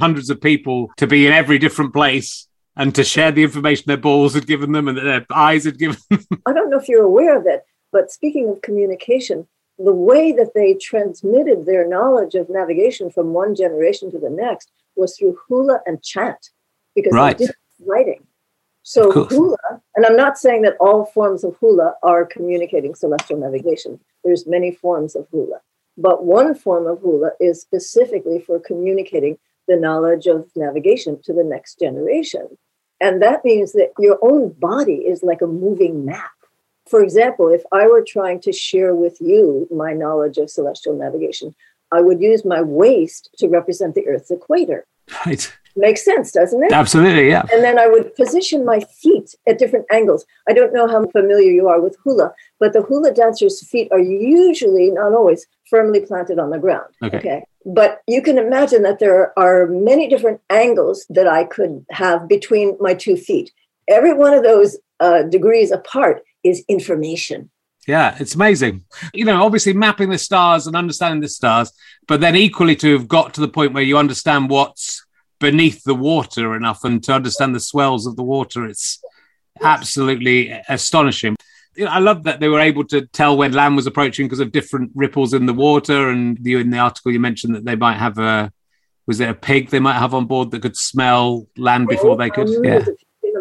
hundreds 0.00 0.30
of 0.30 0.40
people 0.40 0.90
to 0.96 1.06
be 1.06 1.26
in 1.26 1.32
every 1.32 1.58
different 1.58 1.92
place 1.92 2.48
and 2.74 2.94
to 2.94 3.04
share 3.04 3.30
the 3.30 3.42
information 3.42 3.84
their 3.86 3.98
balls 3.98 4.32
had 4.32 4.46
given 4.46 4.72
them 4.72 4.88
and 4.88 4.96
that 4.96 5.04
their 5.04 5.26
eyes 5.30 5.64
had 5.64 5.78
given 5.78 5.98
them. 6.08 6.24
I 6.46 6.54
don't 6.54 6.70
know 6.70 6.78
if 6.78 6.88
you're 6.88 7.04
aware 7.04 7.38
of 7.38 7.46
it, 7.46 7.62
but 7.92 8.10
speaking 8.10 8.48
of 8.48 8.62
communication, 8.62 9.46
the 9.84 9.92
way 9.92 10.32
that 10.32 10.52
they 10.54 10.74
transmitted 10.74 11.66
their 11.66 11.86
knowledge 11.86 12.34
of 12.34 12.48
navigation 12.48 13.10
from 13.10 13.32
one 13.32 13.54
generation 13.54 14.10
to 14.10 14.18
the 14.18 14.30
next 14.30 14.70
was 14.96 15.16
through 15.16 15.38
hula 15.48 15.80
and 15.86 16.02
chant 16.02 16.50
because 16.94 17.12
Right. 17.12 17.36
they 17.38 17.46
did 17.46 17.54
writing. 17.86 18.26
So 18.82 19.10
hula, 19.26 19.56
and 19.94 20.04
I'm 20.04 20.16
not 20.16 20.38
saying 20.38 20.62
that 20.62 20.76
all 20.80 21.04
forms 21.06 21.44
of 21.44 21.56
hula 21.56 21.94
are 22.02 22.26
communicating 22.26 22.94
celestial 22.94 23.38
navigation. 23.38 24.00
There's 24.24 24.46
many 24.46 24.72
forms 24.72 25.14
of 25.14 25.28
hula, 25.30 25.60
but 25.96 26.24
one 26.24 26.54
form 26.54 26.86
of 26.86 27.00
hula 27.00 27.30
is 27.40 27.60
specifically 27.60 28.40
for 28.40 28.58
communicating 28.58 29.38
the 29.68 29.76
knowledge 29.76 30.26
of 30.26 30.50
navigation 30.56 31.20
to 31.22 31.32
the 31.32 31.44
next 31.44 31.78
generation. 31.78 32.58
And 33.00 33.22
that 33.22 33.44
means 33.44 33.72
that 33.72 33.92
your 33.98 34.18
own 34.22 34.50
body 34.50 34.96
is 35.06 35.22
like 35.22 35.42
a 35.42 35.46
moving 35.46 36.04
map. 36.04 36.30
For 36.88 37.02
example, 37.02 37.48
if 37.48 37.62
I 37.72 37.86
were 37.86 38.04
trying 38.06 38.40
to 38.40 38.52
share 38.52 38.94
with 38.94 39.20
you 39.20 39.68
my 39.70 39.92
knowledge 39.92 40.38
of 40.38 40.50
celestial 40.50 40.96
navigation, 40.96 41.54
I 41.92 42.00
would 42.00 42.20
use 42.20 42.44
my 42.44 42.62
waist 42.62 43.30
to 43.38 43.48
represent 43.48 43.94
the 43.94 44.06
Earth's 44.06 44.30
equator. 44.30 44.86
right. 45.26 45.52
Makes 45.74 46.04
sense, 46.04 46.32
doesn't 46.32 46.62
it? 46.62 46.72
Absolutely, 46.72 47.28
yeah. 47.28 47.46
And 47.50 47.64
then 47.64 47.78
I 47.78 47.86
would 47.86 48.14
position 48.14 48.64
my 48.64 48.80
feet 48.80 49.34
at 49.48 49.58
different 49.58 49.86
angles. 49.90 50.26
I 50.46 50.52
don't 50.52 50.74
know 50.74 50.86
how 50.86 51.06
familiar 51.06 51.50
you 51.50 51.68
are 51.68 51.80
with 51.80 51.96
hula, 52.04 52.34
but 52.60 52.74
the 52.74 52.82
hula 52.82 53.12
dancers' 53.12 53.66
feet 53.66 53.88
are 53.90 53.98
usually, 53.98 54.90
not 54.90 55.14
always, 55.14 55.46
firmly 55.70 56.00
planted 56.00 56.38
on 56.38 56.50
the 56.50 56.58
ground. 56.58 56.88
Okay. 57.02 57.42
But 57.64 58.02
you 58.06 58.20
can 58.20 58.36
imagine 58.36 58.82
that 58.82 58.98
there 58.98 59.36
are 59.38 59.66
many 59.66 60.08
different 60.08 60.40
angles 60.50 61.06
that 61.08 61.26
I 61.26 61.44
could 61.44 61.86
have 61.90 62.28
between 62.28 62.76
my 62.78 62.92
two 62.92 63.16
feet. 63.16 63.50
Every 63.88 64.12
one 64.12 64.34
of 64.34 64.42
those 64.42 64.78
uh, 65.00 65.22
degrees 65.22 65.70
apart 65.70 66.22
is 66.44 66.64
information. 66.68 67.50
Yeah, 67.86 68.16
it's 68.20 68.34
amazing. 68.34 68.84
You 69.12 69.24
know, 69.24 69.42
obviously 69.42 69.72
mapping 69.72 70.10
the 70.10 70.18
stars 70.18 70.66
and 70.66 70.76
understanding 70.76 71.20
the 71.20 71.28
stars, 71.28 71.72
but 72.06 72.20
then 72.20 72.36
equally 72.36 72.76
to 72.76 72.92
have 72.92 73.08
got 73.08 73.34
to 73.34 73.40
the 73.40 73.48
point 73.48 73.72
where 73.72 73.82
you 73.82 73.98
understand 73.98 74.50
what's 74.50 75.04
beneath 75.40 75.82
the 75.82 75.94
water 75.94 76.54
enough 76.54 76.84
and 76.84 77.02
to 77.02 77.12
understand 77.12 77.54
the 77.54 77.60
swells 77.60 78.06
of 78.06 78.14
the 78.14 78.22
water. 78.22 78.66
It's 78.66 79.02
absolutely 79.60 80.50
astonishing. 80.68 81.36
You 81.74 81.86
know, 81.86 81.90
I 81.90 81.98
love 81.98 82.22
that 82.24 82.38
they 82.38 82.48
were 82.48 82.60
able 82.60 82.84
to 82.84 83.06
tell 83.06 83.36
when 83.36 83.52
land 83.52 83.74
was 83.74 83.88
approaching 83.88 84.26
because 84.26 84.40
of 84.40 84.52
different 84.52 84.92
ripples 84.94 85.34
in 85.34 85.46
the 85.46 85.52
water. 85.52 86.10
And 86.10 86.38
you 86.42 86.60
in 86.60 86.70
the 86.70 86.78
article 86.78 87.10
you 87.10 87.18
mentioned 87.18 87.56
that 87.56 87.64
they 87.64 87.76
might 87.76 87.96
have 87.96 88.18
a 88.18 88.52
was 89.06 89.18
it 89.18 89.28
a 89.28 89.34
pig 89.34 89.70
they 89.70 89.80
might 89.80 89.98
have 89.98 90.14
on 90.14 90.26
board 90.26 90.52
that 90.52 90.62
could 90.62 90.76
smell 90.76 91.48
land 91.56 91.88
before 91.88 92.16
they 92.16 92.30
could? 92.30 92.48
Yeah. 92.62 92.84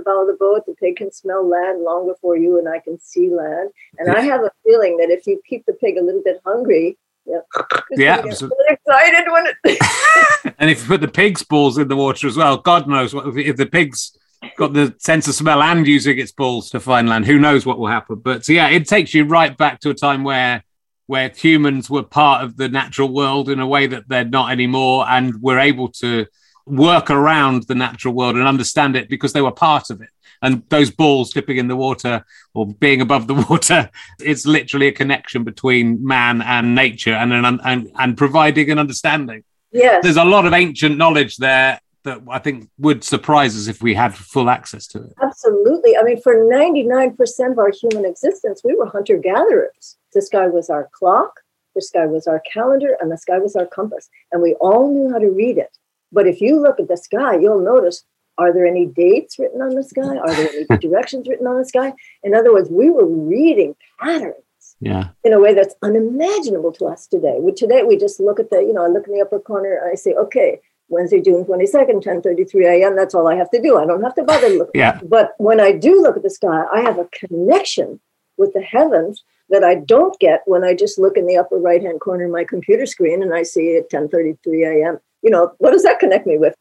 If 0.01 0.05
the 0.05 0.09
bow 0.09 0.21
of 0.21 0.27
the 0.27 0.33
boat, 0.33 0.65
the 0.65 0.73
pig 0.73 0.97
can 0.97 1.11
smell 1.11 1.47
land 1.47 1.83
long 1.83 2.07
before 2.07 2.37
you 2.37 2.57
and 2.57 2.67
I 2.67 2.79
can 2.79 2.99
see 2.99 3.29
land. 3.29 3.69
And 3.99 4.11
I 4.11 4.21
have 4.21 4.41
a 4.41 4.51
feeling 4.63 4.97
that 4.97 5.09
if 5.09 5.27
you 5.27 5.39
keep 5.47 5.65
the 5.65 5.73
pig 5.73 5.97
a 5.97 6.03
little 6.03 6.21
bit 6.23 6.41
hungry, 6.45 6.97
yeah, 7.25 7.39
Yeah, 7.91 8.17
gonna 8.17 8.29
get 8.29 8.37
so- 8.37 8.47
really 8.47 8.65
excited 8.73 9.31
when 9.31 9.45
it. 9.47 10.53
And 10.59 10.69
if 10.69 10.81
you 10.81 10.87
put 10.87 11.01
the 11.01 11.07
pig's 11.07 11.43
balls 11.43 11.77
in 11.77 11.87
the 11.87 11.95
water 11.95 12.27
as 12.27 12.37
well, 12.37 12.57
God 12.57 12.87
knows 12.87 13.13
what 13.13 13.37
if 13.37 13.57
the 13.57 13.65
pig's 13.65 14.17
got 14.57 14.73
the 14.73 14.95
sense 14.97 15.27
of 15.27 15.35
smell 15.35 15.61
and 15.61 15.85
using 15.85 16.17
its 16.17 16.31
balls 16.31 16.69
to 16.71 16.79
find 16.79 17.07
land, 17.07 17.25
who 17.25 17.37
knows 17.37 17.65
what 17.65 17.77
will 17.77 17.87
happen. 17.87 18.15
But 18.15 18.45
so 18.45 18.53
yeah, 18.53 18.69
it 18.69 18.87
takes 18.87 19.13
you 19.13 19.25
right 19.25 19.55
back 19.55 19.79
to 19.81 19.91
a 19.91 19.93
time 19.93 20.23
where 20.23 20.63
where 21.07 21.29
humans 21.29 21.89
were 21.89 22.03
part 22.03 22.43
of 22.43 22.57
the 22.57 22.69
natural 22.69 23.13
world 23.13 23.49
in 23.49 23.59
a 23.59 23.67
way 23.67 23.85
that 23.85 24.07
they're 24.07 24.25
not 24.25 24.51
anymore, 24.51 25.05
and 25.07 25.41
were 25.41 25.59
able 25.59 25.89
to 25.89 26.25
work 26.65 27.09
around 27.09 27.63
the 27.63 27.75
natural 27.75 28.13
world 28.13 28.35
and 28.35 28.47
understand 28.47 28.95
it 28.95 29.09
because 29.09 29.33
they 29.33 29.41
were 29.41 29.51
part 29.51 29.89
of 29.89 30.01
it. 30.01 30.09
And 30.43 30.63
those 30.69 30.89
balls 30.89 31.31
dipping 31.31 31.57
in 31.57 31.67
the 31.67 31.75
water 31.75 32.25
or 32.53 32.67
being 32.67 33.01
above 33.01 33.27
the 33.27 33.33
water, 33.49 33.89
it's 34.19 34.45
literally 34.45 34.87
a 34.87 34.91
connection 34.91 35.43
between 35.43 36.05
man 36.05 36.41
and 36.41 36.73
nature 36.73 37.13
and 37.13 37.31
an, 37.33 37.59
and, 37.63 37.91
and 37.97 38.17
providing 38.17 38.71
an 38.71 38.79
understanding 38.79 39.43
yes. 39.71 40.03
there's 40.03 40.17
a 40.17 40.23
lot 40.23 40.45
of 40.45 40.53
ancient 40.53 40.97
knowledge 40.97 41.37
there 41.37 41.79
that 42.03 42.19
I 42.29 42.39
think 42.39 42.69
would 42.79 43.03
surprise 43.03 43.55
us 43.55 43.67
if 43.67 43.81
we 43.81 43.93
had 43.93 44.15
full 44.15 44.49
access 44.49 44.87
to 44.87 45.03
it. 45.03 45.13
Absolutely. 45.21 45.95
I 45.95 46.03
mean, 46.03 46.19
for 46.21 46.35
99% 46.35 47.51
of 47.51 47.59
our 47.59 47.71
human 47.71 48.05
existence, 48.05 48.61
we 48.63 48.75
were 48.75 48.87
hunter 48.87 49.17
gatherers. 49.17 49.97
The 50.13 50.21
sky 50.21 50.47
was 50.47 50.69
our 50.69 50.89
clock, 50.91 51.41
the 51.75 51.81
sky 51.81 52.07
was 52.07 52.25
our 52.25 52.41
calendar, 52.51 52.97
and 52.99 53.11
the 53.11 53.17
sky 53.17 53.37
was 53.37 53.55
our 53.55 53.67
compass. 53.67 54.09
And 54.31 54.41
we 54.41 54.55
all 54.55 54.91
knew 54.91 55.11
how 55.11 55.19
to 55.19 55.29
read 55.29 55.59
it. 55.59 55.77
But 56.11 56.27
if 56.27 56.41
you 56.41 56.59
look 56.61 56.79
at 56.79 56.87
the 56.87 56.97
sky, 56.97 57.37
you'll 57.37 57.61
notice 57.63 58.03
are 58.37 58.53
there 58.53 58.65
any 58.65 58.85
dates 58.85 59.37
written 59.37 59.61
on 59.61 59.75
the 59.75 59.83
sky? 59.83 60.17
Are 60.17 60.33
there 60.33 60.49
any 60.49 60.65
directions 60.79 61.27
written 61.27 61.47
on 61.47 61.57
the 61.59 61.65
sky? 61.65 61.93
In 62.23 62.33
other 62.33 62.51
words, 62.53 62.69
we 62.69 62.89
were 62.89 63.05
reading 63.05 63.75
patterns 63.99 64.75
Yeah. 64.79 65.09
in 65.23 65.33
a 65.33 65.39
way 65.39 65.53
that's 65.53 65.75
unimaginable 65.81 66.71
to 66.73 66.85
us 66.85 67.07
today. 67.07 67.37
We, 67.39 67.51
today, 67.51 67.83
we 67.83 67.97
just 67.97 68.19
look 68.19 68.39
at 68.39 68.49
the, 68.49 68.61
you 68.61 68.73
know, 68.73 68.83
I 68.83 68.87
look 68.87 69.07
in 69.07 69.13
the 69.13 69.21
upper 69.21 69.39
corner 69.39 69.73
and 69.75 69.91
I 69.91 69.95
say, 69.95 70.13
okay, 70.13 70.59
Wednesday, 70.89 71.21
June 71.21 71.45
22nd, 71.45 72.03
10.33 72.03 72.81
a.m., 72.81 72.95
that's 72.95 73.13
all 73.15 73.27
I 73.27 73.35
have 73.35 73.49
to 73.51 73.61
do. 73.61 73.77
I 73.77 73.85
don't 73.85 74.01
have 74.03 74.15
to 74.15 74.23
bother 74.23 74.49
looking. 74.49 74.79
Yeah. 74.79 74.99
But 75.03 75.33
when 75.37 75.59
I 75.61 75.71
do 75.71 76.01
look 76.01 76.17
at 76.17 76.23
the 76.23 76.29
sky, 76.29 76.63
I 76.73 76.81
have 76.81 76.97
a 76.99 77.07
connection 77.13 77.99
with 78.37 78.53
the 78.53 78.61
heavens 78.61 79.23
that 79.49 79.63
I 79.63 79.75
don't 79.75 80.17
get 80.19 80.41
when 80.45 80.63
I 80.63 80.73
just 80.73 80.97
look 80.99 81.15
in 81.15 81.27
the 81.27 81.37
upper 81.37 81.57
right-hand 81.57 81.99
corner 82.01 82.25
of 82.25 82.31
my 82.31 82.43
computer 82.43 82.85
screen 82.85 83.21
and 83.21 83.33
I 83.33 83.43
see 83.43 83.67
it 83.77 83.89
10.33 83.89 84.83
a.m. 84.83 84.99
You 85.21 85.29
know, 85.29 85.53
what 85.57 85.71
does 85.71 85.83
that 85.83 85.99
connect 85.99 86.25
me 86.25 86.37
with? 86.37 86.55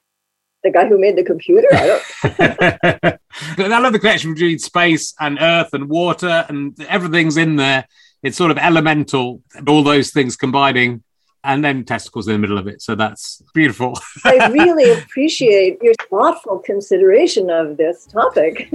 The 0.62 0.70
guy 0.70 0.86
who 0.86 0.98
made 0.98 1.16
the 1.16 1.24
computer? 1.24 1.68
I 1.72 1.86
don't. 1.86 3.20
I 3.58 3.78
love 3.78 3.92
the 3.92 3.98
connection 3.98 4.34
between 4.34 4.58
space 4.58 5.14
and 5.18 5.38
earth 5.40 5.72
and 5.72 5.88
water 5.88 6.44
and 6.48 6.78
everything's 6.82 7.36
in 7.36 7.56
there. 7.56 7.86
It's 8.22 8.36
sort 8.36 8.50
of 8.50 8.58
elemental, 8.58 9.42
all 9.66 9.82
those 9.82 10.10
things 10.10 10.36
combining, 10.36 11.02
and 11.42 11.64
then 11.64 11.84
testicles 11.84 12.28
in 12.28 12.34
the 12.34 12.38
middle 12.38 12.58
of 12.58 12.66
it. 12.66 12.82
So 12.82 12.94
that's 12.94 13.42
beautiful. 13.54 13.98
I 14.24 14.48
really 14.48 14.90
appreciate 15.00 15.78
your 15.82 15.94
thoughtful 16.10 16.58
consideration 16.58 17.48
of 17.48 17.76
this 17.78 18.06
topic. 18.06 18.68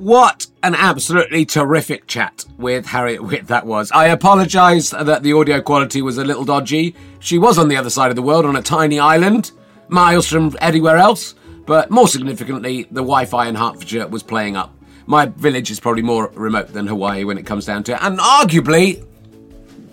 What 0.00 0.46
an 0.62 0.74
absolutely 0.74 1.44
terrific 1.44 2.06
chat 2.06 2.46
with 2.56 2.86
Harriet 2.86 3.22
Witt 3.22 3.48
that 3.48 3.66
was. 3.66 3.92
I 3.92 4.06
apologise 4.06 4.88
that 4.88 5.22
the 5.22 5.34
audio 5.34 5.60
quality 5.60 6.00
was 6.00 6.16
a 6.16 6.24
little 6.24 6.46
dodgy. 6.46 6.96
She 7.18 7.36
was 7.36 7.58
on 7.58 7.68
the 7.68 7.76
other 7.76 7.90
side 7.90 8.08
of 8.08 8.16
the 8.16 8.22
world 8.22 8.46
on 8.46 8.56
a 8.56 8.62
tiny 8.62 8.98
island, 8.98 9.52
miles 9.88 10.26
from 10.26 10.56
anywhere 10.62 10.96
else, 10.96 11.34
but 11.66 11.90
more 11.90 12.08
significantly, 12.08 12.84
the 12.84 13.02
Wi 13.02 13.26
Fi 13.26 13.46
in 13.48 13.54
Hertfordshire 13.54 14.08
was 14.08 14.22
playing 14.22 14.56
up. 14.56 14.74
My 15.04 15.26
village 15.26 15.70
is 15.70 15.78
probably 15.78 16.00
more 16.00 16.28
remote 16.28 16.68
than 16.68 16.86
Hawaii 16.86 17.24
when 17.24 17.36
it 17.36 17.44
comes 17.44 17.66
down 17.66 17.84
to 17.84 17.92
it, 17.92 17.98
and 18.00 18.18
arguably 18.18 19.06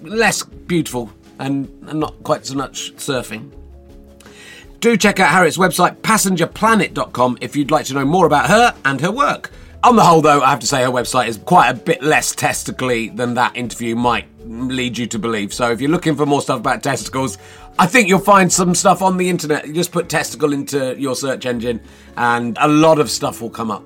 less 0.03 0.41
beautiful 0.41 1.11
and, 1.37 1.67
and 1.89 1.99
not 1.99 2.23
quite 2.23 2.45
so 2.45 2.55
much 2.55 2.95
surfing. 2.95 3.51
Do 4.79 4.95
check 4.95 5.19
out 5.19 5.31
Harriet's 5.31 5.57
website, 5.57 5.97
passengerplanet.com, 5.97 7.39
if 7.41 7.57
you'd 7.57 7.71
like 7.71 7.87
to 7.87 7.93
know 7.93 8.05
more 8.05 8.25
about 8.25 8.47
her 8.47 8.73
and 8.85 9.01
her 9.01 9.11
work. 9.11 9.51
On 9.83 9.95
the 9.95 10.03
whole, 10.03 10.21
though, 10.21 10.41
I 10.41 10.49
have 10.49 10.59
to 10.59 10.67
say 10.67 10.81
her 10.83 10.89
website 10.89 11.27
is 11.27 11.37
quite 11.37 11.69
a 11.69 11.73
bit 11.73 12.01
less 12.01 12.33
testically 12.33 13.09
than 13.09 13.35
that 13.35 13.55
interview 13.55 13.95
might 13.95 14.25
lead 14.45 14.97
you 14.97 15.07
to 15.07 15.19
believe. 15.19 15.53
So 15.53 15.71
if 15.71 15.79
you're 15.79 15.91
looking 15.91 16.15
for 16.15 16.25
more 16.25 16.41
stuff 16.41 16.59
about 16.59 16.81
testicles, 16.83 17.37
I 17.77 17.85
think 17.85 18.09
you'll 18.09 18.19
find 18.19 18.51
some 18.51 18.73
stuff 18.73 19.01
on 19.01 19.17
the 19.17 19.29
internet. 19.29 19.67
You 19.67 19.73
just 19.73 19.91
put 19.91 20.09
testicle 20.09 20.51
into 20.51 20.99
your 20.99 21.15
search 21.15 21.45
engine, 21.45 21.81
and 22.15 22.57
a 22.59 22.67
lot 22.67 22.99
of 22.99 23.09
stuff 23.09 23.39
will 23.41 23.51
come 23.51 23.71
up. 23.71 23.83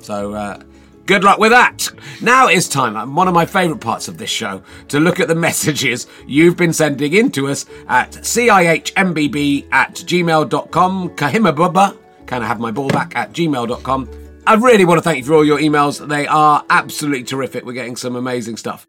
So, 0.00 0.32
uh, 0.32 0.60
Good 1.06 1.22
luck 1.22 1.38
with 1.38 1.50
that. 1.50 1.90
Now 2.22 2.48
it's 2.48 2.66
time, 2.66 3.14
one 3.14 3.28
of 3.28 3.34
my 3.34 3.44
favourite 3.44 3.82
parts 3.82 4.08
of 4.08 4.16
this 4.16 4.30
show, 4.30 4.62
to 4.88 4.98
look 4.98 5.20
at 5.20 5.28
the 5.28 5.34
messages 5.48 6.06
you've 6.26 6.56
been 6.56 6.72
sending 6.72 7.12
in 7.12 7.30
to 7.32 7.48
us 7.48 7.66
at 7.88 8.12
cihmbb 8.12 9.66
at 9.70 9.94
gmail.com, 9.96 11.10
kahimabubba, 11.10 11.98
can 12.26 12.42
I 12.42 12.46
have 12.46 12.58
my 12.58 12.70
ball 12.70 12.88
back 12.88 13.14
at 13.16 13.34
gmail.com. 13.34 14.23
I 14.46 14.54
really 14.54 14.84
want 14.84 14.98
to 14.98 15.02
thank 15.02 15.18
you 15.18 15.24
for 15.24 15.32
all 15.32 15.44
your 15.44 15.58
emails. 15.58 16.06
They 16.06 16.26
are 16.26 16.66
absolutely 16.68 17.24
terrific. 17.24 17.64
We're 17.64 17.72
getting 17.72 17.96
some 17.96 18.14
amazing 18.14 18.58
stuff. 18.58 18.86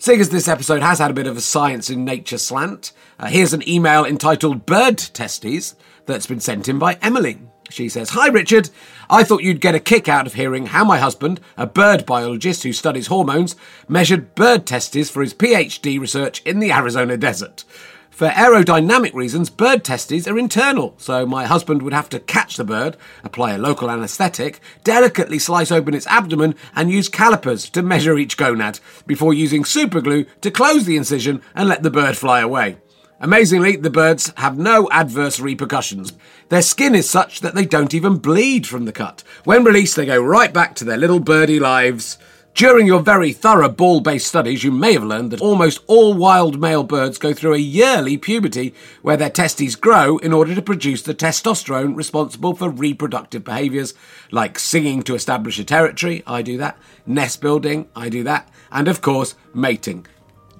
Seeing 0.00 0.20
as 0.20 0.30
this 0.30 0.48
episode 0.48 0.82
has 0.82 0.98
had 0.98 1.12
a 1.12 1.14
bit 1.14 1.28
of 1.28 1.36
a 1.36 1.40
science 1.40 1.90
in 1.90 2.04
nature 2.04 2.38
slant, 2.38 2.90
uh, 3.20 3.26
here's 3.26 3.52
an 3.52 3.68
email 3.68 4.04
entitled 4.04 4.66
Bird 4.66 4.98
Testes 4.98 5.76
that's 6.06 6.26
been 6.26 6.40
sent 6.40 6.68
in 6.68 6.76
by 6.76 6.94
Emily. 6.94 7.38
She 7.70 7.88
says, 7.88 8.10
Hi 8.10 8.28
Richard, 8.28 8.70
I 9.08 9.22
thought 9.22 9.44
you'd 9.44 9.60
get 9.60 9.76
a 9.76 9.80
kick 9.80 10.08
out 10.08 10.26
of 10.26 10.34
hearing 10.34 10.66
how 10.66 10.84
my 10.84 10.98
husband, 10.98 11.40
a 11.56 11.66
bird 11.66 12.04
biologist 12.04 12.64
who 12.64 12.72
studies 12.72 13.06
hormones, 13.06 13.54
measured 13.86 14.34
bird 14.34 14.66
testes 14.66 15.08
for 15.08 15.22
his 15.22 15.34
PhD 15.34 16.00
research 16.00 16.42
in 16.42 16.58
the 16.58 16.72
Arizona 16.72 17.16
desert. 17.16 17.64
For 18.10 18.28
aerodynamic 18.28 19.14
reasons, 19.14 19.48
bird 19.48 19.84
testes 19.84 20.26
are 20.26 20.38
internal, 20.38 20.94
so 20.98 21.24
my 21.24 21.46
husband 21.46 21.82
would 21.82 21.92
have 21.92 22.08
to 22.08 22.18
catch 22.18 22.56
the 22.56 22.64
bird, 22.64 22.96
apply 23.22 23.52
a 23.52 23.58
local 23.58 23.90
anaesthetic, 23.90 24.60
delicately 24.82 25.38
slice 25.38 25.70
open 25.70 25.94
its 25.94 26.06
abdomen, 26.08 26.56
and 26.74 26.90
use 26.90 27.08
calipers 27.08 27.70
to 27.70 27.82
measure 27.82 28.18
each 28.18 28.36
gonad 28.36 28.80
before 29.06 29.32
using 29.32 29.62
superglue 29.62 30.26
to 30.40 30.50
close 30.50 30.84
the 30.84 30.96
incision 30.96 31.42
and 31.54 31.68
let 31.68 31.84
the 31.84 31.90
bird 31.90 32.16
fly 32.16 32.40
away. 32.40 32.78
Amazingly, 33.20 33.74
the 33.76 33.90
birds 33.90 34.32
have 34.36 34.56
no 34.56 34.88
adverse 34.90 35.40
repercussions. 35.40 36.12
Their 36.50 36.62
skin 36.62 36.94
is 36.94 37.10
such 37.10 37.40
that 37.40 37.54
they 37.54 37.64
don't 37.64 37.92
even 37.92 38.18
bleed 38.18 38.66
from 38.66 38.84
the 38.84 38.92
cut. 38.92 39.24
When 39.44 39.64
released, 39.64 39.96
they 39.96 40.06
go 40.06 40.20
right 40.20 40.52
back 40.52 40.76
to 40.76 40.84
their 40.84 40.96
little 40.96 41.18
birdie 41.18 41.58
lives. 41.58 42.16
During 42.58 42.88
your 42.88 43.02
very 43.02 43.32
thorough 43.32 43.68
ball 43.68 44.00
based 44.00 44.26
studies, 44.26 44.64
you 44.64 44.72
may 44.72 44.94
have 44.94 45.04
learned 45.04 45.30
that 45.30 45.40
almost 45.40 45.78
all 45.86 46.12
wild 46.12 46.60
male 46.60 46.82
birds 46.82 47.16
go 47.16 47.32
through 47.32 47.54
a 47.54 47.58
yearly 47.58 48.16
puberty 48.16 48.74
where 49.00 49.16
their 49.16 49.30
testes 49.30 49.76
grow 49.76 50.16
in 50.18 50.32
order 50.32 50.56
to 50.56 50.60
produce 50.60 51.02
the 51.02 51.14
testosterone 51.14 51.94
responsible 51.94 52.56
for 52.56 52.68
reproductive 52.68 53.44
behaviours 53.44 53.94
like 54.32 54.58
singing 54.58 55.02
to 55.04 55.14
establish 55.14 55.60
a 55.60 55.64
territory, 55.64 56.24
I 56.26 56.42
do 56.42 56.58
that, 56.58 56.76
nest 57.06 57.40
building, 57.40 57.86
I 57.94 58.08
do 58.08 58.24
that, 58.24 58.48
and 58.72 58.88
of 58.88 59.02
course, 59.02 59.36
mating. 59.54 60.08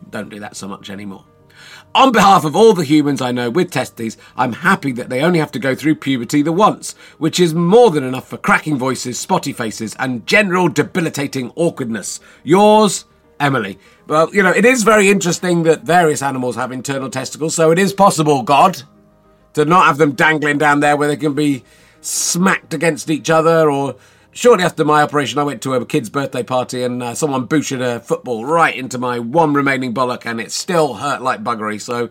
Don't 0.08 0.28
do 0.28 0.38
that 0.38 0.54
so 0.54 0.68
much 0.68 0.90
anymore. 0.90 1.24
On 1.98 2.12
behalf 2.12 2.44
of 2.44 2.54
all 2.54 2.74
the 2.74 2.84
humans 2.84 3.20
I 3.20 3.32
know 3.32 3.50
with 3.50 3.72
testes, 3.72 4.16
I'm 4.36 4.52
happy 4.52 4.92
that 4.92 5.08
they 5.08 5.20
only 5.20 5.40
have 5.40 5.50
to 5.50 5.58
go 5.58 5.74
through 5.74 5.96
puberty 5.96 6.42
the 6.42 6.52
once, 6.52 6.94
which 7.18 7.40
is 7.40 7.54
more 7.54 7.90
than 7.90 8.04
enough 8.04 8.28
for 8.28 8.36
cracking 8.36 8.78
voices, 8.78 9.18
spotty 9.18 9.52
faces, 9.52 9.96
and 9.98 10.24
general 10.24 10.68
debilitating 10.68 11.50
awkwardness. 11.56 12.20
Yours, 12.44 13.04
Emily. 13.40 13.80
Well, 14.06 14.32
you 14.32 14.44
know, 14.44 14.52
it 14.52 14.64
is 14.64 14.84
very 14.84 15.10
interesting 15.10 15.64
that 15.64 15.82
various 15.82 16.22
animals 16.22 16.54
have 16.54 16.70
internal 16.70 17.10
testicles, 17.10 17.56
so 17.56 17.72
it 17.72 17.80
is 17.80 17.92
possible, 17.92 18.44
God, 18.44 18.80
to 19.54 19.64
not 19.64 19.86
have 19.86 19.98
them 19.98 20.12
dangling 20.12 20.58
down 20.58 20.78
there 20.78 20.96
where 20.96 21.08
they 21.08 21.16
can 21.16 21.34
be 21.34 21.64
smacked 22.00 22.72
against 22.72 23.10
each 23.10 23.28
other 23.28 23.68
or 23.68 23.96
Shortly 24.38 24.64
after 24.64 24.84
my 24.84 25.02
operation, 25.02 25.40
I 25.40 25.42
went 25.42 25.62
to 25.62 25.74
a 25.74 25.84
kid's 25.84 26.10
birthday 26.10 26.44
party 26.44 26.84
and 26.84 27.02
uh, 27.02 27.16
someone 27.16 27.46
booted 27.46 27.82
a 27.82 27.98
football 27.98 28.44
right 28.44 28.76
into 28.76 28.96
my 28.96 29.18
one 29.18 29.52
remaining 29.52 29.92
bollock 29.92 30.26
and 30.26 30.40
it 30.40 30.52
still 30.52 30.94
hurt 30.94 31.22
like 31.22 31.42
buggery. 31.42 31.80
So 31.80 32.10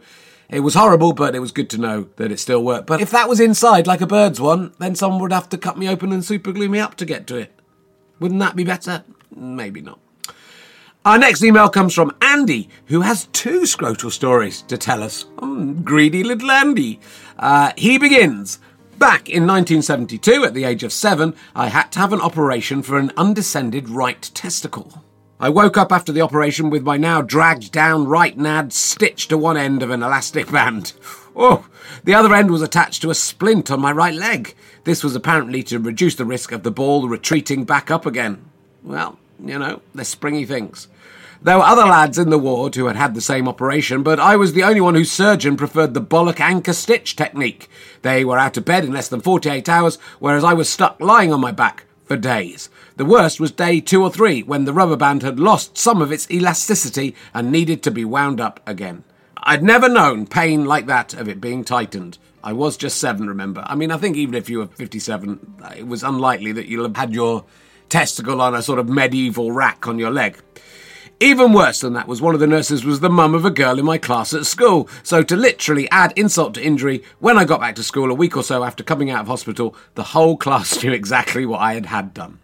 it 0.49 0.59
was 0.59 0.73
horrible, 0.73 1.13
but 1.13 1.36
it 1.36 1.39
was 1.39 1.53
good 1.53 1.69
to 1.69 1.78
know 1.78 2.09
that 2.17 2.30
it 2.30 2.41
still 2.41 2.61
worked. 2.65 2.86
But 2.86 2.99
if 2.99 3.11
that 3.11 3.30
was 3.30 3.39
inside 3.39 3.88
like 3.88 4.01
a 4.01 4.05
bird's 4.05 4.41
one, 4.41 4.73
then 4.78 4.93
someone 4.93 5.21
would 5.21 5.32
have 5.32 5.47
to 5.47 5.57
cut 5.57 5.78
me 5.78 5.88
open 5.88 6.11
and 6.11 6.25
super 6.25 6.51
glue 6.51 6.67
me 6.67 6.80
up 6.80 6.95
to 6.95 7.05
get 7.05 7.28
to 7.28 7.38
it. 7.38 7.57
Wouldn't 8.19 8.41
that 8.41 8.57
be 8.57 8.65
better? 8.65 9.05
Maybe 9.34 9.80
not. 9.80 10.01
Our 11.05 11.17
next 11.17 11.41
email 11.41 11.69
comes 11.69 11.93
from 11.93 12.13
Andy, 12.21 12.67
who 12.88 12.99
has 12.99 13.28
two 13.28 13.61
scrotal 13.61 14.11
stories 14.11 14.63
to 14.63 14.78
tell 14.78 15.01
us. 15.01 15.23
Mm, 15.38 15.86
greedy 15.86 16.25
little 16.25 16.51
Andy. 16.51 16.99
Uh, 17.39 17.71
he 17.78 17.97
begins. 17.97 18.59
Back 18.98 19.30
in 19.30 19.45
1972, 19.45 20.43
at 20.43 20.56
the 20.56 20.64
age 20.64 20.82
of 20.82 20.91
seven, 20.91 21.36
I 21.56 21.68
had 21.68 21.91
to 21.91 22.00
have 22.00 22.14
an 22.14 22.22
operation 22.22 22.82
for 22.82 22.98
an 22.98 23.12
undescended 23.16 23.89
right 23.89 24.20
testicle. 24.34 25.04
I 25.39 25.50
woke 25.50 25.78
up 25.78 25.91
after 25.91 26.12
the 26.12 26.22
operation 26.22 26.72
with 26.72 26.82
my 26.82 26.98
now 26.98 27.22
dragged 27.22 27.72
down 27.72 28.08
right 28.08 28.36
nad 28.36 28.74
stitched 28.74 29.30
to 29.30 29.38
one 29.38 29.56
end 29.56 29.84
of 29.84 29.91
an 29.91 30.02
elastic 30.02 30.52
band. 30.52 30.93
Oh, 31.36 31.68
the 32.04 32.16
other 32.16 32.34
end 32.34 32.50
was 32.50 32.64
attached 32.64 33.04
to 33.04 33.12
a 33.12 33.16
splint 33.16 33.70
on 33.70 33.80
my 33.80 33.91
right 33.91 34.16
leg. 34.16 34.56
This 34.84 35.04
was 35.04 35.16
apparently 35.16 35.62
to 35.64 35.78
reduce 35.78 36.16
the 36.16 36.26
risk 36.26 36.52
of 36.52 36.64
the 36.64 36.72
ball 36.72 37.08
retreating 37.08 37.66
back 37.66 37.91
up 37.91 38.08
again. 38.08 38.45
Well, 38.82 39.20
you 39.39 39.60
know, 39.60 39.82
they're 39.93 40.06
springy 40.06 40.45
things. 40.45 40.88
There 41.41 41.57
were 41.57 41.63
other 41.63 41.85
lads 41.85 42.17
in 42.17 42.31
the 42.31 42.39
ward 42.39 42.75
who 42.75 42.88
had 42.88 42.95
had 42.95 43.13
the 43.13 43.21
same 43.21 43.47
operation, 43.47 44.01
but 44.01 44.19
I 44.19 44.35
was 44.35 44.53
the 44.53 44.63
only 44.63 44.81
one 44.81 44.95
whose 44.95 45.11
surgeon 45.11 45.55
preferred 45.55 45.93
the 45.93 46.01
bollock 46.01 46.39
anchor 46.39 46.73
stitch 46.73 47.15
technique. 47.15 47.69
They 48.01 48.25
were 48.25 48.39
out 48.39 48.57
of 48.57 48.65
bed 48.65 48.83
in 48.83 48.91
less 48.91 49.07
than 49.07 49.21
48 49.21 49.69
hours, 49.69 49.97
whereas 50.19 50.43
I 50.43 50.53
was 50.53 50.67
stuck 50.67 50.99
lying 50.99 51.31
on 51.31 51.39
my 51.39 51.51
back 51.51 51.85
for 52.05 52.17
days. 52.17 52.69
The 52.95 53.05
worst 53.05 53.39
was 53.39 53.51
day 53.51 53.79
two 53.81 54.01
or 54.01 54.09
three, 54.09 54.41
when 54.41 54.65
the 54.65 54.73
rubber 54.73 54.95
band 54.95 55.21
had 55.21 55.39
lost 55.39 55.77
some 55.77 56.01
of 56.01 56.11
its 56.11 56.29
elasticity 56.31 57.13
and 57.35 57.51
needed 57.51 57.83
to 57.83 57.91
be 57.91 58.03
wound 58.03 58.41
up 58.41 58.59
again. 58.65 59.03
I'd 59.38 59.63
never 59.63 59.88
known 59.88 60.25
pain 60.25 60.65
like 60.65 60.88
that 60.88 61.13
of 61.13 61.29
it 61.29 61.39
being 61.39 61.63
tightened. 61.63 62.17
I 62.43 62.53
was 62.53 62.77
just 62.77 62.97
seven, 62.97 63.27
remember? 63.27 63.63
I 63.67 63.75
mean, 63.75 63.91
I 63.91 63.97
think 63.97 64.17
even 64.17 64.33
if 64.33 64.49
you 64.49 64.59
were 64.59 64.67
57, 64.67 65.61
it 65.77 65.88
was 65.88 66.01
unlikely 66.01 66.53
that 66.53 66.67
you'll 66.67 66.88
have 66.88 66.97
had 66.97 67.13
your 67.13 67.45
testicle 67.89 68.41
on 68.41 68.55
a 68.55 68.61
sort 68.63 68.79
of 68.79 68.89
medieval 68.89 69.51
rack 69.51 69.88
on 69.88 69.99
your 69.99 70.11
leg. 70.11 70.41
Even 71.20 71.51
worse 71.51 71.82
than 71.82 71.93
that 71.93 72.07
was 72.07 72.22
one 72.22 72.36
of 72.36 72.39
the 72.39 72.45
nurses 72.45 72.86
was 72.86 72.99
the 72.99 73.09
mum 73.09 73.34
of 73.34 73.43
a 73.43 73.49
girl 73.49 73.80
in 73.80 73.86
my 73.86 73.97
class 73.97 74.36
at 74.36 74.45
school. 74.45 74.88
So 75.01 75.24
to 75.24 75.36
literally 75.36 75.89
add 75.89 76.13
insult 76.15 76.53
to 76.53 76.63
injury, 76.63 77.03
when 77.18 77.39
I 77.39 77.43
got 77.43 77.59
back 77.59 77.74
to 77.78 77.84
school 77.84 78.11
a 78.11 78.13
week 78.13 78.38
or 78.38 78.43
so 78.43 78.63
after 78.63 78.84
coming 78.84 79.09
out 79.09 79.22
of 79.22 79.28
hospital, 79.28 79.76
the 79.95 80.03
whole 80.03 80.38
class 80.38 80.84
knew 80.84 80.91
exactly 80.91 81.43
what 81.43 81.59
I 81.59 81.74
had 81.74 81.88
had 81.88 82.13
done. 82.13 82.38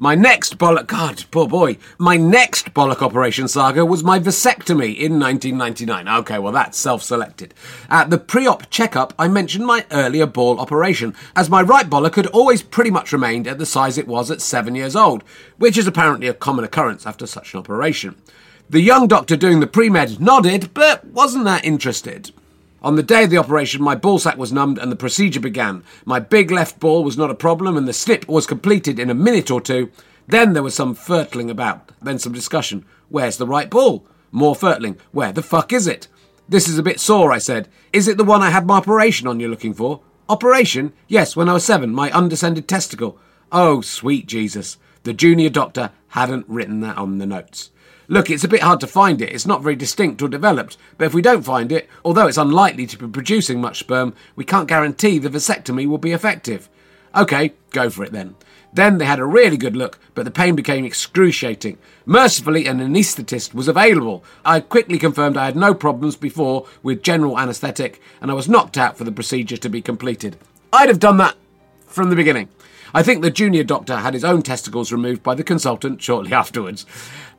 My 0.00 0.14
next 0.14 0.58
bollock, 0.58 0.86
God, 0.86 1.24
poor 1.32 1.48
boy. 1.48 1.76
My 1.98 2.16
next 2.16 2.72
bollock 2.72 3.02
operation 3.02 3.48
saga 3.48 3.84
was 3.84 4.04
my 4.04 4.20
vasectomy 4.20 4.96
in 4.96 5.18
1999. 5.18 6.06
Okay, 6.20 6.38
well, 6.38 6.52
that's 6.52 6.78
self 6.78 7.02
selected. 7.02 7.52
At 7.90 8.08
the 8.08 8.16
pre 8.16 8.46
op 8.46 8.70
checkup, 8.70 9.12
I 9.18 9.26
mentioned 9.26 9.66
my 9.66 9.84
earlier 9.90 10.26
ball 10.26 10.60
operation, 10.60 11.16
as 11.34 11.50
my 11.50 11.62
right 11.62 11.90
bollock 11.90 12.14
had 12.14 12.28
always 12.28 12.62
pretty 12.62 12.92
much 12.92 13.12
remained 13.12 13.48
at 13.48 13.58
the 13.58 13.66
size 13.66 13.98
it 13.98 14.06
was 14.06 14.30
at 14.30 14.40
seven 14.40 14.76
years 14.76 14.94
old, 14.94 15.24
which 15.56 15.76
is 15.76 15.88
apparently 15.88 16.28
a 16.28 16.32
common 16.32 16.64
occurrence 16.64 17.04
after 17.04 17.26
such 17.26 17.52
an 17.52 17.58
operation. 17.58 18.14
The 18.70 18.80
young 18.80 19.08
doctor 19.08 19.36
doing 19.36 19.58
the 19.58 19.66
pre 19.66 19.90
med 19.90 20.20
nodded, 20.20 20.74
but 20.74 21.06
wasn't 21.06 21.44
that 21.46 21.64
interested. 21.64 22.30
On 22.80 22.94
the 22.94 23.02
day 23.02 23.24
of 23.24 23.30
the 23.30 23.38
operation, 23.38 23.82
my 23.82 23.96
ballsack 23.96 24.36
was 24.36 24.52
numbed 24.52 24.78
and 24.78 24.92
the 24.92 24.96
procedure 24.96 25.40
began. 25.40 25.82
My 26.04 26.20
big 26.20 26.50
left 26.50 26.78
ball 26.78 27.02
was 27.02 27.18
not 27.18 27.30
a 27.30 27.34
problem 27.34 27.76
and 27.76 27.88
the 27.88 27.92
snip 27.92 28.28
was 28.28 28.46
completed 28.46 29.00
in 29.00 29.10
a 29.10 29.14
minute 29.14 29.50
or 29.50 29.60
two. 29.60 29.90
Then 30.28 30.52
there 30.52 30.62
was 30.62 30.74
some 30.74 30.94
furtling 30.94 31.50
about, 31.50 31.90
then 32.00 32.20
some 32.20 32.32
discussion. 32.32 32.84
Where's 33.08 33.36
the 33.36 33.46
right 33.46 33.68
ball? 33.68 34.06
More 34.30 34.54
furtling. 34.54 34.96
Where 35.10 35.32
the 35.32 35.42
fuck 35.42 35.72
is 35.72 35.86
it? 35.88 36.06
This 36.48 36.68
is 36.68 36.78
a 36.78 36.82
bit 36.82 37.00
sore, 37.00 37.32
I 37.32 37.38
said. 37.38 37.68
Is 37.92 38.06
it 38.06 38.16
the 38.16 38.24
one 38.24 38.42
I 38.42 38.50
had 38.50 38.66
my 38.66 38.76
operation 38.76 39.26
on 39.26 39.40
you're 39.40 39.50
looking 39.50 39.74
for? 39.74 40.02
Operation? 40.28 40.92
Yes, 41.08 41.34
when 41.34 41.48
I 41.48 41.54
was 41.54 41.64
seven, 41.64 41.92
my 41.92 42.12
undescended 42.12 42.68
testicle. 42.68 43.18
Oh, 43.50 43.80
sweet 43.80 44.26
Jesus. 44.26 44.76
The 45.02 45.14
junior 45.14 45.48
doctor 45.48 45.90
hadn't 46.08 46.48
written 46.48 46.80
that 46.80 46.96
on 46.96 47.18
the 47.18 47.26
notes. 47.26 47.70
Look, 48.10 48.30
it's 48.30 48.44
a 48.44 48.48
bit 48.48 48.62
hard 48.62 48.80
to 48.80 48.86
find 48.86 49.20
it. 49.20 49.32
It's 49.32 49.46
not 49.46 49.62
very 49.62 49.76
distinct 49.76 50.22
or 50.22 50.28
developed. 50.28 50.78
But 50.96 51.04
if 51.04 51.14
we 51.14 51.20
don't 51.20 51.44
find 51.44 51.70
it, 51.70 51.90
although 52.02 52.26
it's 52.26 52.38
unlikely 52.38 52.86
to 52.86 52.96
be 52.96 53.06
producing 53.06 53.60
much 53.60 53.80
sperm, 53.80 54.14
we 54.34 54.46
can't 54.46 54.66
guarantee 54.66 55.18
the 55.18 55.28
vasectomy 55.28 55.86
will 55.86 55.98
be 55.98 56.12
effective. 56.12 56.70
OK, 57.14 57.52
go 57.70 57.90
for 57.90 58.04
it 58.04 58.12
then. 58.12 58.34
Then 58.72 58.96
they 58.96 59.04
had 59.04 59.18
a 59.18 59.26
really 59.26 59.58
good 59.58 59.76
look, 59.76 59.98
but 60.14 60.24
the 60.24 60.30
pain 60.30 60.54
became 60.54 60.86
excruciating. 60.86 61.76
Mercifully, 62.06 62.66
an 62.66 62.80
anaesthetist 62.80 63.52
was 63.52 63.68
available. 63.68 64.24
I 64.42 64.60
quickly 64.60 64.98
confirmed 64.98 65.36
I 65.36 65.46
had 65.46 65.56
no 65.56 65.74
problems 65.74 66.16
before 66.16 66.66
with 66.82 67.02
general 67.02 67.38
anaesthetic, 67.38 68.00
and 68.22 68.30
I 68.30 68.34
was 68.34 68.48
knocked 68.48 68.78
out 68.78 68.96
for 68.96 69.04
the 69.04 69.12
procedure 69.12 69.56
to 69.58 69.68
be 69.68 69.82
completed. 69.82 70.36
I'd 70.72 70.88
have 70.88 71.00
done 71.00 71.18
that 71.18 71.36
from 71.86 72.08
the 72.08 72.16
beginning. 72.16 72.48
I 72.94 73.02
think 73.02 73.20
the 73.20 73.30
junior 73.30 73.64
doctor 73.64 73.96
had 73.96 74.14
his 74.14 74.24
own 74.24 74.42
testicles 74.42 74.92
removed 74.92 75.22
by 75.22 75.34
the 75.34 75.44
consultant 75.44 76.02
shortly 76.02 76.32
afterwards. 76.42 76.86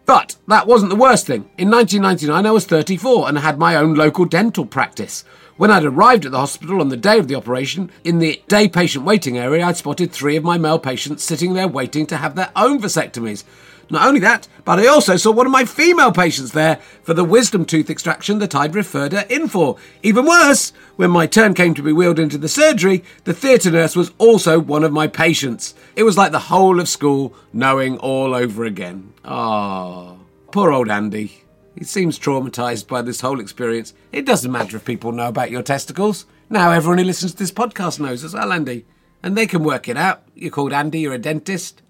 But 0.09 0.37
that 0.47 0.65
wasn't 0.65 0.89
the 0.89 0.95
worst 0.95 1.27
thing. 1.27 1.47
In 1.59 1.69
1999, 1.69 2.43
I 2.43 2.49
was 2.49 2.65
34 2.65 3.29
and 3.29 3.37
had 3.37 3.59
my 3.59 3.75
own 3.75 3.93
local 3.93 4.25
dental 4.25 4.65
practice. 4.65 5.23
When 5.57 5.69
I'd 5.69 5.85
arrived 5.85 6.25
at 6.25 6.31
the 6.31 6.39
hospital 6.39 6.81
on 6.81 6.89
the 6.89 6.97
day 6.97 7.19
of 7.19 7.27
the 7.27 7.35
operation, 7.35 7.91
in 8.03 8.17
the 8.17 8.41
day 8.47 8.67
patient 8.67 9.05
waiting 9.05 9.37
area, 9.37 9.63
I'd 9.63 9.77
spotted 9.77 10.11
three 10.11 10.35
of 10.35 10.43
my 10.43 10.57
male 10.57 10.79
patients 10.79 11.23
sitting 11.23 11.53
there 11.53 11.67
waiting 11.67 12.07
to 12.07 12.17
have 12.17 12.33
their 12.33 12.49
own 12.55 12.81
vasectomies. 12.81 13.43
Not 13.91 14.07
only 14.07 14.19
that, 14.19 14.47
but 14.65 14.79
I 14.79 14.87
also 14.87 15.15
saw 15.15 15.31
one 15.31 15.47
of 15.47 15.51
my 15.51 15.65
female 15.65 16.11
patients 16.11 16.51
there 16.51 16.75
for 17.01 17.15
the 17.15 17.23
wisdom 17.23 17.65
tooth 17.65 17.89
extraction 17.89 18.37
that 18.39 18.53
I'd 18.53 18.75
referred 18.75 19.13
her 19.13 19.25
in 19.29 19.47
for. 19.47 19.77
Even 20.03 20.25
worse, 20.25 20.71
when 20.95 21.09
my 21.09 21.25
turn 21.25 21.55
came 21.55 21.73
to 21.73 21.81
be 21.81 21.91
wheeled 21.91 22.19
into 22.19 22.37
the 22.37 22.47
surgery, 22.47 23.03
the 23.23 23.33
theatre 23.33 23.71
nurse 23.71 23.95
was 23.95 24.11
also 24.19 24.59
one 24.59 24.83
of 24.83 24.91
my 24.91 25.07
patients. 25.07 25.73
It 25.95 26.03
was 26.03 26.17
like 26.17 26.31
the 26.31 26.39
whole 26.39 26.79
of 26.79 26.87
school 26.87 27.33
knowing 27.51 27.97
all 27.97 28.35
over 28.35 28.63
again. 28.63 29.13
Ah, 29.25 30.15
poor 30.51 30.71
old 30.71 30.89
Andy. 30.89 31.43
He 31.75 31.83
seems 31.83 32.19
traumatised 32.19 32.87
by 32.87 33.01
this 33.01 33.21
whole 33.21 33.39
experience. 33.39 33.93
It 34.11 34.25
doesn't 34.25 34.51
matter 34.51 34.77
if 34.77 34.85
people 34.85 35.11
know 35.11 35.29
about 35.29 35.49
your 35.49 35.63
testicles. 35.63 36.25
Now 36.49 36.71
everyone 36.71 36.97
who 36.99 37.05
listens 37.05 37.31
to 37.31 37.37
this 37.37 37.51
podcast 37.51 37.99
knows 37.99 38.23
as 38.23 38.33
well, 38.33 38.51
Andy. 38.51 38.85
And 39.23 39.35
they 39.35 39.47
can 39.47 39.63
work 39.63 39.87
it 39.87 39.97
out. 39.97 40.23
You're 40.35 40.51
called 40.51 40.73
Andy, 40.73 40.99
you're 40.99 41.13
a 41.13 41.17
dentist. 41.17 41.81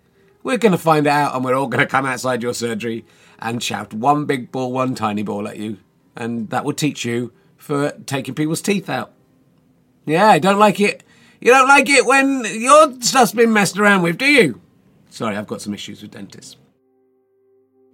We're 0.44 0.58
going 0.58 0.72
to 0.72 0.78
find 0.78 1.06
out, 1.06 1.36
and 1.36 1.44
we're 1.44 1.56
all 1.56 1.68
going 1.68 1.84
to 1.84 1.90
come 1.90 2.06
outside 2.06 2.42
your 2.42 2.54
surgery 2.54 3.06
and 3.40 3.62
shout 3.62 3.94
one 3.94 4.26
big 4.26 4.52
ball, 4.52 4.72
one 4.72 4.96
tiny 4.96 5.24
ball 5.24 5.48
at 5.48 5.58
you. 5.58 5.78
And 6.16 6.50
that 6.50 6.64
will 6.66 6.74
teach 6.74 7.06
you 7.06 7.32
for 7.58 7.92
taking 8.06 8.36
people's 8.36 8.62
teeth 8.62 8.90
out. 8.90 9.12
Yeah, 10.06 10.28
I 10.28 10.40
don't 10.40 10.60
like 10.60 10.80
it. 10.80 11.04
You 11.42 11.52
don't 11.52 11.68
like 11.68 11.90
it 11.90 12.06
when 12.06 12.46
your 12.46 13.02
stuff's 13.02 13.32
been 13.32 13.54
messed 13.54 13.78
around 13.78 14.02
with, 14.02 14.18
do 14.18 14.26
you? 14.26 14.62
Sorry, 15.10 15.36
I've 15.36 15.48
got 15.48 15.62
some 15.62 15.74
issues 15.74 16.02
with 16.02 16.12
dentists. 16.12 16.58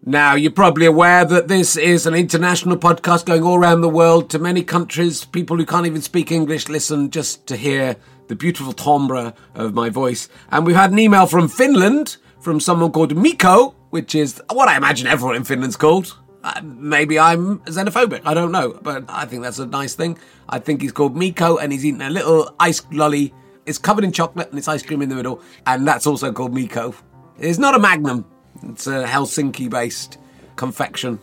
Now, 0.08 0.36
you're 0.36 0.52
probably 0.52 0.86
aware 0.86 1.26
that 1.26 1.48
this 1.48 1.76
is 1.76 2.06
an 2.06 2.14
international 2.14 2.78
podcast 2.78 3.26
going 3.26 3.42
all 3.42 3.58
around 3.58 3.82
the 3.82 3.90
world 3.90 4.30
to 4.30 4.40
many 4.40 4.64
countries. 4.64 5.26
People 5.26 5.58
who 5.58 5.66
can't 5.66 5.88
even 5.88 6.02
speak 6.02 6.32
English 6.32 6.70
listen 6.70 7.10
just 7.10 7.48
to 7.48 7.56
hear 7.56 7.96
the 8.28 8.36
beautiful 8.36 8.74
timbre 8.74 9.34
of 9.56 9.74
my 9.74 9.90
voice. 9.90 10.30
And 10.52 10.66
we've 10.66 10.76
had 10.76 10.92
an 10.92 11.00
email 11.00 11.26
from 11.26 11.48
Finland 11.48 12.18
from 12.46 12.60
someone 12.60 12.92
called 12.92 13.18
Miko, 13.18 13.72
which 13.90 14.14
is 14.14 14.40
what 14.52 14.68
I 14.70 14.78
imagine 14.78 15.08
everyone 15.08 15.36
in 15.36 15.44
Finland's 15.44 15.76
called. 15.76 16.16
Uh, 16.44 16.62
maybe 16.64 17.18
I'm 17.18 17.58
xenophobic, 17.62 18.22
I 18.24 18.36
don't 18.36 18.52
know, 18.52 18.80
but 18.84 19.04
I 19.10 19.26
think 19.26 19.42
that's 19.42 19.58
a 19.58 19.66
nice 19.66 19.96
thing. 19.96 20.20
I 20.48 20.60
think 20.60 20.84
he's 20.84 20.92
called 20.92 21.18
Miko 21.18 21.58
and 21.58 21.72
he's 21.72 21.84
eating 21.84 22.04
a 22.04 22.10
little 22.12 22.54
ice 22.60 22.84
lolly. 22.92 23.34
It's 23.66 23.80
covered 23.80 24.04
in 24.04 24.12
chocolate 24.12 24.50
and 24.52 24.60
it's 24.60 24.68
ice 24.68 24.84
cream 24.84 25.02
in 25.02 25.10
the 25.10 25.16
middle, 25.16 25.42
and 25.66 25.88
that's 25.88 26.06
also 26.06 26.32
called 26.32 26.54
Miko. 26.54 26.94
It's 27.40 27.58
not 27.58 27.74
a 27.74 27.80
magnum, 27.80 28.26
it's 28.62 28.86
a 28.86 29.06
Helsinki 29.06 29.68
based 29.68 30.20
confection. 30.56 31.20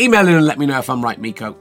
Email 0.00 0.26
in 0.26 0.34
and 0.34 0.46
let 0.46 0.58
me 0.58 0.66
know 0.66 0.80
if 0.80 0.90
I'm 0.90 1.00
right, 1.00 1.20
Miko. 1.20 1.56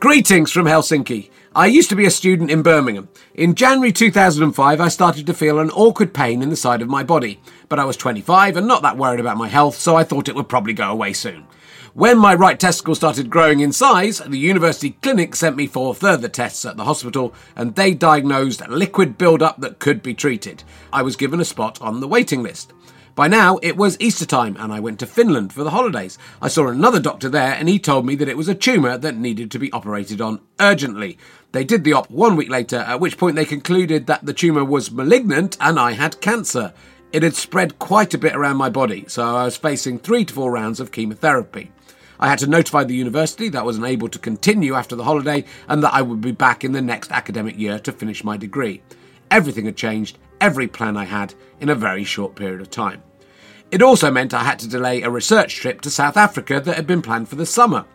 Greetings 0.00 0.50
from 0.50 0.64
Helsinki. 0.64 1.28
I 1.54 1.66
used 1.66 1.90
to 1.90 1.96
be 1.96 2.06
a 2.06 2.10
student 2.10 2.50
in 2.50 2.62
Birmingham. 2.62 3.10
In 3.34 3.54
January 3.54 3.92
2005, 3.92 4.80
I 4.80 4.88
started 4.88 5.26
to 5.26 5.34
feel 5.34 5.58
an 5.58 5.68
awkward 5.72 6.14
pain 6.14 6.40
in 6.40 6.48
the 6.48 6.56
side 6.56 6.80
of 6.80 6.88
my 6.88 7.02
body, 7.02 7.42
but 7.68 7.78
I 7.78 7.84
was 7.84 7.98
25 7.98 8.56
and 8.56 8.66
not 8.66 8.80
that 8.80 8.96
worried 8.96 9.20
about 9.20 9.36
my 9.36 9.48
health, 9.48 9.76
so 9.76 9.94
I 9.94 10.02
thought 10.02 10.30
it 10.30 10.34
would 10.34 10.48
probably 10.48 10.72
go 10.72 10.90
away 10.90 11.12
soon. 11.12 11.46
When 11.92 12.16
my 12.16 12.34
right 12.34 12.58
testicle 12.58 12.94
started 12.94 13.28
growing 13.28 13.60
in 13.60 13.70
size, 13.70 14.20
the 14.20 14.38
university 14.38 14.96
clinic 15.02 15.36
sent 15.36 15.56
me 15.56 15.66
for 15.66 15.94
further 15.94 16.26
tests 16.26 16.64
at 16.64 16.78
the 16.78 16.84
hospital, 16.84 17.34
and 17.54 17.74
they 17.74 17.92
diagnosed 17.92 18.66
liquid 18.70 19.18
buildup 19.18 19.60
that 19.60 19.78
could 19.78 20.02
be 20.02 20.14
treated. 20.14 20.64
I 20.90 21.02
was 21.02 21.16
given 21.16 21.38
a 21.38 21.44
spot 21.44 21.78
on 21.82 22.00
the 22.00 22.08
waiting 22.08 22.42
list. 22.42 22.72
By 23.14 23.28
now, 23.28 23.58
it 23.60 23.76
was 23.76 23.98
Easter 24.00 24.24
time, 24.24 24.56
and 24.58 24.72
I 24.72 24.80
went 24.80 24.98
to 25.00 25.06
Finland 25.06 25.52
for 25.52 25.64
the 25.64 25.70
holidays. 25.70 26.16
I 26.40 26.48
saw 26.48 26.68
another 26.68 26.98
doctor 26.98 27.28
there, 27.28 27.52
and 27.52 27.68
he 27.68 27.78
told 27.78 28.06
me 28.06 28.14
that 28.14 28.28
it 28.28 28.38
was 28.38 28.48
a 28.48 28.54
tumour 28.54 28.96
that 28.96 29.16
needed 29.16 29.50
to 29.50 29.58
be 29.58 29.70
operated 29.70 30.22
on 30.22 30.40
urgently. 30.58 31.18
They 31.52 31.62
did 31.62 31.84
the 31.84 31.92
op 31.92 32.10
one 32.10 32.36
week 32.36 32.48
later, 32.48 32.78
at 32.78 33.00
which 33.00 33.18
point 33.18 33.36
they 33.36 33.44
concluded 33.44 34.06
that 34.06 34.24
the 34.24 34.32
tumour 34.32 34.64
was 34.64 34.90
malignant 34.90 35.58
and 35.60 35.78
I 35.78 35.92
had 35.92 36.22
cancer. 36.22 36.72
It 37.12 37.22
had 37.22 37.34
spread 37.34 37.78
quite 37.78 38.14
a 38.14 38.18
bit 38.18 38.34
around 38.34 38.56
my 38.56 38.70
body, 38.70 39.04
so 39.08 39.22
I 39.22 39.44
was 39.44 39.58
facing 39.58 39.98
three 39.98 40.24
to 40.24 40.32
four 40.32 40.50
rounds 40.50 40.80
of 40.80 40.90
chemotherapy. 40.90 41.70
I 42.18 42.28
had 42.28 42.38
to 42.38 42.46
notify 42.46 42.84
the 42.84 42.94
university 42.94 43.50
that 43.50 43.58
I 43.58 43.64
was 43.64 43.76
unable 43.76 44.08
to 44.08 44.18
continue 44.18 44.72
after 44.72 44.96
the 44.96 45.04
holiday 45.04 45.44
and 45.68 45.82
that 45.82 45.92
I 45.92 46.00
would 46.00 46.22
be 46.22 46.32
back 46.32 46.64
in 46.64 46.72
the 46.72 46.80
next 46.80 47.12
academic 47.12 47.58
year 47.58 47.78
to 47.80 47.92
finish 47.92 48.24
my 48.24 48.38
degree. 48.38 48.80
Everything 49.30 49.66
had 49.66 49.76
changed, 49.76 50.18
every 50.42 50.66
plan 50.66 50.96
I 50.96 51.04
had, 51.04 51.34
in 51.60 51.68
a 51.68 51.74
very 51.74 52.02
short 52.02 52.34
period 52.34 52.60
of 52.60 52.68
time. 52.68 53.02
It 53.70 53.80
also 53.80 54.10
meant 54.10 54.34
I 54.34 54.42
had 54.42 54.58
to 54.58 54.68
delay 54.68 55.00
a 55.00 55.08
research 55.08 55.56
trip 55.56 55.80
to 55.82 55.90
South 55.90 56.16
Africa 56.16 56.60
that 56.60 56.76
had 56.76 56.86
been 56.86 57.00
planned 57.00 57.28
for 57.28 57.36
the 57.36 57.46
summer. 57.46 57.86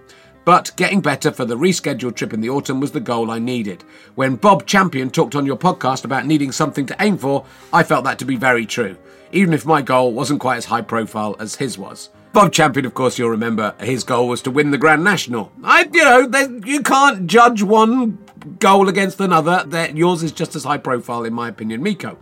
But 0.45 0.71
getting 0.77 1.01
better 1.01 1.31
for 1.33 1.43
the 1.43 1.57
rescheduled 1.57 2.15
trip 2.15 2.33
in 2.33 2.39
the 2.39 2.49
autumn 2.49 2.79
was 2.79 2.93
the 2.93 3.01
goal 3.01 3.29
I 3.29 3.37
needed. 3.37 3.83
When 4.15 4.37
Bob 4.37 4.65
Champion 4.65 5.09
talked 5.09 5.35
on 5.35 5.45
your 5.45 5.57
podcast 5.57 6.05
about 6.05 6.25
needing 6.25 6.53
something 6.53 6.85
to 6.85 6.95
aim 7.01 7.17
for, 7.17 7.45
I 7.73 7.83
felt 7.83 8.05
that 8.05 8.17
to 8.19 8.25
be 8.25 8.37
very 8.37 8.65
true, 8.65 8.97
even 9.33 9.53
if 9.53 9.65
my 9.65 9.81
goal 9.81 10.13
wasn't 10.13 10.39
quite 10.39 10.55
as 10.55 10.65
high 10.65 10.81
profile 10.81 11.35
as 11.39 11.55
his 11.55 11.77
was. 11.77 12.09
Bob 12.31 12.53
Champion, 12.53 12.85
of 12.85 12.93
course, 12.93 13.19
you'll 13.19 13.29
remember, 13.29 13.75
his 13.81 14.05
goal 14.05 14.29
was 14.29 14.41
to 14.43 14.51
win 14.51 14.71
the 14.71 14.77
Grand 14.77 15.03
National. 15.03 15.51
I, 15.63 15.89
you 15.91 16.03
know, 16.03 16.61
you 16.65 16.81
can't 16.81 17.27
judge 17.27 17.61
one 17.61 18.19
goal 18.59 18.87
against 18.87 19.19
another. 19.19 19.63
That 19.67 19.97
yours 19.97 20.23
is 20.23 20.31
just 20.31 20.55
as 20.55 20.63
high 20.63 20.77
profile, 20.77 21.25
in 21.25 21.33
my 21.33 21.49
opinion, 21.49 21.83
Miko. 21.83 22.17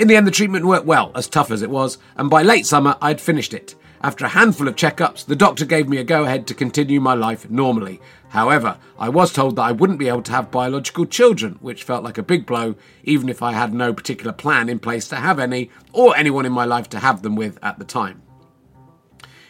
In 0.00 0.08
the 0.08 0.16
end, 0.16 0.26
the 0.26 0.30
treatment 0.30 0.64
worked 0.64 0.86
well, 0.86 1.12
as 1.14 1.28
tough 1.28 1.50
as 1.50 1.60
it 1.60 1.68
was, 1.68 1.98
and 2.16 2.30
by 2.30 2.42
late 2.42 2.64
summer, 2.64 2.96
I'd 3.02 3.20
finished 3.20 3.52
it. 3.52 3.74
After 4.00 4.24
a 4.24 4.30
handful 4.30 4.66
of 4.66 4.74
checkups, 4.74 5.26
the 5.26 5.36
doctor 5.36 5.66
gave 5.66 5.90
me 5.90 5.98
a 5.98 6.04
go 6.04 6.24
ahead 6.24 6.46
to 6.46 6.54
continue 6.54 7.02
my 7.02 7.12
life 7.12 7.50
normally. 7.50 8.00
However, 8.30 8.78
I 8.98 9.10
was 9.10 9.30
told 9.30 9.56
that 9.56 9.62
I 9.64 9.72
wouldn't 9.72 9.98
be 9.98 10.08
able 10.08 10.22
to 10.22 10.32
have 10.32 10.50
biological 10.50 11.04
children, 11.04 11.58
which 11.60 11.84
felt 11.84 12.02
like 12.02 12.16
a 12.16 12.22
big 12.22 12.46
blow, 12.46 12.76
even 13.04 13.28
if 13.28 13.42
I 13.42 13.52
had 13.52 13.74
no 13.74 13.92
particular 13.92 14.32
plan 14.32 14.70
in 14.70 14.78
place 14.78 15.06
to 15.08 15.16
have 15.16 15.38
any, 15.38 15.68
or 15.92 16.16
anyone 16.16 16.46
in 16.46 16.52
my 16.52 16.64
life 16.64 16.88
to 16.90 17.00
have 17.00 17.20
them 17.20 17.36
with 17.36 17.58
at 17.62 17.78
the 17.78 17.84
time. 17.84 18.22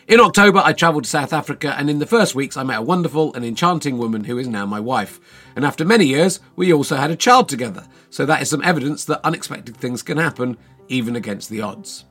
In 0.08 0.18
October, 0.18 0.60
I 0.64 0.72
travelled 0.72 1.04
to 1.04 1.10
South 1.10 1.32
Africa, 1.32 1.76
and 1.78 1.88
in 1.88 2.00
the 2.00 2.06
first 2.06 2.34
weeks, 2.34 2.56
I 2.56 2.64
met 2.64 2.78
a 2.80 2.82
wonderful 2.82 3.32
and 3.34 3.44
enchanting 3.44 3.98
woman 3.98 4.24
who 4.24 4.36
is 4.36 4.48
now 4.48 4.66
my 4.66 4.80
wife. 4.80 5.20
And 5.54 5.64
after 5.64 5.84
many 5.84 6.06
years, 6.06 6.40
we 6.56 6.72
also 6.72 6.96
had 6.96 7.12
a 7.12 7.16
child 7.16 7.48
together, 7.48 7.86
so 8.10 8.26
that 8.26 8.42
is 8.42 8.50
some 8.50 8.62
evidence 8.62 9.04
that 9.06 9.24
unexpected 9.24 9.76
things 9.76 10.02
can 10.02 10.18
happen, 10.18 10.58
even 10.88 11.16
against 11.16 11.48
the 11.48 11.62
odds. 11.62 12.04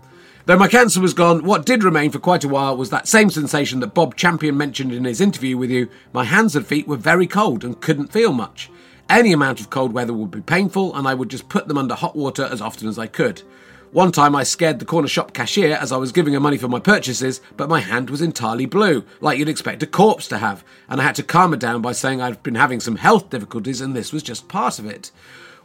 Though 0.45 0.57
my 0.57 0.67
cancer 0.67 0.99
was 0.99 1.13
gone, 1.13 1.43
what 1.43 1.65
did 1.65 1.83
remain 1.83 2.09
for 2.09 2.17
quite 2.17 2.43
a 2.43 2.47
while 2.47 2.75
was 2.75 2.89
that 2.89 3.07
same 3.07 3.29
sensation 3.29 3.81
that 3.81 3.93
Bob 3.93 4.15
Champion 4.15 4.57
mentioned 4.57 4.93
in 4.93 5.05
his 5.05 5.21
interview 5.21 5.57
with 5.57 5.69
you. 5.69 5.89
My 6.11 6.23
hands 6.23 6.55
and 6.55 6.65
feet 6.65 6.87
were 6.87 6.97
very 6.97 7.27
cold 7.27 7.63
and 7.63 7.79
couldn't 7.79 8.11
feel 8.11 8.33
much. 8.33 8.71
Any 9.09 9.31
amount 9.31 9.59
of 9.59 9.69
cold 9.69 9.93
weather 9.93 10.13
would 10.13 10.31
be 10.31 10.41
painful, 10.41 10.95
and 10.95 11.07
I 11.07 11.13
would 11.13 11.29
just 11.29 11.49
put 11.49 11.67
them 11.67 11.77
under 11.77 11.93
hot 11.93 12.15
water 12.15 12.49
as 12.51 12.61
often 12.61 12.87
as 12.87 12.97
I 12.97 13.05
could. 13.05 13.43
One 13.91 14.11
time 14.11 14.35
I 14.35 14.43
scared 14.43 14.77
the 14.77 14.85
corner 14.85 15.07
shop 15.07 15.33
cashier 15.33 15.75
as 15.75 15.91
I 15.91 15.97
was 15.97 16.11
giving 16.11 16.35
her 16.35 16.39
money 16.39 16.57
for 16.57 16.67
my 16.67 16.79
purchases, 16.79 17.41
but 17.57 17.69
my 17.69 17.79
hand 17.79 18.11
was 18.11 18.21
entirely 18.21 18.67
blue, 18.67 19.03
like 19.19 19.39
you'd 19.39 19.49
expect 19.49 19.81
a 19.81 19.87
corpse 19.87 20.27
to 20.27 20.37
have, 20.37 20.63
and 20.87 21.01
I 21.01 21.03
had 21.03 21.15
to 21.15 21.23
calm 21.23 21.51
her 21.51 21.57
down 21.57 21.81
by 21.81 21.93
saying 21.93 22.21
I'd 22.21 22.43
been 22.43 22.53
having 22.53 22.79
some 22.79 22.97
health 22.97 23.31
difficulties 23.31 23.81
and 23.81 23.95
this 23.95 24.13
was 24.13 24.21
just 24.21 24.47
part 24.47 24.77
of 24.77 24.85
it. 24.85 25.11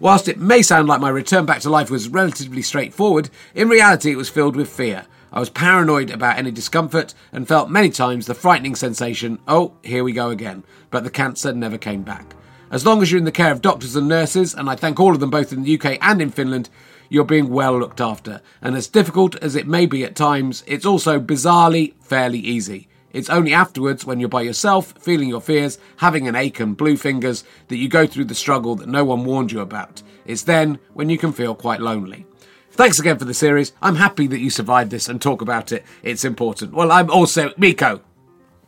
Whilst 0.00 0.28
it 0.28 0.38
may 0.40 0.60
sound 0.62 0.88
like 0.88 1.00
my 1.00 1.08
return 1.08 1.46
back 1.46 1.60
to 1.60 1.70
life 1.70 1.90
was 1.90 2.08
relatively 2.08 2.62
straightforward, 2.62 3.30
in 3.54 3.68
reality 3.68 4.10
it 4.10 4.16
was 4.16 4.28
filled 4.28 4.56
with 4.56 4.68
fear. 4.68 5.06
I 5.32 5.40
was 5.40 5.50
paranoid 5.50 6.10
about 6.10 6.38
any 6.38 6.50
discomfort 6.50 7.14
and 7.32 7.46
felt 7.46 7.70
many 7.70 7.90
times 7.90 8.26
the 8.26 8.34
frightening 8.34 8.74
sensation, 8.74 9.38
oh, 9.48 9.74
here 9.82 10.04
we 10.04 10.12
go 10.12 10.30
again. 10.30 10.64
But 10.90 11.04
the 11.04 11.10
cancer 11.10 11.52
never 11.52 11.78
came 11.78 12.02
back. 12.02 12.34
As 12.70 12.84
long 12.84 13.02
as 13.02 13.10
you're 13.10 13.18
in 13.18 13.24
the 13.24 13.32
care 13.32 13.52
of 13.52 13.62
doctors 13.62 13.94
and 13.94 14.08
nurses, 14.08 14.54
and 14.54 14.68
I 14.68 14.74
thank 14.74 14.98
all 14.98 15.12
of 15.12 15.20
them 15.20 15.30
both 15.30 15.52
in 15.52 15.62
the 15.62 15.78
UK 15.78 15.98
and 16.00 16.20
in 16.20 16.30
Finland, 16.30 16.70
you're 17.08 17.24
being 17.24 17.50
well 17.50 17.78
looked 17.78 18.00
after. 18.00 18.40
And 18.60 18.74
as 18.74 18.88
difficult 18.88 19.36
as 19.36 19.54
it 19.54 19.68
may 19.68 19.86
be 19.86 20.04
at 20.04 20.16
times, 20.16 20.64
it's 20.66 20.86
also 20.86 21.20
bizarrely 21.20 21.94
fairly 22.00 22.40
easy. 22.40 22.88
It's 23.14 23.30
only 23.30 23.54
afterwards, 23.54 24.04
when 24.04 24.20
you're 24.20 24.28
by 24.28 24.42
yourself, 24.42 24.92
feeling 24.98 25.28
your 25.28 25.40
fears, 25.40 25.78
having 25.98 26.28
an 26.28 26.34
ache 26.34 26.60
and 26.60 26.76
blue 26.76 26.96
fingers, 26.96 27.44
that 27.68 27.76
you 27.76 27.88
go 27.88 28.06
through 28.06 28.24
the 28.24 28.34
struggle 28.34 28.74
that 28.74 28.88
no 28.88 29.04
one 29.04 29.24
warned 29.24 29.52
you 29.52 29.60
about. 29.60 30.02
It's 30.26 30.42
then 30.42 30.80
when 30.92 31.08
you 31.08 31.16
can 31.16 31.32
feel 31.32 31.54
quite 31.54 31.80
lonely. 31.80 32.26
Thanks 32.72 32.98
again 32.98 33.16
for 33.16 33.24
the 33.24 33.32
series. 33.32 33.72
I'm 33.80 33.94
happy 33.94 34.26
that 34.26 34.40
you 34.40 34.50
survived 34.50 34.90
this 34.90 35.08
and 35.08 35.22
talk 35.22 35.40
about 35.40 35.70
it. 35.70 35.84
It's 36.02 36.24
important. 36.24 36.72
Well, 36.72 36.90
I'm 36.90 37.08
also 37.08 37.52
Miko. 37.56 38.00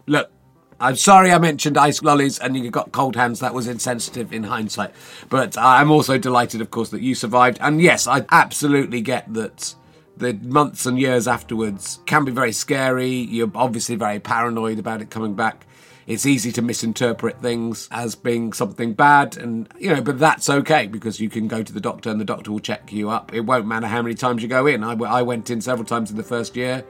Look, 0.07 0.31
I'm 0.79 0.95
sorry 0.95 1.33
I 1.33 1.39
mentioned 1.39 1.77
ice 1.77 2.01
lollies 2.03 2.39
and 2.39 2.57
you 2.57 2.71
got 2.71 2.93
cold 2.93 3.17
hands. 3.17 3.41
That 3.41 3.53
was 3.53 3.67
insensitive 3.67 4.33
in 4.33 4.45
hindsight. 4.45 4.95
But 5.29 5.59
uh, 5.59 5.63
I'm 5.63 5.91
also 5.91 6.19
delighted, 6.19 6.61
of 6.61 6.71
course, 6.71 6.91
that 6.91 7.03
you 7.03 7.17
survived. 7.17 7.59
And 7.61 7.83
yes, 7.83 8.07
I 8.07 8.25
absolutely 8.31 9.01
get 9.01 9.33
that 9.35 9.75
the 10.17 10.33
months 10.35 10.87
and 10.87 10.99
years 10.99 11.29
afterwards 11.29 12.01
can 12.07 12.25
be 12.25 12.33
very 12.33 12.53
scary. 12.53 13.11
You're 13.11 13.51
obviously 13.55 13.97
very 13.97 14.19
paranoid 14.19 14.79
about 14.79 15.03
it 15.03 15.11
coming 15.11 15.35
back. 15.35 15.67
It's 16.07 16.25
easy 16.25 16.53
to 16.53 16.63
misinterpret 16.63 17.43
things 17.43 17.89
as 17.91 18.15
being 18.15 18.53
something 18.53 18.93
bad, 18.93 19.37
and 19.37 19.69
you 19.79 19.93
know, 19.93 20.01
but 20.01 20.21
that's 20.21 20.49
okay 20.49 20.87
because 20.87 21.19
you 21.19 21.29
can 21.29 21.49
go 21.49 21.65
to 21.65 21.73
the 21.73 21.81
doctor 21.81 22.11
and 22.11 22.21
the 22.21 22.25
doctor 22.25 22.53
will 22.53 22.61
check 22.61 22.93
you 22.93 23.11
up. 23.11 23.35
It 23.35 23.41
won't 23.41 23.67
matter 23.67 23.89
how 23.89 24.03
many 24.03 24.15
times 24.15 24.41
you 24.41 24.49
go 24.49 24.67
in. 24.67 24.85
I, 24.85 24.93
I 24.93 25.23
went 25.23 25.51
in 25.51 25.61
several 25.61 25.85
times 25.85 26.13
in 26.13 26.17
the 26.17 26.23
first 26.23 26.55
year. 26.55 26.85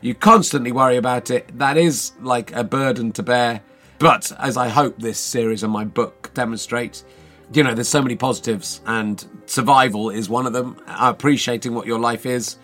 You 0.00 0.14
constantly 0.14 0.70
worry 0.70 0.96
about 0.96 1.30
it. 1.30 1.58
That 1.58 1.76
is 1.76 2.12
like 2.20 2.52
a 2.52 2.62
burden 2.62 3.10
to 3.12 3.22
bear. 3.22 3.62
But 3.98 4.32
as 4.38 4.56
I 4.56 4.68
hope 4.68 4.98
this 4.98 5.18
series 5.18 5.62
and 5.62 5.72
my 5.72 5.84
book 5.84 6.30
demonstrates, 6.34 7.04
you 7.52 7.62
know, 7.62 7.74
there's 7.74 7.88
so 7.88 8.02
many 8.02 8.16
positives, 8.16 8.80
and 8.86 9.24
survival 9.46 10.10
is 10.10 10.28
one 10.28 10.46
of 10.46 10.52
them. 10.52 10.80
Appreciating 10.86 11.74
what 11.74 11.86
your 11.86 11.98
life 11.98 12.26
is. 12.26 12.56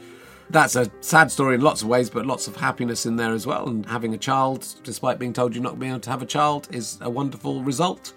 That's 0.51 0.77
a 0.77 0.91
sad 1.01 1.31
story 1.31 1.57
in 1.57 1.61
lots 1.61 1.83
of 1.83 1.89
ways, 1.89 2.09
but 2.09 2.25
lots 2.25 2.49
of 2.49 2.57
happiness 2.57 3.05
in 3.05 3.17
there 3.17 3.33
as 3.33 3.47
well. 3.47 3.69
And 3.69 3.85
having 3.85 4.15
a 4.15 4.19
child, 4.19 4.67
despite 4.83 5.19
being 5.19 5.33
told 5.33 5.55
you're 5.55 5.63
not 5.63 5.79
being 5.79 5.93
able 5.93 6.01
to 6.01 6.11
have 6.11 6.23
a 6.23 6.27
child, 6.27 6.69
is 6.73 6.99
a 7.01 7.11
wonderful 7.11 7.63
result. 7.63 8.15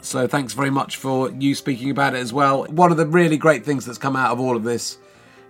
So 0.00 0.28
thanks 0.28 0.52
very 0.52 0.70
much 0.70 0.96
for 0.96 1.30
you 1.32 1.56
speaking 1.56 1.90
about 1.90 2.14
it 2.14 2.18
as 2.18 2.32
well. 2.32 2.64
One 2.66 2.92
of 2.92 2.96
the 2.96 3.06
really 3.06 3.36
great 3.36 3.64
things 3.64 3.84
that's 3.84 3.98
come 3.98 4.14
out 4.14 4.30
of 4.30 4.38
all 4.38 4.56
of 4.56 4.62
this 4.62 4.98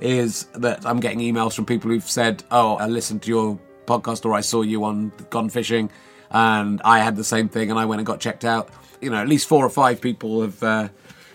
is 0.00 0.44
that 0.54 0.86
I'm 0.86 1.00
getting 1.00 1.18
emails 1.18 1.54
from 1.54 1.66
people 1.66 1.90
who've 1.90 2.02
said, 2.02 2.42
"Oh, 2.50 2.76
I 2.76 2.86
listened 2.86 3.22
to 3.22 3.28
your 3.28 3.58
podcast 3.86 4.24
or 4.24 4.32
I 4.32 4.40
saw 4.40 4.62
you 4.62 4.84
on 4.84 5.12
Gone 5.30 5.50
Fishing." 5.50 5.90
and 6.30 6.80
I 6.84 7.00
had 7.00 7.16
the 7.16 7.24
same 7.24 7.48
thing, 7.48 7.70
and 7.70 7.78
I 7.78 7.84
went 7.84 8.00
and 8.00 8.06
got 8.06 8.20
checked 8.20 8.44
out. 8.44 8.68
You 9.00 9.10
know, 9.10 9.16
at 9.16 9.28
least 9.28 9.46
four 9.46 9.64
or 9.64 9.70
five 9.70 10.00
people 10.00 10.42
have 10.42 10.62
uh, 10.62 10.88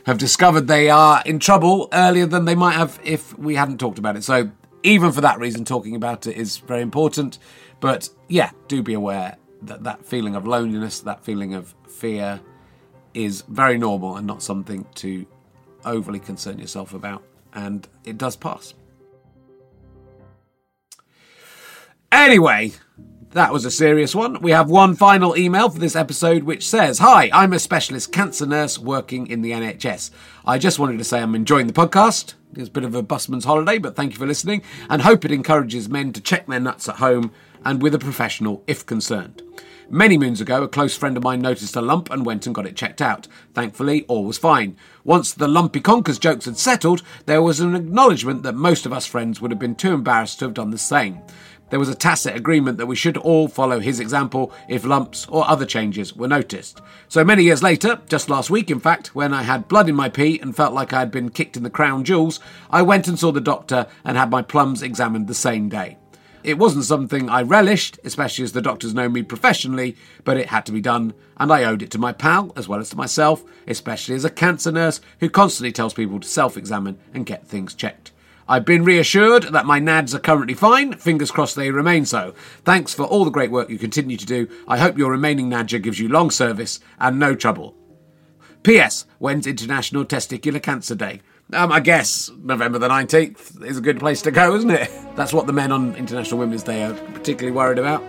have 0.05 0.17
discovered 0.17 0.67
they 0.67 0.89
are 0.89 1.21
in 1.25 1.39
trouble 1.39 1.89
earlier 1.93 2.25
than 2.25 2.45
they 2.45 2.55
might 2.55 2.73
have 2.73 2.99
if 3.03 3.37
we 3.37 3.55
hadn't 3.55 3.79
talked 3.79 3.99
about 3.99 4.15
it. 4.15 4.23
So 4.23 4.51
even 4.83 5.11
for 5.11 5.21
that 5.21 5.39
reason, 5.39 5.65
talking 5.65 5.95
about 5.95 6.27
it 6.27 6.35
is 6.35 6.57
very 6.57 6.81
important. 6.81 7.39
But 7.79 8.09
yeah, 8.27 8.51
do 8.67 8.83
be 8.83 8.93
aware 8.93 9.37
that 9.63 9.83
that 9.83 10.05
feeling 10.05 10.35
of 10.35 10.45
loneliness, 10.45 10.99
that 11.01 11.23
feeling 11.23 11.53
of 11.53 11.73
fear, 11.87 12.41
is 13.13 13.41
very 13.43 13.77
normal 13.77 14.17
and 14.17 14.27
not 14.27 14.43
something 14.43 14.85
to 14.95 15.25
overly 15.85 16.19
concern 16.19 16.59
yourself 16.59 16.93
about. 16.93 17.23
And 17.53 17.87
it 18.03 18.17
does 18.17 18.35
pass. 18.35 18.73
Anyway, 22.11 22.73
that 23.31 23.51
was 23.51 23.65
a 23.65 23.71
serious 23.71 24.13
one. 24.13 24.39
We 24.41 24.51
have 24.51 24.69
one 24.69 24.95
final 24.95 25.35
email 25.35 25.69
for 25.69 25.79
this 25.79 25.95
episode 25.95 26.43
which 26.43 26.67
says 26.67 26.99
Hi, 26.99 27.29
I'm 27.33 27.53
a 27.53 27.59
specialist 27.59 28.11
cancer 28.11 28.45
nurse 28.45 28.77
working 28.77 29.27
in 29.27 29.41
the 29.41 29.51
NHS. 29.51 30.11
I 30.45 30.57
just 30.57 30.79
wanted 30.79 30.97
to 30.99 31.03
say 31.03 31.19
I'm 31.19 31.35
enjoying 31.35 31.67
the 31.67 31.73
podcast. 31.73 32.35
It's 32.55 32.69
a 32.69 32.71
bit 32.71 32.83
of 32.83 32.95
a 32.95 33.01
busman's 33.01 33.45
holiday, 33.45 33.77
but 33.77 33.95
thank 33.95 34.13
you 34.13 34.17
for 34.17 34.27
listening 34.27 34.61
and 34.89 35.01
hope 35.01 35.25
it 35.25 35.31
encourages 35.31 35.89
men 35.89 36.13
to 36.13 36.21
check 36.21 36.47
their 36.47 36.59
nuts 36.59 36.87
at 36.87 36.97
home 36.97 37.31
and 37.65 37.81
with 37.81 37.95
a 37.95 37.99
professional 37.99 38.63
if 38.67 38.85
concerned. 38.85 39.41
Many 39.89 40.17
moons 40.17 40.39
ago, 40.39 40.63
a 40.63 40.67
close 40.67 40.95
friend 40.95 41.17
of 41.17 41.23
mine 41.23 41.41
noticed 41.41 41.75
a 41.75 41.81
lump 41.81 42.09
and 42.09 42.25
went 42.25 42.45
and 42.45 42.55
got 42.55 42.65
it 42.65 42.75
checked 42.75 43.01
out. 43.01 43.27
Thankfully, 43.53 44.05
all 44.07 44.23
was 44.25 44.37
fine. 44.37 44.77
Once 45.03 45.33
the 45.33 45.47
lumpy 45.47 45.81
conkers 45.81 46.17
jokes 46.17 46.45
had 46.45 46.57
settled, 46.57 47.03
there 47.25 47.41
was 47.41 47.59
an 47.59 47.75
acknowledgement 47.75 48.43
that 48.43 48.55
most 48.55 48.85
of 48.85 48.93
us 48.93 49.05
friends 49.05 49.41
would 49.41 49.51
have 49.51 49.59
been 49.59 49.75
too 49.75 49.93
embarrassed 49.93 50.39
to 50.39 50.45
have 50.45 50.53
done 50.53 50.71
the 50.71 50.77
same. 50.77 51.19
There 51.73 51.79
was 51.79 51.89
a 51.89 51.95
tacit 51.95 52.35
agreement 52.35 52.77
that 52.77 52.85
we 52.85 52.95
should 52.95 53.17
all 53.17 53.47
follow 53.47 53.79
his 53.79 53.99
example 53.99 54.53
if 54.67 54.85
lumps 54.85 55.25
or 55.27 55.49
other 55.49 55.65
changes 55.65 56.15
were 56.15 56.27
noticed. 56.27 56.79
So 57.07 57.23
many 57.23 57.45
years 57.45 57.63
later, 57.63 57.99
just 58.07 58.29
last 58.29 58.51
week 58.51 58.69
in 58.69 58.79
fact, 58.79 59.15
when 59.15 59.33
I 59.33 59.41
had 59.41 59.67
blood 59.67 59.89
in 59.89 59.95
my 59.95 60.07
pee 60.07 60.39
and 60.39 60.55
felt 60.55 60.75
like 60.75 60.93
I 60.93 60.99
had 60.99 61.09
been 61.09 61.31
kicked 61.31 61.57
in 61.57 61.63
the 61.63 61.71
crown 61.71 62.03
jewels, 62.03 62.39
I 62.69 62.83
went 62.83 63.07
and 63.07 63.17
saw 63.17 63.31
the 63.31 63.41
doctor 63.41 63.87
and 64.05 64.15
had 64.19 64.29
my 64.29 64.43
plums 64.43 64.83
examined 64.83 65.25
the 65.25 65.33
same 65.33 65.67
day. 65.67 65.97
It 66.43 66.59
wasn't 66.59 66.85
something 66.85 67.27
I 67.27 67.41
relished, 67.41 67.99
especially 68.03 68.43
as 68.43 68.51
the 68.51 68.61
doctors 68.61 68.93
know 68.93 69.09
me 69.09 69.23
professionally, 69.23 69.97
but 70.23 70.37
it 70.37 70.49
had 70.49 70.67
to 70.67 70.71
be 70.71 70.79
done, 70.79 71.15
and 71.37 71.51
I 71.51 71.63
owed 71.63 71.81
it 71.81 71.89
to 71.89 71.97
my 71.97 72.13
pal 72.13 72.53
as 72.55 72.67
well 72.67 72.81
as 72.81 72.91
to 72.91 72.97
myself, 72.97 73.43
especially 73.67 74.13
as 74.13 74.25
a 74.25 74.29
cancer 74.29 74.71
nurse 74.71 75.01
who 75.21 75.27
constantly 75.27 75.71
tells 75.71 75.95
people 75.95 76.19
to 76.19 76.27
self 76.27 76.55
examine 76.55 76.99
and 77.15 77.25
get 77.25 77.47
things 77.47 77.73
checked. 77.73 78.11
I've 78.47 78.65
been 78.65 78.83
reassured 78.83 79.43
that 79.53 79.65
my 79.65 79.79
NADs 79.79 80.13
are 80.13 80.19
currently 80.19 80.53
fine. 80.53 80.93
Fingers 80.93 81.31
crossed 81.31 81.55
they 81.55 81.71
remain 81.71 82.05
so. 82.05 82.33
Thanks 82.65 82.93
for 82.93 83.03
all 83.03 83.23
the 83.23 83.31
great 83.31 83.51
work 83.51 83.69
you 83.69 83.77
continue 83.77 84.17
to 84.17 84.25
do. 84.25 84.49
I 84.67 84.77
hope 84.77 84.97
your 84.97 85.11
remaining 85.11 85.49
nadger 85.49 85.81
gives 85.81 85.99
you 85.99 86.09
long 86.09 86.29
service 86.29 86.79
and 86.99 87.19
no 87.19 87.35
trouble. 87.35 87.75
P.S. 88.63 89.05
When's 89.19 89.47
International 89.47 90.05
Testicular 90.05 90.61
Cancer 90.61 90.95
Day? 90.95 91.21
Um, 91.51 91.71
I 91.71 91.79
guess 91.79 92.31
November 92.37 92.79
the 92.79 92.87
19th 92.87 93.63
is 93.65 93.77
a 93.77 93.81
good 93.81 93.99
place 93.99 94.21
to 94.23 94.31
go, 94.31 94.55
isn't 94.55 94.71
it? 94.71 94.89
That's 95.15 95.33
what 95.33 95.47
the 95.47 95.53
men 95.53 95.71
on 95.71 95.95
International 95.95 96.39
Women's 96.39 96.63
Day 96.63 96.83
are 96.83 96.93
particularly 96.93 97.55
worried 97.55 97.77
about. 97.77 98.03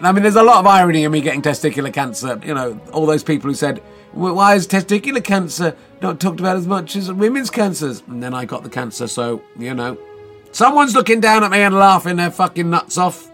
I 0.00 0.10
mean, 0.10 0.22
there's 0.22 0.36
a 0.36 0.42
lot 0.42 0.58
of 0.58 0.66
irony 0.66 1.04
in 1.04 1.12
me 1.12 1.20
getting 1.20 1.42
testicular 1.42 1.92
cancer. 1.92 2.40
You 2.44 2.54
know, 2.54 2.80
all 2.92 3.06
those 3.06 3.22
people 3.22 3.48
who 3.48 3.54
said, 3.54 3.82
why 4.12 4.54
is 4.54 4.66
testicular 4.66 5.24
cancer 5.24 5.74
not 6.00 6.20
talked 6.20 6.40
about 6.40 6.56
as 6.56 6.66
much 6.66 6.96
as 6.96 7.10
women's 7.10 7.50
cancers? 7.50 8.02
And 8.06 8.22
then 8.22 8.34
I 8.34 8.44
got 8.44 8.62
the 8.62 8.70
cancer, 8.70 9.06
so, 9.06 9.42
you 9.58 9.74
know. 9.74 9.98
Someone's 10.52 10.94
looking 10.94 11.20
down 11.20 11.44
at 11.44 11.50
me 11.50 11.60
and 11.60 11.74
laughing 11.74 12.16
their 12.16 12.30
fucking 12.30 12.68
nuts 12.68 12.98
off. 12.98 13.30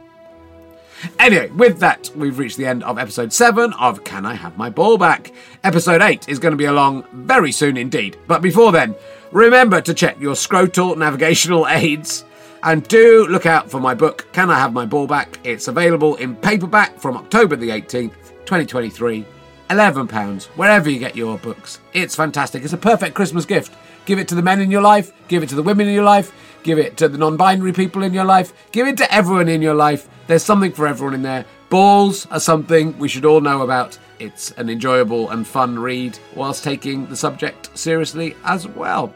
Anyway, 1.19 1.49
with 1.51 1.81
that, 1.81 2.11
we've 2.15 2.39
reached 2.39 2.57
the 2.57 2.67
end 2.67 2.83
of 2.85 2.99
episode 2.99 3.33
7 3.33 3.73
of 3.75 4.05
Can 4.05 4.25
I 4.25 4.35
Have 4.35 4.57
My 4.57 4.71
Ball 4.71 4.99
Back? 4.99 5.33
Episode 5.65 6.01
8 6.01 6.29
is 6.29 6.39
going 6.39 6.53
to 6.53 6.57
be 6.57 6.65
along 6.65 7.05
very 7.13 7.53
soon 7.53 7.77
indeed. 7.77 8.17
But 8.27 8.43
before 8.43 8.73
then, 8.73 8.95
remember 9.33 9.81
to 9.81 9.95
check 9.95 10.21
your 10.21 10.35
scrotal 10.35 10.97
navigational 10.97 11.67
aids. 11.69 12.25
And 12.63 12.87
do 12.89 13.27
look 13.29 13.47
out 13.47 13.71
for 13.71 13.81
my 13.81 13.95
book, 13.95 14.27
Can 14.33 14.51
I 14.51 14.59
Have 14.59 14.73
My 14.73 14.85
Ball 14.85 15.07
Back? 15.07 15.39
It's 15.45 15.69
available 15.69 16.17
in 16.17 16.35
paperback 16.35 16.99
from 16.99 17.17
October 17.17 17.55
the 17.55 17.69
18th, 17.71 18.15
2023 18.47 19.25
£11, 19.69 20.45
wherever 20.57 20.91
you 20.91 20.99
get 20.99 21.17
your 21.17 21.39
books. 21.39 21.81
It's 21.93 22.17
fantastic. 22.17 22.65
It's 22.65 22.73
a 22.73 22.79
perfect 22.79 23.15
Christmas 23.15 23.45
gift. 23.45 23.73
Give 24.07 24.19
it 24.19 24.29
to 24.29 24.35
the 24.35 24.43
men 24.43 24.61
in 24.61 24.71
your 24.71 24.83
life, 24.83 25.13
give 25.29 25.43
it 25.43 25.49
to 25.51 25.55
the 25.55 25.63
women 25.63 25.89
in 25.89 25.95
your 25.95 26.05
life, 26.05 26.33
give 26.63 26.79
it 26.79 26.97
to 26.97 27.09
the 27.09 27.19
non 27.19 27.37
binary 27.37 27.73
people 27.73 28.03
in 28.03 28.15
your 28.15 28.25
life, 28.25 28.53
give 28.73 28.87
it 28.87 28.97
to 28.99 29.15
everyone 29.15 29.49
in 29.49 29.63
your 29.63 29.75
life. 29.75 30.09
There's 30.27 30.43
something 30.43 30.73
for 30.73 30.87
everyone 30.87 31.15
in 31.15 31.23
there. 31.23 31.45
Balls 31.69 32.27
are 32.27 32.41
something 32.41 32.99
we 32.99 33.09
should 33.09 33.25
all 33.25 33.41
know 33.41 33.63
about. 33.63 33.99
It's 34.19 34.51
an 34.53 34.71
enjoyable 34.71 35.31
and 35.31 35.47
fun 35.47 35.79
read 35.79 36.19
whilst 36.35 36.65
taking 36.65 37.07
the 37.07 37.17
subject 37.17 37.77
seriously 37.79 38.37
as 38.45 38.67
well. 38.67 39.15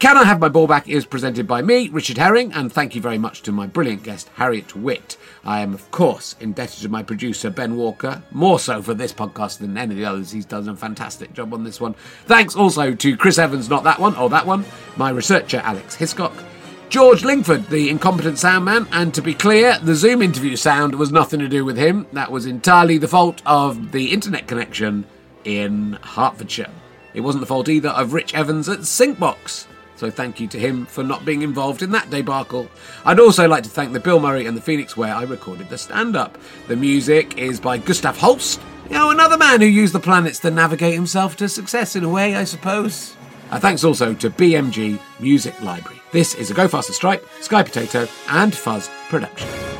Can 0.00 0.16
I 0.16 0.24
Have 0.24 0.40
My 0.40 0.48
Ball 0.48 0.66
Back 0.66 0.88
is 0.88 1.04
presented 1.04 1.46
by 1.46 1.60
me, 1.60 1.90
Richard 1.90 2.16
Herring, 2.16 2.54
and 2.54 2.72
thank 2.72 2.94
you 2.94 3.02
very 3.02 3.18
much 3.18 3.42
to 3.42 3.52
my 3.52 3.66
brilliant 3.66 4.02
guest, 4.02 4.30
Harriet 4.36 4.74
Witt. 4.74 5.18
I 5.44 5.60
am, 5.60 5.74
of 5.74 5.90
course, 5.90 6.36
indebted 6.40 6.80
to 6.80 6.88
my 6.88 7.02
producer, 7.02 7.50
Ben 7.50 7.76
Walker, 7.76 8.22
more 8.30 8.58
so 8.58 8.80
for 8.80 8.94
this 8.94 9.12
podcast 9.12 9.58
than 9.58 9.76
any 9.76 9.92
of 9.92 9.98
the 9.98 10.06
others. 10.06 10.30
He's 10.30 10.46
done 10.46 10.66
a 10.70 10.74
fantastic 10.74 11.34
job 11.34 11.52
on 11.52 11.64
this 11.64 11.82
one. 11.82 11.92
Thanks 12.24 12.56
also 12.56 12.94
to 12.94 13.16
Chris 13.18 13.36
Evans, 13.36 13.68
not 13.68 13.84
that 13.84 14.00
one, 14.00 14.16
or 14.16 14.30
that 14.30 14.46
one, 14.46 14.64
my 14.96 15.10
researcher, 15.10 15.58
Alex 15.58 15.96
Hiscock, 15.96 16.32
George 16.88 17.22
Lingford, 17.22 17.66
the 17.66 17.90
incompetent 17.90 18.38
sound 18.38 18.64
man, 18.64 18.88
and 18.92 19.12
to 19.12 19.20
be 19.20 19.34
clear, 19.34 19.78
the 19.80 19.94
Zoom 19.94 20.22
interview 20.22 20.56
sound 20.56 20.94
was 20.94 21.12
nothing 21.12 21.40
to 21.40 21.48
do 21.48 21.62
with 21.62 21.76
him. 21.76 22.06
That 22.14 22.32
was 22.32 22.46
entirely 22.46 22.96
the 22.96 23.06
fault 23.06 23.42
of 23.44 23.92
the 23.92 24.12
internet 24.14 24.48
connection 24.48 25.04
in 25.44 25.98
Hertfordshire. 26.02 26.70
It 27.12 27.20
wasn't 27.20 27.42
the 27.42 27.46
fault 27.46 27.68
either 27.68 27.90
of 27.90 28.14
Rich 28.14 28.32
Evans 28.34 28.66
at 28.66 28.78
Syncbox. 28.78 29.66
So 30.00 30.10
thank 30.10 30.40
you 30.40 30.48
to 30.48 30.58
him 30.58 30.86
for 30.86 31.04
not 31.04 31.26
being 31.26 31.42
involved 31.42 31.82
in 31.82 31.90
that 31.90 32.08
debacle. 32.08 32.70
I'd 33.04 33.20
also 33.20 33.46
like 33.46 33.64
to 33.64 33.68
thank 33.68 33.92
the 33.92 34.00
Bill 34.00 34.18
Murray 34.18 34.46
and 34.46 34.56
the 34.56 34.60
Phoenix 34.62 34.96
where 34.96 35.14
I 35.14 35.24
recorded 35.24 35.68
the 35.68 35.76
stand 35.76 36.16
up. 36.16 36.38
The 36.68 36.76
music 36.76 37.36
is 37.36 37.60
by 37.60 37.76
Gustav 37.76 38.16
Holst, 38.16 38.62
you 38.88 38.94
know, 38.94 39.10
another 39.10 39.36
man 39.36 39.60
who 39.60 39.66
used 39.66 39.92
the 39.92 40.00
planets 40.00 40.38
to 40.38 40.50
navigate 40.50 40.94
himself 40.94 41.36
to 41.36 41.50
success 41.50 41.96
in 41.96 42.04
a 42.04 42.08
way, 42.08 42.34
I 42.34 42.44
suppose. 42.44 43.14
Uh, 43.50 43.60
thanks 43.60 43.84
also 43.84 44.14
to 44.14 44.30
BMG 44.30 44.98
Music 45.18 45.60
Library. 45.60 46.00
This 46.12 46.34
is 46.34 46.50
a 46.50 46.54
Go 46.54 46.66
Faster 46.66 46.94
Stripe, 46.94 47.28
Sky 47.42 47.62
Potato, 47.62 48.08
and 48.30 48.54
Fuzz 48.54 48.88
production. 49.10 49.79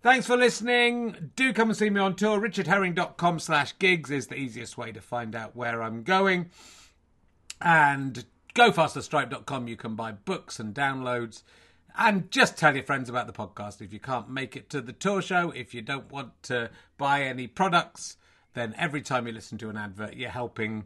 Thanks 0.00 0.28
for 0.28 0.36
listening. 0.36 1.32
Do 1.34 1.52
come 1.52 1.70
and 1.70 1.76
see 1.76 1.90
me 1.90 2.00
on 2.00 2.14
tour. 2.14 2.40
richardherring.com 2.40 3.40
slash 3.40 3.76
gigs 3.80 4.12
is 4.12 4.28
the 4.28 4.36
easiest 4.36 4.78
way 4.78 4.92
to 4.92 5.00
find 5.00 5.34
out 5.34 5.56
where 5.56 5.82
I'm 5.82 6.04
going. 6.04 6.50
And 7.60 8.24
gofasterstripe.com 8.54 9.66
you 9.66 9.76
can 9.76 9.96
buy 9.96 10.12
books 10.12 10.60
and 10.60 10.72
downloads. 10.72 11.42
And 11.98 12.30
just 12.30 12.56
tell 12.56 12.76
your 12.76 12.84
friends 12.84 13.10
about 13.10 13.26
the 13.26 13.32
podcast. 13.32 13.80
If 13.82 13.92
you 13.92 13.98
can't 13.98 14.30
make 14.30 14.54
it 14.54 14.70
to 14.70 14.80
the 14.80 14.92
tour 14.92 15.20
show, 15.20 15.50
if 15.50 15.74
you 15.74 15.82
don't 15.82 16.12
want 16.12 16.44
to 16.44 16.70
buy 16.96 17.22
any 17.22 17.48
products, 17.48 18.18
then 18.54 18.76
every 18.78 19.02
time 19.02 19.26
you 19.26 19.32
listen 19.32 19.58
to 19.58 19.68
an 19.68 19.76
advert, 19.76 20.14
you're 20.14 20.30
helping 20.30 20.84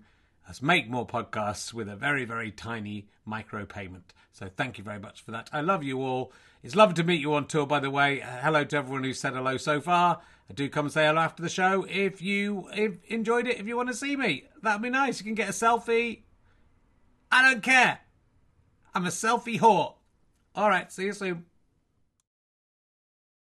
us 0.48 0.62
make 0.62 0.88
more 0.88 1.06
podcasts 1.06 1.74
with 1.74 1.86
a 1.86 1.96
very, 1.96 2.24
very 2.24 2.50
tiny 2.50 3.08
micro 3.26 3.66
payment. 3.66 4.14
So 4.32 4.48
thank 4.48 4.78
you 4.78 4.84
very 4.84 4.98
much 4.98 5.22
for 5.22 5.32
that. 5.32 5.50
I 5.52 5.60
love 5.60 5.84
you 5.84 6.00
all. 6.00 6.32
It's 6.62 6.76
lovely 6.76 6.94
to 6.94 7.02
meet 7.02 7.20
you 7.20 7.34
on 7.34 7.46
tour, 7.48 7.66
by 7.66 7.80
the 7.80 7.90
way. 7.90 8.22
Uh, 8.22 8.38
hello 8.40 8.62
to 8.62 8.76
everyone 8.76 9.02
who's 9.02 9.18
said 9.18 9.34
hello 9.34 9.56
so 9.56 9.80
far. 9.80 10.20
I 10.48 10.52
do 10.54 10.68
come 10.68 10.88
say 10.88 11.06
hello 11.06 11.20
after 11.20 11.42
the 11.42 11.48
show 11.48 11.84
if 11.90 12.22
you 12.22 12.68
if 12.72 13.04
enjoyed 13.08 13.48
it. 13.48 13.58
If 13.58 13.66
you 13.66 13.76
want 13.76 13.88
to 13.88 13.94
see 13.94 14.14
me, 14.14 14.44
that'd 14.62 14.80
be 14.80 14.88
nice. 14.88 15.18
You 15.18 15.24
can 15.24 15.34
get 15.34 15.48
a 15.48 15.52
selfie. 15.52 16.22
I 17.32 17.50
don't 17.50 17.64
care. 17.64 17.98
I'm 18.94 19.06
a 19.06 19.08
selfie 19.08 19.58
whore. 19.58 19.94
All 20.54 20.68
right, 20.68 20.92
see 20.92 21.06
you 21.06 21.14
soon. 21.14 21.46